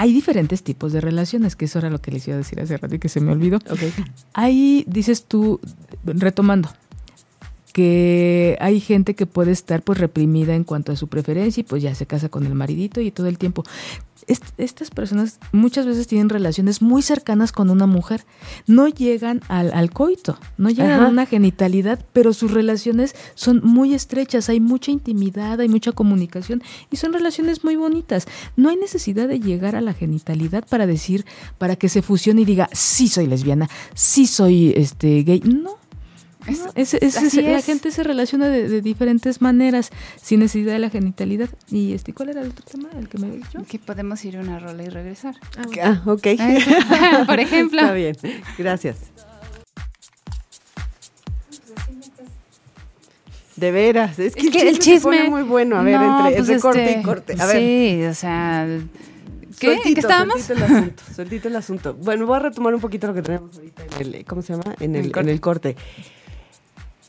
Hay 0.01 0.13
diferentes 0.13 0.63
tipos 0.63 0.93
de 0.93 0.99
relaciones, 0.99 1.55
que 1.55 1.65
eso 1.65 1.77
era 1.77 1.91
lo 1.91 2.01
que 2.01 2.09
les 2.09 2.27
iba 2.27 2.33
a 2.33 2.39
decir 2.39 2.59
hace 2.59 2.75
rato 2.75 2.95
y 2.95 2.97
que 2.97 3.07
se 3.07 3.21
me 3.21 3.31
olvidó. 3.31 3.59
Ahí 4.33 4.83
dices 4.87 5.25
tú, 5.25 5.59
retomando, 6.03 6.71
que 7.71 8.57
hay 8.59 8.79
gente 8.79 9.15
que 9.15 9.25
puede 9.25 9.51
estar 9.51 9.81
pues 9.81 9.99
reprimida 9.99 10.55
en 10.55 10.63
cuanto 10.63 10.91
a 10.91 10.95
su 10.95 11.07
preferencia 11.07 11.61
y 11.61 11.63
pues 11.63 11.81
ya 11.81 11.95
se 11.95 12.05
casa 12.05 12.29
con 12.29 12.45
el 12.45 12.55
maridito 12.55 13.01
y 13.01 13.11
todo 13.11 13.27
el 13.27 13.37
tiempo. 13.37 13.63
estas 14.57 14.91
personas 14.91 15.39
muchas 15.51 15.85
veces 15.85 16.07
tienen 16.07 16.29
relaciones 16.29 16.81
muy 16.81 17.01
cercanas 17.01 17.51
con 17.51 17.69
una 17.69 17.87
mujer, 17.87 18.23
no 18.67 18.87
llegan 18.87 19.41
al, 19.47 19.91
coito, 19.91 20.37
no 20.57 20.69
llegan 20.69 21.01
a 21.01 21.07
una 21.07 21.25
genitalidad, 21.25 22.05
pero 22.13 22.33
sus 22.33 22.51
relaciones 22.51 23.15
son 23.35 23.61
muy 23.63 23.93
estrechas, 23.93 24.49
hay 24.49 24.59
mucha 24.59 24.91
intimidad, 24.91 25.59
hay 25.59 25.69
mucha 25.69 25.91
comunicación 25.91 26.61
y 26.91 26.97
son 26.97 27.13
relaciones 27.13 27.63
muy 27.63 27.75
bonitas. 27.75 28.27
No 28.55 28.69
hay 28.69 28.77
necesidad 28.77 29.27
de 29.27 29.39
llegar 29.39 29.75
a 29.75 29.81
la 29.81 29.93
genitalidad 29.93 30.65
para 30.67 30.85
decir, 30.85 31.25
para 31.57 31.75
que 31.75 31.89
se 31.89 32.01
fusione 32.01 32.41
y 32.41 32.45
diga, 32.45 32.69
sí 32.73 33.07
soy 33.07 33.27
lesbiana, 33.27 33.69
sí 33.93 34.27
soy 34.27 34.73
este 34.75 35.23
gay. 35.23 35.41
No, 35.41 35.80
la 36.45 37.61
gente 37.61 37.91
se 37.91 38.03
relaciona 38.03 38.47
de, 38.47 38.81
diferentes 38.81 39.41
maneras 39.41 39.91
sin 40.21 40.39
necesidad 40.39 40.73
de 40.73 40.79
la 40.79 40.89
genitalidad. 40.89 41.49
¿Y 41.69 41.93
este 41.93 42.13
cuál 42.13 42.29
era 42.29 42.41
el 42.41 42.49
otro 42.49 42.65
tema? 42.65 42.89
El 42.97 43.07
que 43.07 43.17
me 43.17 43.31
dicho? 43.31 43.63
Que 43.67 43.79
podemos 43.79 44.23
ir 44.25 44.37
a 44.37 44.41
una 44.41 44.59
rola 44.59 44.83
y 44.83 44.89
regresar. 44.89 45.35
Ah, 45.81 46.01
ok. 46.05 46.27
Ah, 46.39 47.23
Por 47.27 47.39
ejemplo. 47.39 47.81
Está 47.81 47.93
bien, 47.93 48.15
gracias. 48.57 48.97
De 53.55 53.71
veras, 53.71 54.17
es 54.17 54.33
que, 54.33 54.47
el, 54.47 54.79
chisme 54.79 54.97
se 54.97 55.01
pone 55.01 55.29
muy 55.29 55.43
bueno. 55.43 55.77
A 55.77 55.83
ver, 55.83 55.93
entre, 55.93 56.43
pues 56.43 56.61
corte 56.63 56.83
y 56.83 56.87
este, 56.87 57.01
corte. 57.03 57.35
A 57.37 57.45
ver. 57.45 57.57
Sí, 57.57 58.03
o 58.05 58.13
sea, 58.15 58.67
¿Qué? 59.59 59.79
¿Qué 59.83 59.99
estábamos? 59.99 60.41
Sueltito 60.41 60.53
el 60.53 60.63
asunto, 60.63 61.03
sueltito 61.13 61.47
el 61.47 61.55
asunto. 61.55 61.93
Bueno, 61.93 62.25
voy 62.25 62.37
a 62.37 62.39
retomar 62.39 62.73
un 62.73 62.81
poquito 62.81 63.05
lo 63.05 63.13
que 63.13 63.21
tenemos 63.21 63.55
ahorita 63.55 63.83
en 63.99 64.15
el, 64.15 64.25
¿cómo 64.25 64.41
se 64.41 64.53
llama? 64.53 64.75
En 64.79 64.95
el, 64.95 65.11
En 65.15 65.29
el 65.29 65.39
corte 65.39 65.75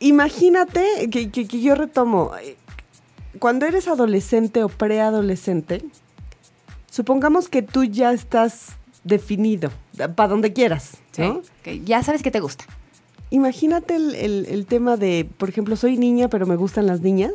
imagínate 0.03 1.09
que, 1.11 1.47
yo 1.47 1.75
retomo, 1.75 2.33
cuando 3.39 3.67
eres 3.67 3.89
adolescente 3.89 4.63
o 4.65 4.69
preadolescente, 4.69 5.83
supongamos 6.91 7.49
que 7.49 7.63
tú 7.63 7.85
ya 7.85 8.13
estás 8.13 8.71
definido, 9.05 9.71
para 10.15 10.29
donde 10.29 10.53
quieras, 10.53 10.99
¿no? 11.19 11.43
ya 11.85 12.03
sabes 12.03 12.23
que 12.23 12.31
te 12.31 12.41
gusta. 12.41 12.65
Imagínate 13.31 13.97
el, 13.97 14.67
tema 14.69 14.97
de, 14.99 15.27
por 15.39 15.49
ejemplo, 15.49 15.75
soy 15.77 15.97
niña, 15.97 16.29
pero 16.29 16.47
me 16.47 16.57
gustan 16.57 16.87
las 16.87 17.01
niñas. 17.01 17.33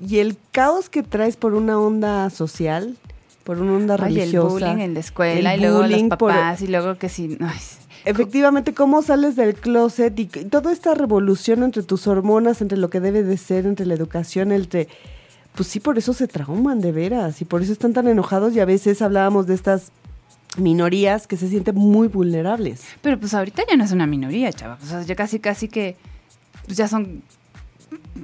Y 0.00 0.18
el 0.18 0.36
caos 0.50 0.88
que 0.88 1.02
traes 1.02 1.36
por 1.36 1.54
una 1.54 1.78
onda 1.78 2.28
social, 2.30 2.96
por 3.44 3.60
una 3.60 3.74
onda 3.74 3.96
religiosa. 3.96 4.26
el 4.26 4.72
bullying 4.72 4.84
en 4.84 4.94
la 4.94 5.00
escuela, 5.00 5.56
y 5.56 5.60
luego 5.60 5.86
los 5.86 6.02
papás, 6.04 6.62
y 6.62 6.66
luego 6.66 6.96
que 6.98 7.08
sí. 7.08 7.38
Efectivamente, 8.08 8.74
cómo 8.74 9.02
sales 9.02 9.36
del 9.36 9.54
closet 9.54 10.18
y 10.18 10.26
toda 10.26 10.72
esta 10.72 10.94
revolución 10.94 11.62
entre 11.62 11.82
tus 11.82 12.06
hormonas, 12.06 12.62
entre 12.62 12.78
lo 12.78 12.88
que 12.90 13.00
debe 13.00 13.22
de 13.22 13.36
ser, 13.36 13.66
entre 13.66 13.86
la 13.86 13.94
educación, 13.94 14.52
entre... 14.52 14.88
Pues 15.54 15.68
sí, 15.68 15.80
por 15.80 15.98
eso 15.98 16.12
se 16.12 16.28
trauman 16.28 16.80
de 16.80 16.92
veras 16.92 17.42
y 17.42 17.44
por 17.44 17.62
eso 17.62 17.72
están 17.72 17.92
tan 17.92 18.06
enojados 18.06 18.54
y 18.54 18.60
a 18.60 18.64
veces 18.64 19.02
hablábamos 19.02 19.46
de 19.46 19.54
estas 19.54 19.90
minorías 20.56 21.26
que 21.26 21.36
se 21.36 21.48
sienten 21.48 21.74
muy 21.74 22.08
vulnerables. 22.08 22.82
Pero 23.02 23.18
pues 23.18 23.34
ahorita 23.34 23.64
ya 23.68 23.76
no 23.76 23.84
es 23.84 23.92
una 23.92 24.06
minoría, 24.06 24.52
chava. 24.52 24.78
O 24.82 24.86
sea, 24.86 25.02
ya 25.02 25.16
casi, 25.16 25.40
casi 25.40 25.68
que 25.68 25.96
pues 26.64 26.76
ya 26.76 26.86
son 26.86 27.22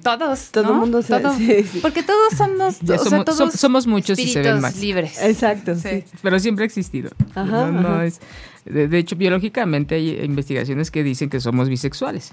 todos. 0.03 0.51
Todo 0.51 0.73
el 0.73 0.79
mundo 0.79 1.03
se, 1.03 1.65
Porque 1.83 2.03
todos 2.03 2.35
somos, 2.37 2.79
o 2.83 3.05
sea, 3.05 3.25
todos 3.25 3.53
somos 3.55 3.87
muchos 3.87 4.19
y 4.19 4.29
se 4.33 4.43
ven 4.43 4.61
más. 4.61 4.77
libres. 4.77 5.21
Exacto, 5.23 5.75
sí. 5.75 6.05
Pero 6.23 6.39
siempre 6.39 6.65
ha 6.65 6.67
existido. 6.67 7.11
Ajá, 7.35 7.71
no, 7.71 8.03
Es, 8.03 8.21
de, 8.65 8.99
hecho, 8.99 9.17
biológicamente 9.17 9.97
hay 9.97 10.21
investigaciones 10.23 10.91
que 10.91 11.03
dicen 11.03 11.29
que 11.29 11.41
somos 11.41 11.69
bisexuales. 11.69 12.33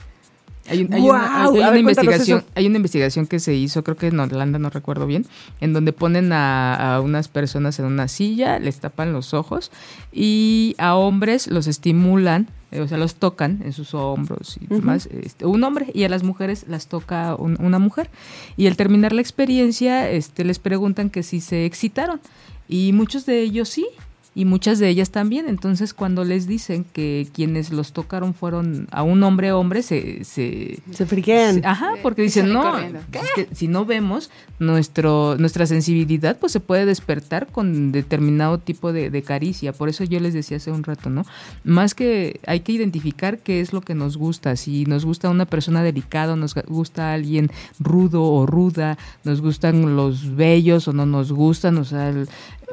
Hay, 0.69 0.83
una, 0.83 1.77
investigación, 1.77 2.43
hay 2.53 2.67
una 2.67 2.77
investigación 2.77 3.25
que 3.25 3.39
se 3.39 3.55
hizo, 3.55 3.83
creo 3.83 3.97
que 3.97 4.07
en 4.07 4.19
Holanda, 4.19 4.59
no 4.59 4.69
recuerdo 4.69 5.07
bien, 5.07 5.25
en 5.59 5.73
donde 5.73 5.91
ponen 5.91 6.31
a, 6.31 7.01
unas 7.03 7.27
personas 7.27 7.79
en 7.79 7.85
una 7.85 8.07
silla, 8.07 8.59
les 8.59 8.79
tapan 8.79 9.11
los 9.11 9.33
ojos 9.33 9.71
y 10.11 10.75
a 10.77 10.95
hombres 10.95 11.47
los 11.47 11.65
estimulan, 11.65 12.47
eh, 12.71 12.79
o 12.79 12.87
sea, 12.87 12.99
los 12.99 13.15
tocan 13.15 13.61
en 13.65 13.73
sus 13.73 13.95
hombros 13.95 14.57
y 14.61 14.67
demás, 14.67 15.09
este, 15.11 15.45
un 15.45 15.63
hombre, 15.63 15.87
y 15.93 16.03
a 16.03 16.09
las 16.09 16.23
mujeres 16.23 16.65
las 16.69 16.87
toca 16.87 17.35
una 17.35 17.79
mujer. 17.79 18.09
Y 18.55 18.67
al 18.67 18.77
terminar 18.77 19.13
la 19.13 19.21
experiencia, 19.21 20.09
este, 20.09 20.45
les 20.45 20.59
preguntan 20.59 21.09
que 21.09 21.23
si 21.23 21.41
se 21.41 21.65
excitaron. 21.65 22.21
Y 22.69 22.93
muchos 22.93 23.25
de 23.25 23.41
ellos 23.41 23.67
sí, 23.67 23.87
y 24.33 24.45
muchas 24.45 24.79
de 24.79 24.87
ellas 24.87 25.11
también. 25.11 25.49
Entonces, 25.49 25.93
cuando 25.93 26.23
les 26.23 26.47
dicen 26.47 26.85
que 26.85 27.27
quienes 27.33 27.71
los 27.71 27.91
tocaron 27.91 28.33
fueron 28.33 28.87
a 28.91 29.03
un 29.03 29.21
hombre 29.23 29.51
hombre, 29.51 29.83
se... 29.83 30.23
Se, 30.23 30.79
se 30.91 31.05
friquean. 31.05 31.65
Ajá, 31.65 31.93
porque 32.01 32.21
dicen, 32.21 32.53
no, 32.53 32.73
que 33.11 33.47
si 33.53 33.67
no 33.67 33.85
vemos 33.85 34.29
nuestro 34.59 35.35
nuestra 35.37 35.65
sensibilidad, 35.65 36.37
pues 36.37 36.53
se 36.53 36.59
puede 36.59 36.85
despertar 36.85 37.47
con 37.47 37.91
determinado 37.91 38.57
tipo 38.57 38.93
de, 38.93 39.09
de, 39.09 39.21
caricia. 39.21 39.73
Por 39.73 39.89
eso 39.89 40.03
yo 40.03 40.19
les 40.19 40.33
decía 40.33 40.57
hace 40.57 40.71
un 40.71 40.83
rato, 40.83 41.09
¿no? 41.09 41.25
Más 41.63 41.93
que 41.93 42.39
hay 42.45 42.61
que 42.61 42.71
identificar 42.71 43.39
qué 43.39 43.59
es 43.59 43.73
lo 43.73 43.81
que 43.81 43.95
nos 43.95 44.17
gusta. 44.17 44.55
Si 44.55 44.85
nos 44.85 45.03
gusta 45.03 45.29
una 45.29 45.45
persona 45.45 45.83
delicada, 45.83 46.35
nos 46.35 46.55
gusta 46.67 47.13
alguien 47.13 47.51
rudo 47.79 48.23
o 48.23 48.45
ruda, 48.45 48.97
nos 49.23 49.41
gustan 49.41 49.95
los 49.95 50.35
bellos 50.35 50.87
o 50.87 50.93
no 50.93 51.05
nos 51.05 51.31
gustan, 51.31 51.77
o 51.77 51.83
sea, 51.83 52.13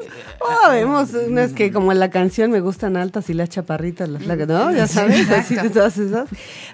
Oh, 0.40 0.70
vemos, 0.70 1.12
no 1.28 1.40
es 1.40 1.53
que 1.53 1.72
como 1.72 1.92
la 1.92 2.11
canción 2.11 2.51
me 2.51 2.61
gustan 2.61 2.96
altas 2.96 3.28
y 3.28 3.34
las 3.34 3.49
chaparritas, 3.49 4.09
las 4.09 4.22
flacas, 4.22 4.46
¿no? 4.49 4.70
Ya 4.70 4.86
sabes, 4.86 5.28
así 5.30 5.57
todas 5.72 5.99
esas. 5.99 6.28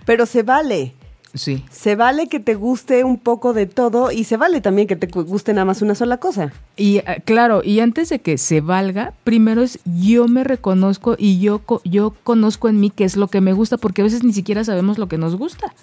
Pero 0.04 0.26
se 0.26 0.42
vale. 0.42 0.92
Sí. 1.34 1.64
Se 1.70 1.96
vale 1.96 2.28
que 2.28 2.38
te 2.38 2.54
guste 2.54 3.02
un 3.02 3.18
poco 3.18 3.52
de 3.54 3.66
todo 3.66 4.12
y 4.12 4.24
se 4.24 4.36
vale 4.36 4.60
también 4.60 4.86
que 4.86 4.94
te 4.94 5.08
guste 5.08 5.52
nada 5.52 5.64
más 5.64 5.82
una 5.82 5.96
sola 5.96 6.18
cosa. 6.18 6.52
Y 6.76 6.98
eh, 6.98 7.22
claro, 7.24 7.62
y 7.64 7.80
antes 7.80 8.08
de 8.10 8.20
que 8.20 8.38
se 8.38 8.60
valga, 8.60 9.12
primero 9.24 9.62
es 9.62 9.80
yo 9.84 10.28
me 10.28 10.44
reconozco 10.44 11.16
y 11.18 11.40
yo, 11.40 11.60
yo 11.84 12.14
conozco 12.22 12.68
en 12.68 12.78
mí 12.78 12.90
qué 12.90 13.04
es 13.04 13.16
lo 13.16 13.28
que 13.28 13.40
me 13.40 13.52
gusta, 13.52 13.78
porque 13.78 14.02
a 14.02 14.04
veces 14.04 14.22
ni 14.22 14.32
siquiera 14.32 14.62
sabemos 14.62 14.98
lo 14.98 15.08
que 15.08 15.18
nos 15.18 15.36
gusta. 15.36 15.74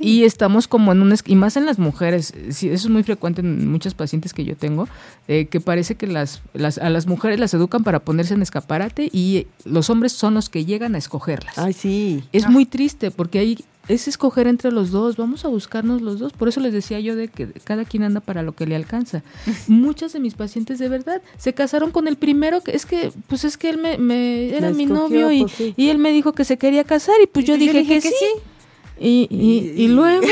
Y 0.00 0.24
estamos 0.24 0.68
como 0.68 0.92
en 0.92 1.02
un... 1.02 1.14
Y 1.26 1.36
más 1.36 1.56
en 1.56 1.66
las 1.66 1.78
mujeres, 1.78 2.32
sí, 2.50 2.68
eso 2.68 2.86
es 2.86 2.90
muy 2.90 3.02
frecuente 3.02 3.40
en 3.40 3.70
muchos 3.70 3.94
pacientes 3.94 4.32
que 4.32 4.44
yo 4.44 4.56
tengo, 4.56 4.88
eh, 5.28 5.46
que 5.46 5.60
parece 5.60 5.94
que 5.94 6.06
las, 6.06 6.42
las, 6.54 6.78
a 6.78 6.90
las 6.90 7.06
mujeres 7.06 7.40
las 7.40 7.54
educan 7.54 7.84
para 7.84 8.00
ponerse 8.00 8.34
en 8.34 8.42
escaparate 8.42 9.08
y 9.12 9.46
los 9.64 9.90
hombres 9.90 10.12
son 10.12 10.34
los 10.34 10.48
que 10.48 10.64
llegan 10.64 10.94
a 10.94 10.98
escogerlas. 10.98 11.58
Ay, 11.58 11.72
sí. 11.72 12.24
Es 12.32 12.44
ah. 12.44 12.50
muy 12.50 12.66
triste 12.66 13.10
porque 13.10 13.38
hay 13.38 13.58
es 13.88 14.08
escoger 14.08 14.46
entre 14.46 14.72
los 14.72 14.90
dos, 14.90 15.16
vamos 15.16 15.44
a 15.44 15.48
buscarnos 15.48 16.02
los 16.02 16.18
dos. 16.18 16.32
Por 16.32 16.48
eso 16.48 16.60
les 16.60 16.72
decía 16.72 16.98
yo 17.00 17.14
de 17.14 17.28
que 17.28 17.46
cada 17.64 17.84
quien 17.84 18.02
anda 18.02 18.20
para 18.20 18.42
lo 18.42 18.52
que 18.52 18.66
le 18.66 18.74
alcanza. 18.74 19.22
Muchas 19.68 20.12
de 20.12 20.20
mis 20.20 20.34
pacientes 20.34 20.78
de 20.78 20.88
verdad 20.88 21.22
se 21.38 21.54
casaron 21.54 21.90
con 21.90 22.08
el 22.08 22.16
primero, 22.16 22.62
que 22.62 22.74
es 22.74 22.86
que, 22.86 23.12
pues 23.28 23.44
es 23.44 23.56
que 23.56 23.70
él 23.70 23.78
me, 23.78 24.56
era 24.56 24.70
mi 24.70 24.86
novio 24.86 25.30
y, 25.30 25.42
pues 25.42 25.60
y, 25.76 25.88
él 25.88 25.98
me 25.98 26.12
dijo 26.12 26.32
que 26.32 26.44
se 26.44 26.58
quería 26.58 26.84
casar 26.84 27.16
y 27.22 27.26
pues 27.26 27.44
yo, 27.44 27.56
dije, 27.56 27.84
que, 27.84 28.00
sí. 28.00 28.10
Y, 28.98 29.28
y, 29.30 29.88
luego. 29.88 30.26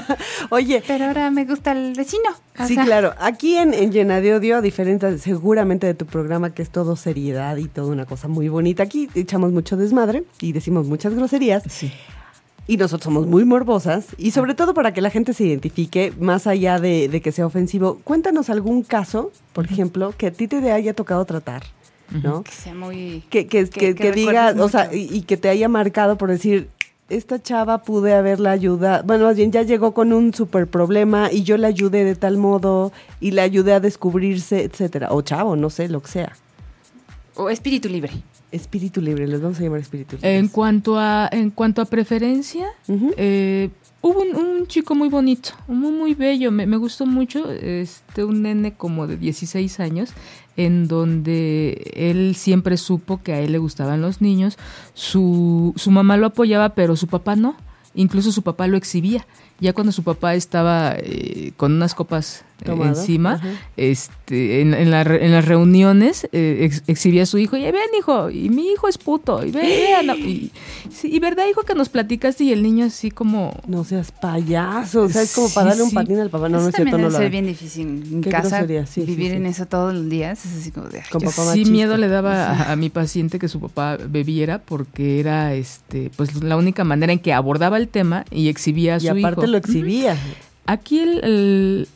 Oye. 0.50 0.82
Pero 0.86 1.06
ahora 1.06 1.30
me 1.30 1.44
gusta 1.44 1.72
el 1.72 1.94
vecino. 1.94 2.30
sí, 2.66 2.76
claro. 2.76 3.14
Aquí 3.18 3.56
en, 3.56 3.72
en 3.72 3.92
Llena 3.92 4.20
de 4.20 4.34
Odio, 4.34 4.56
a 4.56 4.60
diferencia 4.60 5.16
seguramente 5.18 5.86
de 5.86 5.94
tu 5.94 6.06
programa, 6.06 6.52
que 6.52 6.62
es 6.62 6.70
todo 6.70 6.96
seriedad 6.96 7.56
y 7.56 7.68
toda 7.68 7.92
una 7.92 8.06
cosa 8.06 8.28
muy 8.28 8.48
bonita, 8.48 8.82
aquí 8.82 9.08
echamos 9.14 9.52
mucho 9.52 9.76
desmadre 9.76 10.24
y 10.40 10.52
decimos 10.52 10.86
muchas 10.86 11.14
groserías. 11.14 11.62
Sí. 11.68 11.90
Y 12.66 12.76
nosotros 12.76 13.04
somos 13.04 13.26
muy 13.26 13.44
morbosas. 13.44 14.06
Y 14.16 14.30
sobre 14.30 14.54
todo 14.54 14.74
para 14.74 14.92
que 14.92 15.00
la 15.00 15.10
gente 15.10 15.32
se 15.32 15.44
identifique, 15.44 16.12
más 16.20 16.46
allá 16.46 16.78
de, 16.78 17.20
que 17.20 17.32
sea 17.32 17.46
ofensivo, 17.46 18.00
cuéntanos 18.04 18.48
algún 18.48 18.82
caso, 18.82 19.32
por 19.52 19.64
ejemplo, 19.64 20.14
que 20.16 20.28
a 20.28 20.30
ti 20.30 20.46
te 20.46 20.70
haya 20.70 20.94
tocado 20.94 21.24
tratar. 21.24 21.64
¿no? 22.10 22.44
Que 22.44 22.52
sea 22.52 22.74
muy... 22.74 23.24
Que, 23.28 23.46
que, 23.46 23.68
que, 23.68 24.12
diga, 24.12 24.54
o 24.58 24.68
sea, 24.68 24.88
y, 24.92 25.22
que 25.22 25.36
te 25.36 25.48
haya 25.48 25.68
marcado 25.68 26.16
por 26.16 26.28
decir, 26.28 26.68
esta 27.10 27.42
chava 27.42 27.82
pude 27.82 28.14
haberla 28.14 28.52
ayudado, 28.52 29.04
bueno, 29.04 29.24
más 29.24 29.36
bien 29.36 29.52
ya 29.52 29.62
llegó 29.62 29.92
con 29.92 30.12
un 30.12 30.32
super 30.32 30.66
problema 30.66 31.30
y 31.30 31.42
yo 31.42 31.56
la 31.56 31.68
ayudé 31.68 32.04
de 32.04 32.14
tal 32.14 32.36
modo 32.36 32.92
y 33.20 33.32
la 33.32 33.42
ayudé 33.42 33.74
a 33.74 33.80
descubrirse, 33.80 34.62
etcétera. 34.62 35.08
O 35.10 35.22
chavo, 35.22 35.56
no 35.56 35.70
sé, 35.70 35.88
lo 35.88 36.00
que 36.00 36.08
sea. 36.08 36.32
O 37.34 37.50
espíritu 37.50 37.88
libre. 37.88 38.12
Espíritu 38.52 39.00
libre, 39.00 39.26
les 39.26 39.40
vamos 39.40 39.58
a 39.60 39.62
llamar 39.62 39.80
espíritu 39.80 40.16
libre. 40.16 40.36
En 40.36 40.48
cuanto 40.48 40.98
a, 40.98 41.28
en 41.30 41.50
cuanto 41.50 41.82
a 41.82 41.84
preferencia, 41.84 42.66
eh, 43.16 43.70
hubo 44.02 44.22
un, 44.22 44.66
chico 44.66 44.94
muy 44.94 45.08
bonito, 45.08 45.50
muy, 45.68 45.92
muy 45.92 46.14
bello, 46.14 46.50
me, 46.50 46.66
me, 46.66 46.76
gustó 46.76 47.06
mucho, 47.06 47.50
este, 47.50 48.24
un 48.24 48.42
nene 48.42 48.74
como 48.74 49.06
de 49.06 49.16
16 49.16 49.80
años, 49.80 50.10
en 50.56 50.88
donde 50.88 51.92
él 51.94 52.34
siempre 52.36 52.76
supo 52.76 53.22
que 53.22 53.32
a 53.32 53.40
él 53.40 53.52
le 53.52 53.58
gustaban 53.58 54.00
los 54.00 54.20
niños, 54.20 54.58
su, 54.94 55.72
su 55.76 55.90
mamá 55.90 56.16
lo 56.16 56.26
apoyaba, 56.26 56.70
pero 56.70 56.96
su 56.96 57.06
papá 57.06 57.36
no, 57.36 57.56
incluso 57.94 58.32
su 58.32 58.42
papá 58.42 58.66
lo 58.66 58.76
exhibía. 58.76 59.26
Ya 59.60 59.72
cuando 59.72 59.92
su 59.92 60.02
papá 60.02 60.34
estaba 60.34 60.94
eh, 60.98 61.52
con 61.56 61.72
unas 61.72 61.94
copas 61.94 62.44
eh, 62.60 62.64
Tomado, 62.66 62.90
encima, 62.98 63.32
ajá. 63.34 63.48
este, 63.76 64.60
en, 64.60 64.74
en 64.74 64.90
la 64.90 65.02
re- 65.04 65.24
en 65.24 65.32
las 65.32 65.44
reuniones 65.46 66.28
eh, 66.32 66.58
ex- 66.60 66.82
exhibía 66.88 67.22
a 67.22 67.26
su 67.26 67.38
hijo 67.38 67.56
y 67.56 67.62
ven 67.62 67.74
hijo, 67.98 68.28
y 68.30 68.50
mi 68.50 68.66
hijo 68.70 68.86
es 68.88 68.98
puto, 68.98 69.44
y 69.44 69.50
ven, 69.50 69.62
vean", 69.66 70.16
y, 70.26 70.50
sí, 70.90 71.08
y 71.10 71.18
verdad 71.20 71.44
hijo 71.50 71.62
que 71.62 71.74
nos 71.74 71.88
platicaste 71.88 72.44
y 72.44 72.52
el 72.52 72.62
niño 72.62 72.84
así 72.86 73.10
como 73.10 73.54
No 73.66 73.82
seas 73.84 74.12
payaso, 74.12 75.02
o 75.02 75.08
sea, 75.08 75.22
es 75.22 75.34
como 75.34 75.48
para 75.50 75.72
Sí, 75.72 75.78
darle 75.78 75.82
un 75.84 75.90
patín 75.92 76.20
al 76.20 76.28
papá. 76.30 76.48
No, 76.50 76.56
Eso 76.58 76.62
no 76.64 76.68
es 76.68 76.74
también 76.74 76.96
cierto, 76.96 76.98
no 76.98 77.08
debe 77.08 77.12
lo 77.12 77.18
ser 77.18 77.30
bien 77.30 77.46
difícil 77.46 77.86
en 78.12 78.22
casa. 78.22 78.66
sí, 78.86 79.00
vivir 79.06 79.30
sí. 79.30 79.36
en 79.36 79.46
eso 79.46 79.64
todos 79.66 79.94
los 79.94 80.08
días 80.10 80.44
es 80.44 80.58
así 80.58 80.70
como 80.70 80.88
de... 80.88 81.02
Con 81.10 81.22
papá 81.22 81.32
sí 81.32 81.46
machista. 81.46 81.70
miedo 81.72 81.96
le 81.96 82.08
daba 82.08 82.50
a, 82.50 82.72
a 82.72 82.76
mi 82.76 82.90
paciente 82.90 83.38
que 83.38 83.48
su 83.48 83.58
papá 83.60 83.96
bebiera 84.08 84.58
porque 84.58 85.18
era 85.20 85.54
este 85.54 86.10
pues 86.16 86.42
la 86.42 86.56
única 86.58 86.84
manera 86.84 87.12
en 87.12 87.18
que 87.18 87.32
abordaba 87.32 87.78
el 87.78 87.88
tema 87.88 88.24
y 88.30 88.48
exhibía 88.48 88.94
a 88.94 88.98
Y 88.98 89.00
su 89.00 89.08
aparte 89.08 89.40
hijo. 89.42 89.49
Lo 89.50 89.58
exhibía. 89.58 90.16
Aquí 90.66 91.00
el, 91.00 91.88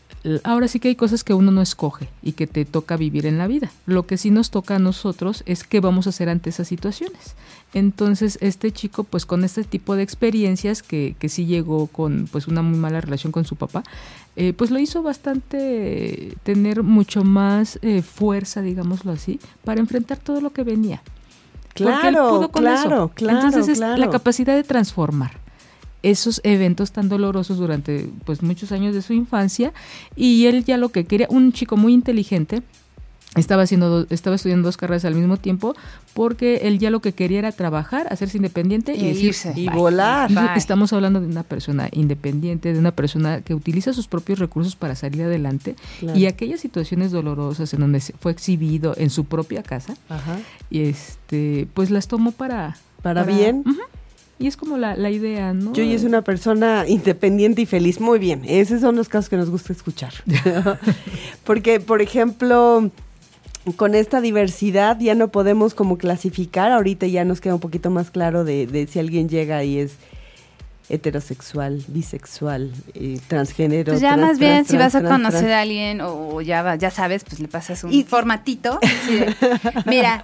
ahora 0.43 0.69
sí 0.69 0.81
que 0.81 0.89
hay 0.89 0.97
cosas 0.97 1.23
que 1.23 1.35
uno 1.35 1.51
no 1.51 1.61
escoge 1.63 2.09
y 2.23 2.33
que 2.33 2.47
te 2.47 2.65
toca 2.65 2.97
vivir 2.97 3.27
en 3.27 3.39
la 3.39 3.47
vida. 3.47 3.71
Lo 3.87 4.07
que 4.07 4.17
sí 4.17 4.31
nos 4.31 4.51
toca 4.51 4.77
a 4.77 4.79
nosotros 4.79 5.43
es 5.47 5.65
qué 5.65 5.81
vamos 5.81 6.07
a 6.07 6.11
hacer 6.11 6.29
ante 6.29 6.51
esas 6.51 6.67
situaciones. 6.69 7.35
Entonces, 7.75 8.39
este 8.41 8.71
chico, 8.73 9.05
pues 9.05 9.27
con 9.27 9.45
este 9.45 9.65
tipo 9.65 9.97
de 9.97 10.03
experiencias, 10.03 10.83
que, 10.83 11.17
que 11.19 11.29
sí 11.29 11.45
llegó 11.47 11.89
con 11.89 12.29
pues 12.31 12.47
una 12.47 12.63
muy 12.63 12.79
mala 12.79 13.01
relación 13.01 13.33
con 13.33 13.45
su 13.45 13.57
papá, 13.57 13.83
eh, 14.37 14.53
pues 14.53 14.71
lo 14.71 14.79
hizo 14.79 15.03
bastante 15.03 15.59
eh, 16.29 16.35
tener 16.43 16.83
mucho 16.83 17.23
más 17.25 17.79
eh, 17.83 18.03
fuerza, 18.03 18.63
digámoslo 18.63 19.13
así, 19.13 19.41
para 19.65 19.81
enfrentar 19.81 20.19
todo 20.19 20.41
lo 20.41 20.53
que 20.53 20.63
venía. 20.63 21.03
Porque 21.69 21.83
él 21.85 21.89
Claro, 22.15 22.29
pudo 22.31 22.49
con 22.51 22.63
claro, 22.63 22.89
eso. 22.89 23.11
claro, 23.15 23.47
Entonces 23.47 23.69
es 23.69 23.79
la 23.79 24.09
capacidad 24.11 24.55
de 24.55 24.63
transformar 24.63 25.44
esos 26.05 26.41
eventos 26.45 26.93
tan 26.93 27.09
dolorosos 27.09 27.59
durante 27.59 28.09
pues 28.25 28.43
muchos 28.43 28.71
años 28.73 28.95
de 28.95 29.03
su 29.03 29.13
infancia 29.13 29.73
y 30.15 30.47
él 30.47 30.65
ya 30.65 30.77
lo 30.77 30.91
que 30.91 31.05
quería, 31.05 31.27
un 31.31 31.53
chico 31.53 31.77
muy 31.77 31.93
inteligente, 31.95 32.63
estaba 33.37 33.63
haciendo 33.63 33.89
do- 33.89 34.07
estaba 34.11 34.37
estudiando 34.37 34.69
dos 34.69 34.77
carreras 34.77 35.05
al 35.05 35.17
mismo 35.17 35.37
tiempo 35.39 35.75
porque 36.13 36.61
él 36.69 36.79
ya 36.79 36.91
lo 36.91 37.01
que 37.01 37.13
quería 37.15 37.41
era 37.41 37.51
trabajar, 37.51 38.07
hacerse 38.13 38.37
independiente 38.37 38.95
y, 38.95 39.01
Y 39.01 39.09
decir, 39.09 39.25
irse. 39.25 39.53
Y 39.57 39.67
"Bye". 39.69 39.77
volar. 39.77 40.31
Bye. 40.33 40.51
Estamos 40.57 40.93
hablando 40.93 41.21
de 41.21 41.27
una 41.27 41.43
persona 41.43 41.89
independiente, 41.91 42.73
de 42.73 42.79
una 42.79 42.93
persona 42.93 43.41
que 43.41 43.53
utiliza 43.55 43.93
sus 43.93 44.07
propios 44.07 44.39
recursos 44.39 44.77
para 44.77 44.95
salir 44.95 45.23
adelante 45.25 45.75
Claro. 45.99 46.17
y 46.17 46.27
aquellas 46.27 46.61
situaciones 46.61 47.11
dolorosas 47.11 47.75
en 47.75 47.81
donde 47.81 47.99
se- 47.99 48.13
fue 48.13 48.31
exhibido 48.31 48.95
en 48.97 49.11
su 49.11 49.25
propia 49.25 49.65
casa 49.65 49.97
Ajá. 50.09 50.39
y 50.71 50.83
este 50.83 51.67
pues 51.75 51.91
las 51.91 52.07
tomó 52.07 52.31
para 52.31 52.77
Para 53.03 53.25
bien. 53.25 53.65
Y 54.45 54.47
es 54.47 54.59
como 54.59 54.77
la, 54.77 54.95
la 54.95 55.09
idea 55.11 55.55
no 55.55 55.73
Yo 55.73 55.83
y 55.83 55.95
es 55.95 56.05
una 56.05 56.21
persona 56.23 56.85
independiente 56.87 57.63
y 57.63 57.67
feliz. 57.67 57.99
Muy 57.99 58.19
bien, 58.19 58.43
esos 58.47 58.83
son 58.83 58.95
los 58.95 59.09
casos 59.09 59.31
que 59.31 59.37
nos 59.39 59.49
gusta 59.49 59.73
escuchar. 59.73 60.13
Porque, 61.45 61.81
por 61.81 62.03
ejemplo, 62.03 62.91
con 63.77 63.95
esta 63.95 64.21
diversidad 64.21 64.99
ya 65.01 65.15
no 65.15 65.29
podemos 65.29 65.75
como 65.75 65.97
clasificar. 65.97 66.73
Ahorita 66.73 67.07
ya 67.07 67.25
nos 67.25 67.41
queda 67.41 67.55
un 67.55 67.61
poquito 67.61 67.89
más 67.91 68.11
claro 68.11 68.45
de, 68.45 68.67
de 68.67 68.87
si 68.87 68.99
alguien 68.99 69.29
llega 69.31 69.65
y 69.65 69.79
es 69.79 69.93
heterosexual, 70.91 71.83
bisexual, 71.89 72.71
eh, 72.95 73.19
transgénero. 73.29 73.93
Pues 73.93 74.03
ya 74.03 74.15
trans, 74.17 74.29
más 74.29 74.39
bien, 74.39 74.53
trans, 74.53 74.69
si 74.69 74.77
vas 74.77 74.95
a 74.95 75.03
conocer 75.03 75.41
trans. 75.41 75.53
a 75.55 75.61
alguien 75.63 76.01
o 76.03 76.41
ya, 76.43 76.63
va- 76.63 76.77
ya 76.77 76.91
sabes, 76.91 77.25
pues 77.25 77.41
le 77.41 77.49
pasas 77.49 77.85
un 77.85 77.93
Y- 77.93 78.05
formatito. 78.05 78.79
de, 79.09 79.35
Mira, 79.87 80.23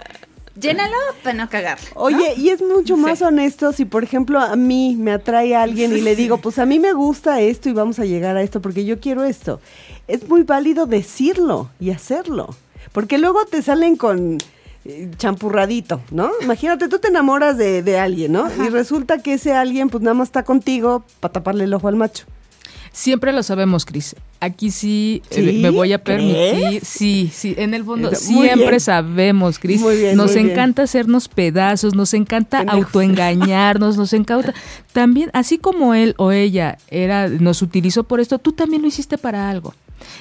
llénalo 0.61 0.95
para 1.23 1.35
no 1.35 1.49
cagarle. 1.49 1.85
¿no? 1.95 2.01
Oye, 2.01 2.33
y 2.37 2.49
es 2.49 2.61
mucho 2.61 2.95
más 2.97 3.19
Sí. 3.19 3.25
honesto 3.25 3.71
si, 3.73 3.85
por 3.85 4.03
ejemplo, 4.03 4.39
a 4.39 4.55
mí 4.55 4.95
me 4.97 5.11
atrae 5.11 5.55
a 5.55 5.63
alguien 5.63 5.91
y 5.95 6.01
le 6.01 6.15
digo, 6.15 6.37
pues 6.37 6.59
a 6.59 6.65
mí 6.65 6.79
me 6.79 6.93
gusta 6.93 7.41
esto 7.41 7.67
y 7.69 7.73
vamos 7.73 7.99
a 7.99 8.05
llegar 8.05 8.37
a 8.37 8.41
esto 8.43 8.61
porque 8.61 8.85
yo 8.85 8.99
quiero 8.99 9.23
esto. 9.23 9.59
Es 10.07 10.27
muy 10.29 10.43
válido 10.43 10.85
decirlo 10.85 11.69
y 11.79 11.89
hacerlo. 11.91 12.55
Porque 12.91 13.17
luego 13.17 13.45
te 13.45 13.61
salen 13.61 13.95
con 13.95 14.37
eh, 14.85 15.09
champurradito, 15.17 16.01
¿no? 16.11 16.31
Imagínate, 16.41 16.87
tú 16.87 16.99
te 16.99 17.07
enamoras 17.09 17.57
de, 17.57 17.83
de 17.83 17.97
alguien, 17.99 18.31
¿no? 18.33 18.47
Y 18.65 18.69
resulta 18.69 19.19
que 19.19 19.33
ese 19.33 19.53
alguien, 19.53 19.89
pues 19.89 20.03
nada 20.03 20.13
más 20.15 20.27
está 20.29 20.43
contigo 20.43 21.03
para 21.19 21.31
taparle 21.33 21.65
el 21.65 21.73
ojo 21.73 21.87
al 21.87 21.95
macho. 21.95 22.25
Siempre 22.93 23.31
lo 23.31 23.41
sabemos, 23.41 23.85
Cris. 23.85 24.15
Aquí 24.41 24.69
sí, 24.69 25.21
eh, 25.29 25.51
¿Sí? 25.51 25.59
me 25.61 25.69
voy 25.69 25.93
a 25.93 26.03
permitir. 26.03 26.35
¿Crees? 26.35 26.87
Sí, 26.87 27.31
sí, 27.33 27.55
en 27.57 27.73
el 27.73 27.85
fondo 27.85 28.13
siempre 28.15 28.79
sabemos, 28.79 29.59
Cris. 29.59 29.81
Nos 30.15 30.33
bien. 30.33 30.49
encanta 30.49 30.83
hacernos 30.83 31.29
pedazos, 31.29 31.95
nos 31.95 32.13
encanta 32.13 32.61
autoengañarnos, 32.67 33.97
nos 33.97 34.11
encanta. 34.13 34.53
También, 34.91 35.29
así 35.33 35.57
como 35.57 35.93
él 35.93 36.15
o 36.17 36.31
ella 36.31 36.77
era, 36.89 37.29
nos 37.29 37.61
utilizó 37.61 38.03
por 38.03 38.19
esto, 38.19 38.39
tú 38.39 38.51
también 38.51 38.81
lo 38.81 38.87
hiciste 38.87 39.17
para 39.17 39.49
algo. 39.49 39.73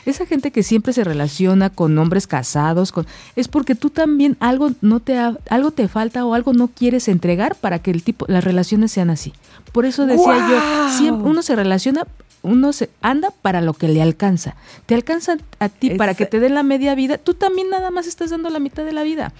Esa 0.06 0.26
gente 0.26 0.50
que 0.50 0.62
siempre 0.62 0.92
se 0.92 1.04
relaciona 1.04 1.70
con 1.70 1.96
hombres 1.98 2.26
casados, 2.26 2.92
con, 2.92 3.06
es 3.36 3.48
porque 3.48 3.74
tú 3.74 3.90
también 3.90 4.36
algo 4.40 4.70
no 4.80 5.00
te 5.00 5.18
ha- 5.18 5.36
algo 5.48 5.70
te 5.70 5.88
falta 5.88 6.24
o 6.24 6.34
algo 6.34 6.52
no 6.52 6.68
quieres 6.68 7.08
entregar 7.08 7.54
para 7.56 7.78
que 7.80 7.90
el 7.90 8.02
tipo 8.02 8.26
las 8.28 8.44
relaciones 8.44 8.92
sean 8.92 9.10
así. 9.10 9.32
Por 9.72 9.86
eso 9.86 10.06
decía 10.06 10.36
yo, 10.48 10.98
siempre 10.98 11.28
uno 11.30 11.42
se 11.42 11.54
relaciona, 11.56 12.06
uno 12.42 12.72
se 12.72 12.90
anda 13.02 13.28
para 13.42 13.60
lo 13.60 13.74
que 13.74 13.88
le 13.88 14.00
alcanza. 14.02 14.56
Te 14.86 14.94
alcanza 14.94 15.36
a 15.58 15.68
ti 15.68 15.90
Es- 15.92 15.98
para 15.98 16.14
que 16.14 16.26
te 16.26 16.40
den 16.40 16.54
la 16.54 16.62
media 16.62 16.94
vida, 16.94 17.18
tú 17.18 17.34
también 17.34 17.70
nada 17.70 17.90
más 17.90 18.06
estás 18.06 18.30
dando 18.30 18.50
la 18.50 18.58
mitad 18.58 18.84
de 18.84 18.92
la 18.92 19.02
vida. 19.02 19.32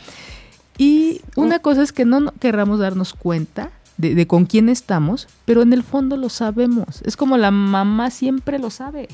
Y 0.78 1.20
una 1.36 1.59
cosa 1.59 1.82
es 1.82 1.92
que 1.92 2.05
no 2.05 2.32
querramos 2.40 2.78
darnos 2.78 3.12
cuenta 3.12 3.70
de, 4.01 4.14
de 4.14 4.26
con 4.26 4.46
quién 4.46 4.68
estamos, 4.68 5.28
pero 5.44 5.62
en 5.62 5.72
el 5.72 5.82
fondo 5.82 6.16
lo 6.16 6.28
sabemos. 6.28 7.03
Es 7.05 7.16
como 7.16 7.36
la 7.36 7.51
mamá 7.51 8.11
siempre 8.11 8.59
lo 8.59 8.70
sabe. 8.70 9.09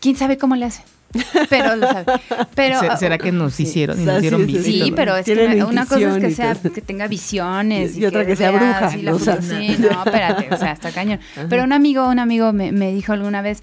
¿Quién 0.00 0.16
sabe 0.16 0.36
cómo 0.38 0.56
le 0.56 0.66
hace? 0.66 0.82
Pero 1.48 1.76
lo 1.76 1.86
sabe. 1.86 2.06
Pero, 2.56 2.80
¿Será 2.98 3.18
que 3.18 3.30
nos 3.30 3.54
sí. 3.54 3.62
hicieron 3.62 3.98
y 3.98 4.02
O 4.02 4.04
sea, 4.04 4.12
nos 4.14 4.22
dieron 4.22 4.46
sí, 4.46 4.58
sí? 4.64 4.82
Sí, 4.82 4.92
pero 4.96 5.16
es 5.16 5.24
que 5.24 5.32
una- 5.46 5.66
una 5.66 5.86
cosa 5.86 6.16
es 6.16 6.22
que 6.24 6.30
y 6.30 6.34
sea 6.34 6.54
que 6.56 6.80
tenga 6.82 7.06
visiones 7.06 7.96
Y- 7.96 8.00
y 8.00 8.06
otra 8.06 8.26
que 8.26 8.34
sea 8.34 8.50
vea 8.50 8.58
bruja, 8.60 8.86
así 8.86 9.02
la 9.02 9.14
o 9.14 9.18
sea. 9.20 9.36
fruta. 9.36 9.56
Sí, 9.60 9.76
no, 9.78 9.88
espérate, 10.04 10.52
o 10.52 10.58
sea, 10.58 10.72
está 10.72 10.90
cañón. 10.90 11.20
Pero 11.48 11.62
un 11.62 11.72
amigo, 11.72 12.08
un 12.08 12.18
amigo 12.18 12.52
me, 12.52 12.72
me 12.72 12.92
dijo 12.92 13.12
alguna 13.12 13.42
vez, 13.42 13.62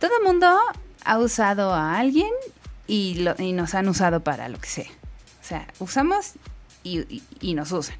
todo 0.00 0.10
el 0.20 0.26
mundo 0.26 0.48
ha 1.04 1.18
usado 1.18 1.72
a 1.72 1.98
alguien 1.98 2.30
y, 2.88 3.14
lo- 3.20 3.36
y 3.38 3.52
nos 3.52 3.76
han 3.76 3.88
usado 3.88 4.20
para 4.20 4.48
lo 4.48 4.58
que 4.58 4.68
sea. 4.68 4.90
O 5.40 5.46
sea, 5.48 5.68
usamos 5.78 6.32
y, 6.82 6.98
y- 6.98 7.22
y 7.40 7.54
nos 7.54 7.70
usan. 7.70 7.94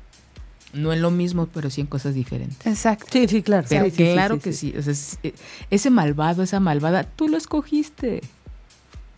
No 0.72 0.92
es 0.92 1.00
lo 1.00 1.10
mismo, 1.10 1.46
pero 1.46 1.70
sí 1.70 1.80
en 1.80 1.86
cosas 1.86 2.14
diferentes. 2.14 2.66
Exacto. 2.66 3.06
Sí, 3.10 3.26
sí, 3.26 3.42
claro. 3.42 3.66
Pero 3.68 3.84
Sí, 3.86 3.90
sí, 3.92 3.96
sí, 4.06 4.12
claro 4.12 4.34
sí, 4.36 4.40
que 4.40 4.52
sí. 4.52 4.70
sí. 4.72 4.78
o 4.78 4.82
sea, 4.82 4.92
es- 4.92 5.18
eh, 5.22 5.34
ese 5.70 5.90
malvado, 5.90 6.42
esa 6.42 6.60
malvada, 6.60 7.04
tú 7.04 7.28
lo 7.28 7.36
escogiste. 7.38 8.20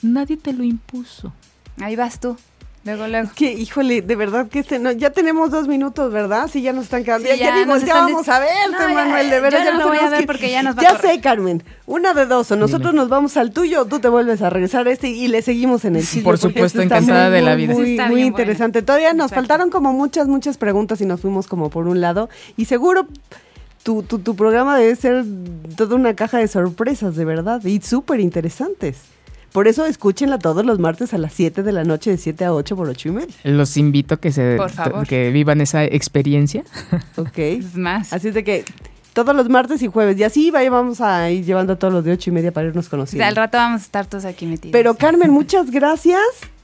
Nadie 0.03 0.37
te 0.37 0.53
lo 0.53 0.63
impuso. 0.65 1.33
Ahí 1.81 1.97
vas 1.97 2.21
tú. 2.21 2.37
Luego, 2.83 3.07
luego. 3.09 3.27
Es 3.27 3.33
que, 3.35 3.53
híjole, 3.53 4.01
de 4.01 4.17
verdad 4.17 4.49
que 4.49 4.61
este, 4.61 4.79
no, 4.79 4.91
ya 4.93 5.11
tenemos 5.11 5.51
dos 5.51 5.69
minutos, 5.69 6.11
¿verdad? 6.11 6.49
Sí, 6.51 6.63
ya 6.63 6.73
nos 6.73 6.85
están 6.85 7.05
quedando. 7.05 7.29
Sí, 7.29 7.35
ya, 7.37 7.45
ya 7.45 7.51
ya 7.51 7.55
digo, 7.61 7.75
nos 7.75 7.81
ya 7.85 7.89
están 7.89 8.07
vamos 8.07 8.29
a 8.31 8.39
verte, 8.41 8.89
No, 8.89 8.95
Manuel, 8.95 9.29
de 9.29 9.37
yo 9.37 9.43
verdad. 9.43 9.59
no 9.59 9.65
ya 9.67 9.71
lo 9.73 9.79
nos 9.81 9.87
voy 9.89 9.97
a 9.97 9.99
tenemos 9.99 10.11
ver 10.13 10.21
que 10.21 10.27
porque 10.27 10.51
ya 10.51 10.63
nos 10.63 10.77
va 10.79 10.83
Ya 10.83 10.99
sé, 10.99 11.21
Carmen, 11.21 11.63
una 11.85 12.15
de 12.15 12.25
dos, 12.25 12.51
o 12.53 12.57
nosotros 12.57 12.93
Dime. 12.93 13.03
nos 13.03 13.09
vamos 13.11 13.37
al 13.37 13.51
tuyo, 13.53 13.83
o 13.83 13.85
tú 13.85 14.01
te 14.01 14.09
vuelves 14.09 14.41
a 14.41 14.49
regresar 14.49 14.89
a 14.89 14.93
este 14.93 15.09
y 15.11 15.29
le 15.29 15.43
seguimos 15.43 15.85
en 15.85 15.97
el 15.97 16.03
chisme, 16.07 16.23
por 16.23 16.39
supuesto, 16.39 16.81
encantada 16.81 17.25
muy, 17.29 17.35
de 17.35 17.43
la 17.43 17.55
vida. 17.55 17.75
Muy, 17.75 17.85
Sí, 17.85 17.91
está 17.93 18.07
muy 18.07 18.15
bien 18.17 18.29
interesante. 18.29 18.79
bueno. 18.79 18.87
Todavía 18.87 19.13
nos 19.13 19.27
Exacto. 19.27 19.35
faltaron 19.43 19.71
como 19.71 19.93
muchas, 19.93 20.27
muchas 20.27 20.57
preguntas 20.57 21.03
y 21.03 21.05
nos 21.05 21.21
fuimos 21.21 21.47
como 21.49 21.69
por 21.69 21.87
un 21.87 22.01
lado. 22.01 22.31
Y 22.57 22.65
seguro 22.65 23.07
tu, 23.83 24.03
tu, 24.05 24.21
tu 24.21 24.35
programa 24.37 24.79
debe 24.79 24.97
ser 24.97 25.25
toda 25.77 25.97
una 25.97 26.15
caja 26.15 26.39
de 26.39 26.49
sorpresas, 26.49 27.15
de 27.15 27.27
verdad, 27.27 27.63
y 27.63 27.81
súper 27.83 28.21
interesantes. 28.21 28.97
Por 29.53 29.67
eso 29.69 29.85
escúchenla 29.87 30.39
todos 30.39 30.65
los 30.65 30.79
martes 30.79 31.13
a 31.13 31.19
las 31.19 31.33
7 31.33 31.63
de 31.63 31.73
la 31.73 31.85
noche, 31.85 32.11
de 32.11 32.17
7 32.19 32.45
a 32.45 32.55
8 32.55 32.77
por 32.77 32.89
8 32.89 33.09
y 33.09 33.13
media. 33.13 33.35
Los 33.45 33.77
invito 33.77 34.15
a 34.15 34.21
que 34.21 34.31
se 34.33 34.57
Por 34.57 34.71
favor. 34.71 35.07
que 35.07 35.31
vivan 35.31 35.61
esa 35.61 35.85
experiencia. 35.85 36.63
Ok. 37.17 37.39
Es 37.39 37.77
más. 37.77 38.13
Así 38.13 38.29
es 38.29 38.35
de 38.35 38.45
que 38.45 38.65
todos 39.13 39.35
los 39.35 39.49
martes 39.49 39.83
y 39.83 39.89
jueves. 39.89 40.17
Y 40.19 40.23
así 40.23 40.51
vaya, 40.51 40.71
vamos 40.71 41.01
a 41.01 41.31
ir 41.31 41.45
llevando 41.45 41.73
a 41.73 41.77
todos 41.77 41.93
los 41.93 42.05
de 42.05 42.13
8 42.13 42.31
y 42.31 42.33
media 42.33 42.53
para 42.53 42.69
irnos 42.69 42.87
O 42.87 42.91
conociendo. 42.91 43.23
sea, 43.23 43.29
al 43.29 43.37
rato 43.37 43.59
vamos 43.59 43.81
a 43.83 43.85
estar 43.85 44.07
todos 44.07 44.25
aquí 44.25 44.47
metidos. 44.47 44.73
Pero 44.73 44.95
Carmen, 44.95 45.31
muchas 45.31 45.71
gracias. 45.71 46.21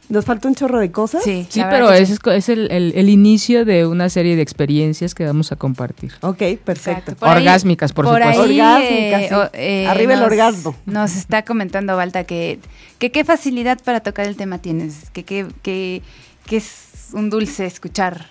Nos 0.08 0.24
falta 0.24 0.46
un 0.46 0.54
chorro 0.54 0.78
de 0.78 0.92
cosas. 0.92 1.24
Sí, 1.24 1.46
Sí, 1.50 1.60
pero 1.68 1.90
ese 1.92 2.16
es, 2.36 2.48
el, 2.48 2.70
el- 2.70 2.92
el 2.94 3.08
inicio 3.08 3.64
de 3.64 3.86
una 3.86 4.08
serie 4.08 4.36
de 4.36 4.42
experiencias 4.42 5.14
que 5.14 5.24
vamos 5.24 5.50
a 5.50 5.56
compartir. 5.56 6.12
Ok, 6.20 6.42
perfecto. 6.64 7.16
Por 7.16 7.28
Orgásmicas, 7.28 7.92
por 7.92 8.04
por 8.04 8.14
supuesto. 8.18 8.42
ahí, 8.42 8.60
Orgásmicas, 8.60 9.22
eh, 9.22 9.26
sí. 9.28 9.34
o- 9.34 9.50
eh, 9.52 9.86
Arriba 9.88 10.14
el 10.14 10.22
orgasmo. 10.22 10.76
Nos 10.86 11.16
está 11.16 11.44
comentando 11.44 11.96
Balta 11.96 12.22
que, 12.24 12.60
que 12.98 13.10
qué 13.10 13.24
facilidad 13.24 13.78
para 13.82 14.00
tocar 14.00 14.26
el 14.26 14.36
tema 14.36 14.58
tienes, 14.58 15.10
que, 15.12 15.24
que, 15.24 15.46
que, 15.62 16.02
que 16.46 16.56
es 16.58 17.08
un 17.12 17.28
dulce 17.30 17.66
escuchar 17.66 18.26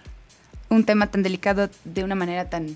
un 0.69 0.83
tema 0.85 1.07
tan 1.07 1.23
delicado 1.23 1.69
de 1.83 2.03
una 2.03 2.15
manera 2.15 2.49
tan... 2.49 2.67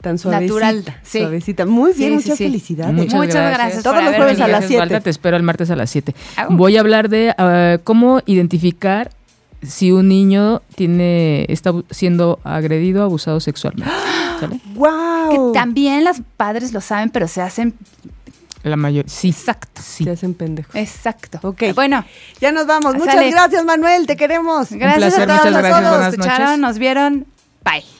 Tan 0.00 0.18
suavecita. 0.18 0.54
Natural, 0.54 0.84
sí. 1.02 1.18
Suavecita. 1.20 1.66
Muy 1.66 1.92
bien, 1.92 2.10
Sí, 2.12 2.22
sí, 2.22 2.22
muchas 2.24 2.38
sí. 2.38 2.44
felicidades. 2.44 2.94
Muchas, 2.94 3.14
Muchas 3.14 3.34
gracias. 3.34 3.58
gracias 3.58 3.82
Todos 3.82 4.04
los 4.04 4.14
jueves 4.14 4.36
a 4.36 4.40
las 4.42 4.48
Gracias, 4.48 4.68
7. 4.68 4.80
Walter, 4.80 5.02
te 5.02 5.10
espero 5.10 5.36
el 5.36 5.42
martes 5.42 5.70
a 5.70 5.76
las 5.76 5.90
7. 5.90 6.14
Au. 6.36 6.56
Voy 6.56 6.76
a 6.76 6.80
hablar 6.80 7.08
de 7.08 7.34
ah, 7.38 7.78
cómo 7.82 8.20
identificar 8.26 9.10
si 9.62 9.90
un 9.90 10.08
niño 10.08 10.62
tiene 10.76 11.46
está 11.48 11.72
siendo 11.90 12.38
agredido 12.44 13.02
o 13.02 13.04
abusado 13.06 13.40
sexualmente. 13.40 13.92
¿Sale? 14.40 14.60
¡Wow! 14.74 15.52
Que 15.52 15.58
también 15.58 16.04
los 16.04 16.18
padres 16.36 16.72
lo 16.72 16.80
saben, 16.82 17.08
pero 17.10 17.26
se 17.26 17.40
hacen 17.40 17.74
La 18.62 18.76
mayor, 18.76 19.06
sí. 19.08 19.30
Exacto. 19.30 19.80
Sí. 19.82 20.04
Se 20.04 20.10
hacen 20.10 20.34
pendejos. 20.34 20.74
Exacto. 20.76 21.40
Ok. 21.42 21.62
Bueno, 21.74 22.04
Ya 22.40 22.52
nos 22.52 22.66
vamos. 22.66 22.94
Muchas 22.96 23.14
Sale. 23.14 23.30
gracias, 23.30 23.64
Manuel. 23.64 24.06
Te 24.06 24.14
queremos. 24.16 24.70
gracias 24.70 25.14
placer, 25.14 25.22
a 25.22 25.26
todos 25.26 25.46
muchas 25.46 25.62
gracias, 25.62 25.90
buenas 25.90 26.12
escucharon, 26.12 26.46
noches. 26.46 26.58
nos 26.60 26.78
vieron. 26.78 27.26
Bye. 27.64 27.95